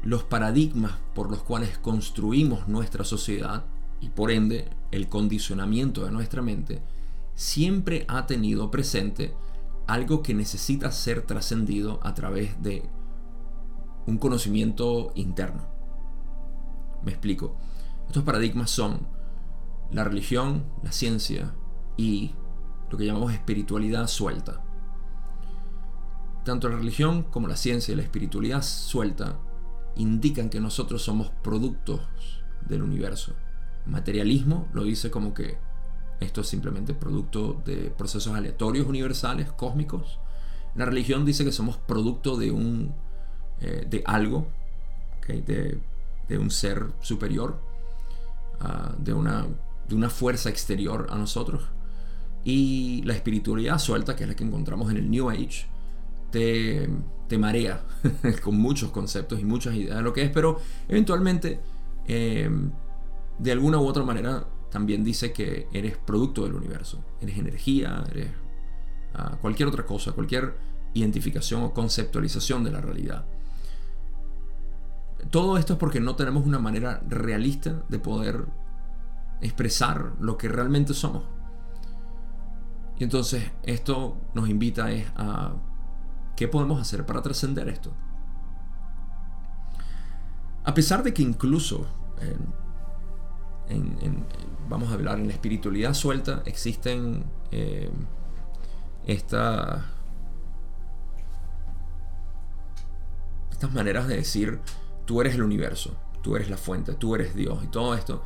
los 0.02 0.24
paradigmas 0.24 0.94
por 1.14 1.30
los 1.30 1.42
cuales 1.42 1.78
construimos 1.78 2.68
nuestra 2.68 3.04
sociedad 3.04 3.64
y 4.00 4.10
por 4.10 4.30
ende 4.30 4.70
el 4.90 5.08
condicionamiento 5.08 6.04
de 6.04 6.12
nuestra 6.12 6.40
mente 6.40 6.82
siempre 7.34 8.04
ha 8.08 8.26
tenido 8.26 8.70
presente 8.70 9.34
algo 9.86 10.22
que 10.22 10.34
necesita 10.34 10.92
ser 10.92 11.22
trascendido 11.22 11.98
a 12.02 12.14
través 12.14 12.62
de 12.62 12.88
un 14.06 14.18
conocimiento 14.18 15.12
interno. 15.14 15.68
Me 17.02 17.12
explico. 17.12 17.56
Estos 18.06 18.24
paradigmas 18.24 18.70
son 18.70 19.06
la 19.92 20.04
religión, 20.04 20.64
la 20.82 20.92
ciencia 20.92 21.54
y 21.96 22.34
lo 22.90 22.98
que 22.98 23.06
llamamos 23.06 23.32
espiritualidad 23.32 24.06
suelta. 24.08 24.62
Tanto 26.44 26.68
la 26.68 26.76
religión 26.76 27.24
como 27.24 27.48
la 27.48 27.56
ciencia 27.56 27.92
y 27.92 27.96
la 27.96 28.02
espiritualidad 28.02 28.62
suelta 28.62 29.38
indican 29.96 30.48
que 30.48 30.60
nosotros 30.60 31.02
somos 31.02 31.30
productos 31.42 32.00
del 32.66 32.82
universo. 32.82 33.34
Materialismo 33.86 34.68
lo 34.72 34.84
dice 34.84 35.10
como 35.10 35.34
que 35.34 35.58
esto 36.20 36.42
es 36.42 36.48
simplemente 36.48 36.94
producto 36.94 37.62
de 37.64 37.90
procesos 37.90 38.34
aleatorios 38.34 38.86
universales, 38.86 39.52
cósmicos. 39.52 40.20
La 40.74 40.84
religión 40.84 41.24
dice 41.24 41.44
que 41.44 41.52
somos 41.52 41.76
producto 41.78 42.36
de 42.36 42.50
un 42.50 42.94
eh, 43.60 43.86
de 43.88 44.02
algo, 44.06 44.48
de 45.26 45.78
de 46.30 46.38
un 46.38 46.50
ser 46.50 46.86
superior, 47.00 47.60
ah, 48.60 48.94
de, 48.96 49.12
una, 49.12 49.46
de 49.88 49.94
una 49.94 50.08
fuerza 50.08 50.48
exterior 50.48 51.08
a 51.10 51.16
nosotros. 51.16 51.62
Y 52.44 53.02
la 53.02 53.14
espiritualidad 53.14 53.78
suelta, 53.78 54.16
que 54.16 54.22
es 54.22 54.28
la 54.28 54.36
que 54.36 54.44
encontramos 54.44 54.90
en 54.90 54.96
el 54.96 55.10
New 55.10 55.28
Age, 55.28 55.66
te, 56.30 56.88
te 57.28 57.36
marea 57.36 57.84
con 58.42 58.56
muchos 58.56 58.92
conceptos 58.92 59.40
y 59.40 59.44
muchas 59.44 59.74
ideas 59.74 59.96
de 59.96 60.02
lo 60.02 60.12
que 60.12 60.22
es, 60.22 60.30
pero 60.30 60.60
eventualmente, 60.88 61.60
em, 62.06 62.70
de 63.38 63.52
alguna 63.52 63.78
u 63.78 63.86
otra 63.86 64.04
manera, 64.04 64.46
también 64.70 65.02
dice 65.02 65.32
que 65.32 65.66
eres 65.72 65.96
producto 65.98 66.44
del 66.44 66.54
universo, 66.54 67.04
eres 67.20 67.36
energía, 67.36 68.04
eres 68.08 68.28
ah, 69.14 69.36
cualquier 69.40 69.68
otra 69.68 69.84
cosa, 69.84 70.12
cualquier 70.12 70.54
identificación 70.94 71.62
o 71.62 71.74
conceptualización 71.74 72.62
de 72.62 72.70
la 72.70 72.80
realidad. 72.80 73.26
Todo 75.30 75.58
esto 75.58 75.74
es 75.74 75.78
porque 75.78 76.00
no 76.00 76.16
tenemos 76.16 76.46
una 76.46 76.58
manera 76.58 77.02
realista 77.06 77.82
de 77.88 77.98
poder 77.98 78.46
expresar 79.40 80.12
lo 80.20 80.36
que 80.38 80.48
realmente 80.48 80.94
somos. 80.94 81.24
Y 82.98 83.04
entonces 83.04 83.50
esto 83.62 84.16
nos 84.34 84.48
invita 84.48 84.88
a 85.16 85.54
qué 86.36 86.48
podemos 86.48 86.80
hacer 86.80 87.04
para 87.04 87.22
trascender 87.22 87.68
esto. 87.68 87.92
A 90.64 90.74
pesar 90.74 91.02
de 91.02 91.12
que 91.14 91.22
incluso 91.22 91.86
vamos 94.68 94.90
a 94.90 94.94
hablar 94.94 95.18
en 95.18 95.26
la 95.26 95.32
espiritualidad 95.32 95.94
suelta 95.94 96.42
existen 96.44 97.24
eh, 97.50 97.90
estas 99.06 99.82
maneras 103.72 104.08
de 104.08 104.16
decir 104.16 104.60
tú 105.10 105.20
eres 105.20 105.34
el 105.34 105.42
universo, 105.42 105.96
tú 106.22 106.36
eres 106.36 106.48
la 106.48 106.56
fuente, 106.56 106.94
tú 106.94 107.16
eres 107.16 107.34
Dios 107.34 107.64
y 107.64 107.66
todo 107.66 107.96
esto, 107.96 108.22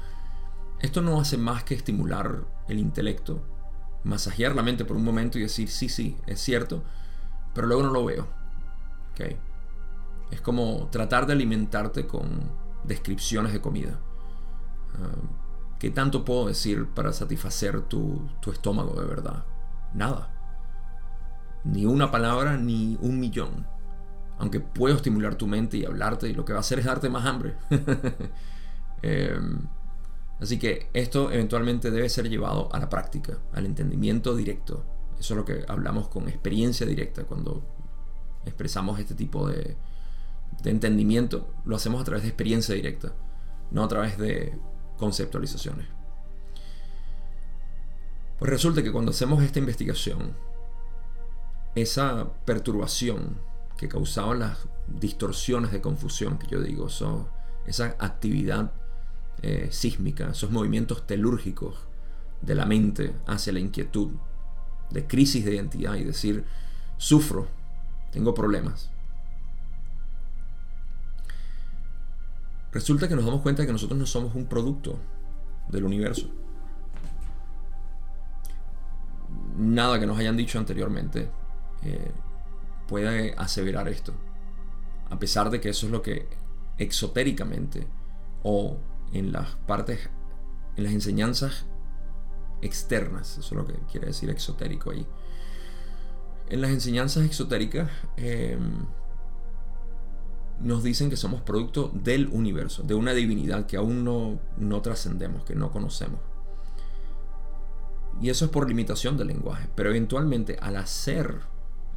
esto 0.81 1.01
no 1.01 1.19
hace 1.19 1.39
más 1.39 1.65
que 1.65 1.75
estimular 1.75 2.45
el 2.69 2.79
intelecto, 2.79 3.43
masajear 4.03 4.55
la 4.55 4.63
mente 4.63 4.85
por 4.85 4.99
un 4.99 5.03
momento 5.03 5.39
y 5.39 5.41
decir, 5.41 5.71
sí, 5.71 5.89
sí, 5.89 6.19
es 6.27 6.43
cierto, 6.43 6.85
pero 7.55 7.69
luego 7.69 7.85
no 7.85 7.91
lo 7.91 8.05
veo. 8.05 8.29
¿Okay? 9.13 9.39
Es 10.31 10.43
como 10.43 10.89
tratar 10.91 11.25
de 11.25 11.33
alimentarte 11.33 12.07
con 12.07 12.51
descripciones 12.85 13.55
de 13.55 13.63
comida. 13.63 13.99
Ah, 15.03 15.79
¿Qué 15.79 15.89
tanto 15.89 16.23
puedo 16.23 16.49
decir 16.49 16.89
para 16.89 17.15
satisfacer 17.15 17.81
tu, 17.81 18.29
tu 18.43 18.53
estómago 18.53 19.01
de 19.01 19.07
verdad? 19.07 19.47
Nada. 19.95 20.29
Ni 21.65 21.87
una 21.87 22.11
palabra, 22.11 22.59
ni 22.59 22.99
un 23.01 23.19
millón 23.19 23.74
aunque 24.39 24.61
puedo 24.61 24.97
estimular 24.97 25.37
tu 25.37 25.47
mente 25.47 25.77
y 25.77 25.85
hablarte, 25.85 26.29
y 26.29 26.35
lo 26.35 26.45
que 26.45 26.53
va 26.53 26.59
a 26.59 26.61
hacer 26.61 26.79
es 26.79 26.85
darte 26.85 27.09
más 27.09 27.27
hambre. 27.27 27.57
Em, 29.07 29.59
así 30.41 30.59
que 30.59 30.89
esto 30.95 31.31
eventualmente 31.31 31.91
debe 31.91 32.09
ser 32.09 32.27
llevado 32.31 32.75
a 32.75 32.79
la 32.79 32.89
práctica, 32.89 33.37
al 33.53 33.67
entendimiento 33.67 34.35
directo. 34.35 34.83
Eso 35.21 35.35
es 35.35 35.39
lo 35.39 35.45
que 35.45 35.63
hablamos 35.69 36.09
con 36.09 36.27
experiencia 36.27 36.87
directa 36.87 37.25
cuando 37.25 37.63
expresamos 38.47 38.99
este 38.99 39.15
tipo 39.15 39.47
de, 39.47 39.77
de 40.63 40.71
entendimiento. 40.71 41.53
Lo 41.67 41.77
hacemos 41.77 42.01
a 42.01 42.05
través 42.05 42.23
de 42.23 42.31
experiencia 42.31 42.75
directa, 42.75 43.13
no 43.73 43.85
a 43.85 43.89
través 43.89 44.17
de 44.17 44.59
conceptualizaciones. 44.97 45.87
Pues 48.39 48.51
resulta 48.51 48.83
que 48.83 48.91
cuando 48.91 49.11
hacemos 49.11 49.43
esta 49.43 49.59
investigación, 49.59 50.35
esa 51.75 52.33
perturbación 52.45 53.39
que 53.77 53.89
causaban 53.89 54.41
las 54.41 54.59
distorsiones 54.87 55.73
de 55.73 55.81
confusión 55.81 56.39
que 56.39 56.47
yo 56.47 56.61
digo, 56.61 56.89
esa 57.67 57.97
actividad 57.99 58.73
eh, 59.43 59.69
sísmica, 59.71 60.31
esos 60.31 60.51
movimientos 60.51 61.07
telúrgicos 61.07 61.77
de 62.41 62.55
la 62.55 62.67
mente 62.67 63.15
hacia 63.27 63.53
la 63.53 63.61
inquietud, 63.61 64.13
de 64.91 65.07
crisis 65.07 65.45
de 65.45 65.55
identidad 65.55 65.95
y 65.97 66.05
decir, 66.05 66.45
sufro, 66.97 67.49
tengo 68.13 68.35
problemas. 68.35 68.91
Resulta 72.73 73.09
que 73.09 73.15
nos 73.15 73.25
damos 73.25 73.41
cuenta 73.41 73.63
de 73.63 73.67
que 73.67 73.73
nosotros 73.73 73.99
no 73.99 74.07
somos 74.07 74.35
un 74.35 74.47
producto 74.47 74.99
del 75.69 75.85
universo. 75.85 76.29
Nada 79.57 80.01
que 80.01 80.07
nos 80.07 80.19
hayan 80.19 80.37
dicho 80.37 80.59
anteriormente 80.59 81.31
eh, 81.83 82.13
puede 82.87 83.35
aseverar 83.37 83.89
esto. 83.89 84.13
A 85.11 85.19
pesar 85.19 85.51
de 85.51 85.61
que 85.61 85.71
eso 85.71 85.87
es 85.87 85.93
lo 85.93 86.03
que 86.03 86.27
exotéricamente 86.79 87.87
o 88.43 88.79
en 89.13 89.33
las 89.33 89.51
partes, 89.67 90.11
en 90.77 90.85
las 90.85 90.93
enseñanzas 90.93 91.67
externas, 92.63 93.39
eso 93.39 93.41
es 93.41 93.53
lo 93.53 93.67
que 93.67 93.75
quiere 93.91 94.09
decir 94.09 94.31
exotérico 94.31 94.91
ahí. 94.91 95.07
En 96.49 96.61
las 96.61 96.71
enseñanzas 96.71 97.25
exotéricas 97.25 97.91
em, 98.17 98.87
nos 100.61 100.83
dicen 100.83 101.11
que 101.11 101.17
somos 101.17 101.43
producto 101.43 101.91
del 101.95 102.29
universo, 102.29 102.83
de 102.83 102.95
una 102.95 103.13
divinidad 103.13 103.67
que 103.67 103.77
aún 103.77 104.05
no, 104.05 104.41
no 104.57 104.83
trascendemos, 104.83 105.45
que 105.45 105.55
no 105.55 105.71
conocemos. 105.71 106.21
Y 108.21 108.31
eso 108.31 108.45
es 108.45 108.51
por 108.51 108.69
limitación 108.69 109.17
del 109.17 109.29
lenguaje, 109.29 109.69
pero 109.75 109.91
eventualmente 109.91 110.57
al 110.61 110.77
hacer 110.77 111.41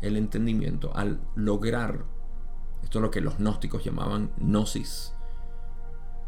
el 0.02 0.18
entendimiento, 0.18 0.95
al 0.95 1.22
lograr, 1.36 2.06
esto 2.84 3.00
es 3.00 3.02
lo 3.02 3.12
que 3.12 3.22
los 3.22 3.38
gnósticos 3.38 3.84
llamaban 3.84 4.32
gnosis, 4.38 5.14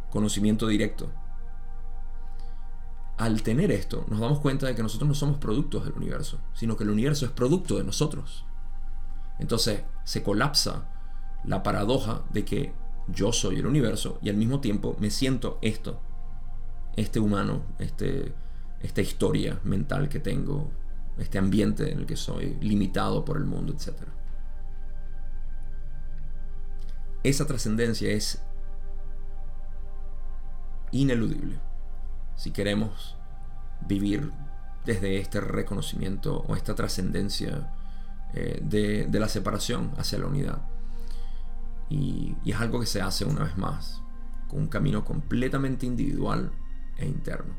conocimiento 0.10 0.68
directo. 0.68 1.10
Al 3.18 3.44
tener 3.44 3.72
esto, 3.72 4.06
nos 4.08 4.20
damos 4.20 4.40
cuenta 4.40 4.66
de 4.68 4.76
que 4.76 4.82
nosotros 4.82 5.08
no 5.08 5.14
somos 5.14 5.38
productos 5.38 5.86
del 5.86 5.94
universo, 5.94 6.40
sino 6.54 6.78
que 6.78 6.84
el 6.84 6.90
universo 6.90 7.26
es 7.26 7.32
producto 7.32 7.78
de 7.78 7.84
nosotros. 7.84 8.46
Entonces 9.40 9.84
se 10.04 10.24
colapsa 10.24 10.90
la 11.44 11.64
paradoja 11.64 12.24
de 12.32 12.46
que 12.46 12.74
yo 13.08 13.32
soy 13.32 13.58
el 13.58 13.66
universo 13.66 14.20
y 14.22 14.30
al 14.30 14.38
mismo 14.38 14.60
tiempo 14.60 14.96
me 15.00 15.10
siento 15.10 15.58
esto, 15.62 16.00
este 16.96 17.20
humano, 17.20 17.64
este, 17.80 18.34
esta 18.82 19.02
historia 19.02 19.60
mental 19.64 20.10
que 20.10 20.20
tengo, 20.20 20.72
este 21.20 21.38
ambiente 21.38 21.92
en 21.92 22.00
el 22.00 22.06
que 22.06 22.16
soy, 22.16 22.58
limitado 22.62 23.26
por 23.26 23.38
el 23.38 23.46
mundo, 23.46 23.74
etc. 23.74 23.94
Esa 27.24 27.46
trascendencia 27.46 28.12
es 28.12 28.42
ineludible 30.92 31.60
si 32.36 32.52
queremos 32.52 33.18
vivir 33.86 34.32
desde 34.86 35.18
este 35.18 35.42
reconocimiento 35.42 36.46
o 36.48 36.56
esta 36.56 36.74
trascendencia 36.74 37.72
eh, 38.34 38.60
de, 38.64 39.20
la 39.20 39.28
separación 39.28 39.92
hacia 39.98 40.20
la 40.20 40.28
unidad. 40.28 40.62
Y, 41.90 42.36
y, 42.44 42.52
es 42.52 42.58
algo 42.60 42.80
que 42.80 42.86
se 42.86 43.02
hace 43.02 43.26
una 43.26 43.44
vez 43.44 43.58
más 43.58 44.02
con 44.48 44.62
un 44.62 44.68
camino 44.68 45.04
completamente 45.04 45.86
individual 45.86 46.52
e 46.98 47.06
interno. 47.06 47.54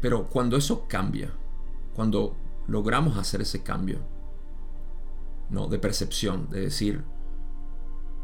Pero 0.00 0.26
cuando 0.26 0.56
eso 0.56 0.86
cambia, 0.88 1.32
cuando 1.98 2.36
logramos 2.68 3.16
hacer 3.16 3.40
ese 3.40 3.64
cambio, 3.64 3.98
¿no? 5.50 5.66
De 5.66 5.80
percepción, 5.80 6.48
de 6.48 6.60
decir, 6.60 7.02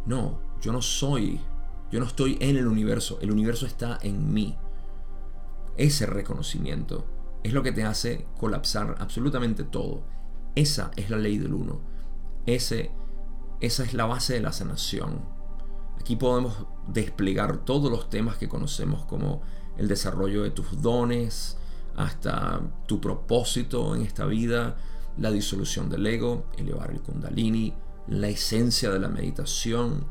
no, 0.06 0.38
yo 0.60 0.72
no 0.72 0.80
soy, 0.80 1.40
yo 1.90 1.98
no 1.98 2.06
estoy 2.06 2.38
en 2.40 2.56
el 2.56 2.68
universo, 2.68 3.18
el 3.20 3.32
universo 3.32 3.66
está 3.66 3.98
en 4.00 4.32
mí. 4.32 4.56
Ese 5.76 6.06
reconocimiento 6.06 7.04
es 7.42 7.52
lo 7.52 7.64
que 7.64 7.72
te 7.72 7.82
hace 7.82 8.28
colapsar 8.38 8.94
absolutamente 9.00 9.64
todo. 9.64 10.04
Esa 10.54 10.92
es 10.94 11.10
la 11.10 11.16
ley 11.16 11.38
del 11.38 11.52
uno. 11.52 11.80
Ese, 12.46 12.92
esa 13.58 13.82
es 13.82 13.92
la 13.92 14.06
base 14.06 14.34
de 14.34 14.40
la 14.40 14.52
sanación. 14.52 15.20
Aquí 15.98 16.14
podemos 16.14 16.68
desplegar 16.86 17.64
todos 17.64 17.90
los 17.90 18.08
temas 18.08 18.36
que 18.36 18.48
conocemos 18.48 19.04
como 19.04 19.40
el 19.76 19.88
desarrollo 19.88 20.44
de 20.44 20.52
tus 20.52 20.80
dones, 20.80 21.58
hasta 21.96 22.60
tu 22.86 23.00
propósito 23.00 23.94
en 23.94 24.02
esta 24.02 24.24
vida, 24.26 24.76
la 25.18 25.30
disolución 25.30 25.88
del 25.88 26.06
ego, 26.06 26.46
elevar 26.56 26.90
el 26.90 27.00
kundalini, 27.00 27.72
la 28.08 28.28
esencia 28.28 28.90
de 28.90 28.98
la 28.98 29.08
meditación, 29.08 30.06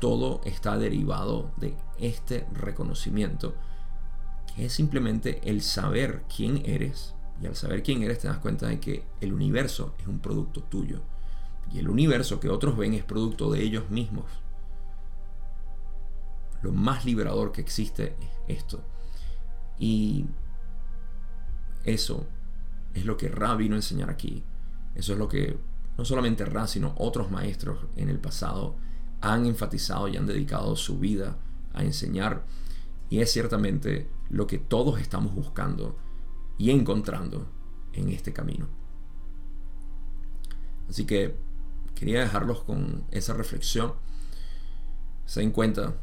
todo 0.00 0.40
está 0.44 0.76
derivado 0.76 1.50
de 1.56 1.74
este 1.98 2.46
reconocimiento, 2.52 3.54
que 4.54 4.66
es 4.66 4.72
simplemente 4.72 5.40
el 5.44 5.62
saber 5.62 6.24
quién 6.34 6.62
eres, 6.66 7.14
y 7.40 7.46
al 7.46 7.56
saber 7.56 7.82
quién 7.82 8.02
eres 8.02 8.20
te 8.20 8.28
das 8.28 8.38
cuenta 8.38 8.68
de 8.68 8.78
que 8.80 9.04
el 9.20 9.32
universo 9.32 9.94
es 9.98 10.06
un 10.06 10.20
producto 10.20 10.62
tuyo, 10.62 11.02
y 11.72 11.78
el 11.78 11.88
universo 11.88 12.38
que 12.38 12.50
otros 12.50 12.76
ven 12.76 12.94
es 12.94 13.04
producto 13.04 13.50
de 13.50 13.62
ellos 13.62 13.90
mismos. 13.90 14.26
Lo 16.62 16.72
más 16.72 17.04
liberador 17.04 17.52
que 17.52 17.60
existe 17.60 18.16
es 18.20 18.58
esto. 18.58 18.80
Y 19.78 20.26
eso 21.84 22.26
es 22.94 23.04
lo 23.04 23.16
que 23.16 23.28
Ra 23.28 23.54
vino 23.54 23.74
a 23.74 23.78
enseñar 23.78 24.10
aquí. 24.10 24.42
Eso 24.94 25.12
es 25.12 25.18
lo 25.18 25.28
que 25.28 25.58
no 25.98 26.04
solamente 26.04 26.44
Ra, 26.44 26.66
sino 26.66 26.94
otros 26.96 27.30
maestros 27.30 27.86
en 27.96 28.08
el 28.08 28.18
pasado 28.18 28.76
han 29.20 29.46
enfatizado 29.46 30.08
y 30.08 30.16
han 30.16 30.26
dedicado 30.26 30.76
su 30.76 30.98
vida 30.98 31.36
a 31.72 31.84
enseñar. 31.84 32.44
Y 33.10 33.20
es 33.20 33.32
ciertamente 33.32 34.10
lo 34.30 34.46
que 34.46 34.58
todos 34.58 35.00
estamos 35.00 35.34
buscando 35.34 35.96
y 36.58 36.70
encontrando 36.70 37.48
en 37.92 38.08
este 38.08 38.32
camino. 38.32 38.68
Así 40.88 41.06
que 41.06 41.36
quería 41.94 42.20
dejarlos 42.20 42.62
con 42.62 43.04
esa 43.10 43.34
reflexión. 43.34 43.94
Se 45.26 45.40
den 45.40 45.52
cuenta 45.52 45.94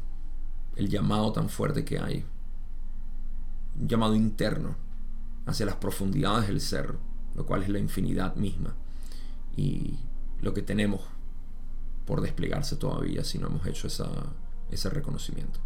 el 0.76 0.88
llamado 0.88 1.32
tan 1.32 1.48
fuerte 1.48 1.84
que 1.84 1.98
hay. 1.98 2.24
Un 3.80 3.88
llamado 3.88 4.14
interno 4.14 4.76
hacia 5.46 5.66
las 5.66 5.76
profundidades 5.76 6.48
del 6.48 6.60
ser, 6.60 6.94
lo 7.34 7.46
cual 7.46 7.62
es 7.62 7.68
la 7.68 7.78
infinidad 7.78 8.34
misma. 8.36 8.74
Y 9.56 9.98
lo 10.40 10.54
que 10.54 10.62
tenemos 10.62 11.00
por 12.06 12.20
desplegarse 12.20 12.76
todavía 12.76 13.24
si 13.24 13.38
no 13.38 13.46
hemos 13.48 13.66
hecho 13.66 13.86
ese 13.86 14.90
reconocimiento. 14.90 15.60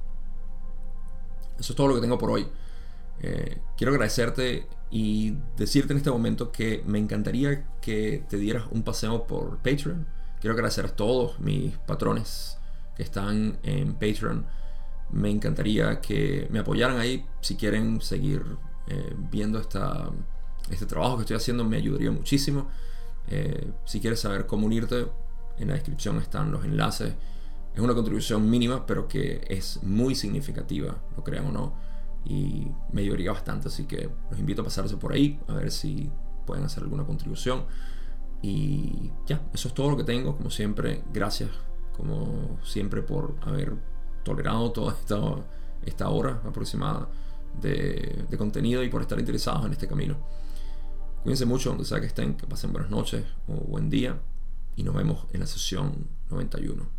Eso 1.59 1.73
es 1.73 1.77
todo 1.77 1.89
lo 1.89 1.95
que 1.95 2.01
tengo 2.01 2.19
por 2.19 2.31
hoy. 2.31 2.47
Eh, 3.21 3.59
quiero 3.77 3.93
agradecerte 3.93 4.67
y 4.91 5.37
decirte 5.57 5.93
en 5.93 5.99
este 5.99 6.11
momento 6.11 6.53
que 6.53 6.83
me 6.87 6.99
encantaría 6.99 7.67
que 7.81 8.25
te 8.29 8.37
dieras 8.37 8.65
un 8.71 8.83
paseo 8.83 9.27
por 9.27 9.59
Patreon. 9.59 10.07
Quiero 10.41 10.55
agradecer 10.55 10.85
a 10.85 10.89
todos 10.89 11.41
mis 11.41 11.77
patrones 11.79 12.59
que 12.95 13.03
están 13.03 13.59
en 13.63 13.95
Patreon. 13.95 14.47
Me 15.11 15.31
encantaría 15.31 16.01
que 16.01 16.47
me 16.51 16.59
apoyaran 16.59 16.99
ahí 16.99 17.25
si 17.41 17.57
quieren 17.57 18.01
seguir 18.01 18.45
eh, 18.89 19.15
viendo 19.31 19.59
esta, 19.59 20.11
este 20.71 20.87
trabajo 20.87 21.17
que 21.17 21.23
estoy 21.23 21.37
haciendo 21.37 21.65
me 21.65 21.77
ayudaría 21.77 22.11
muchísimo. 22.11 22.69
Eh, 23.29 23.73
si 23.85 24.01
quieres 24.01 24.21
saber 24.21 24.47
cómo 24.47 24.67
unirte, 24.67 25.07
en 25.59 25.69
la 25.69 25.75
descripción 25.75 26.19
están 26.19 26.53
los 26.53 26.65
enlaces. 26.65 27.15
Es 27.75 27.81
una 27.81 27.95
contribución 27.95 28.49
mínima, 28.49 28.87
pero 28.87 29.09
que 29.09 29.45
es 29.49 29.83
muy 29.83 30.15
significativa, 30.15 30.97
lo 31.17 31.25
crean 31.25 31.47
o 31.47 31.53
no, 31.53 31.75
y 32.25 32.69
me 32.93 33.03
ayudaría 33.03 33.33
bastante. 33.33 33.69
Así 33.69 33.85
que 33.85 34.09
los 34.31 34.39
invito 34.39 34.63
a 34.63 34.65
pasarse 34.65 34.97
por 34.97 35.13
ahí, 35.13 35.39
a 35.49 35.55
ver 35.55 35.71
si 35.71 36.11
pueden 36.47 36.65
hacer 36.65 36.83
alguna 36.83 37.05
contribución. 37.05 37.65
Y 38.43 39.11
ya, 39.27 39.43
eso 39.53 39.69
es 39.69 39.75
todo 39.75 39.91
lo 39.91 39.97
que 39.97 40.05
tengo. 40.05 40.37
Como 40.37 40.51
siempre, 40.51 41.03
gracias, 41.13 41.51
como 41.97 42.59
siempre, 42.63 43.03
por 43.03 43.35
haber 43.43 43.75
tolerado 44.23 44.73
toda 44.73 44.93
esta, 44.93 45.19
esta 45.85 46.09
hora 46.09 46.41
aproximada 46.45 47.09
de, 47.61 48.27
contenido 48.39 48.83
y 48.83 48.89
por 48.89 49.03
estar 49.03 49.19
interesados 49.19 49.65
en 49.67 49.73
este 49.73 49.89
camino. 49.89 50.17
Cuídense 51.23 51.47
mucho 51.47 51.71
donde 51.71 51.85
sea 51.85 52.01
que 52.01 52.07
estén, 52.07 52.37
que 52.37 52.47
pasen 52.47 52.73
buenas 52.73 52.91
noches 52.91 53.25
o 53.49 53.55
buen 53.55 53.91
día 53.91 54.21
y 54.77 54.83
nos 54.83 54.95
vemos 54.95 55.27
en 55.33 55.41
la 55.41 55.47
sesión 55.47 56.09
91. 56.31 56.96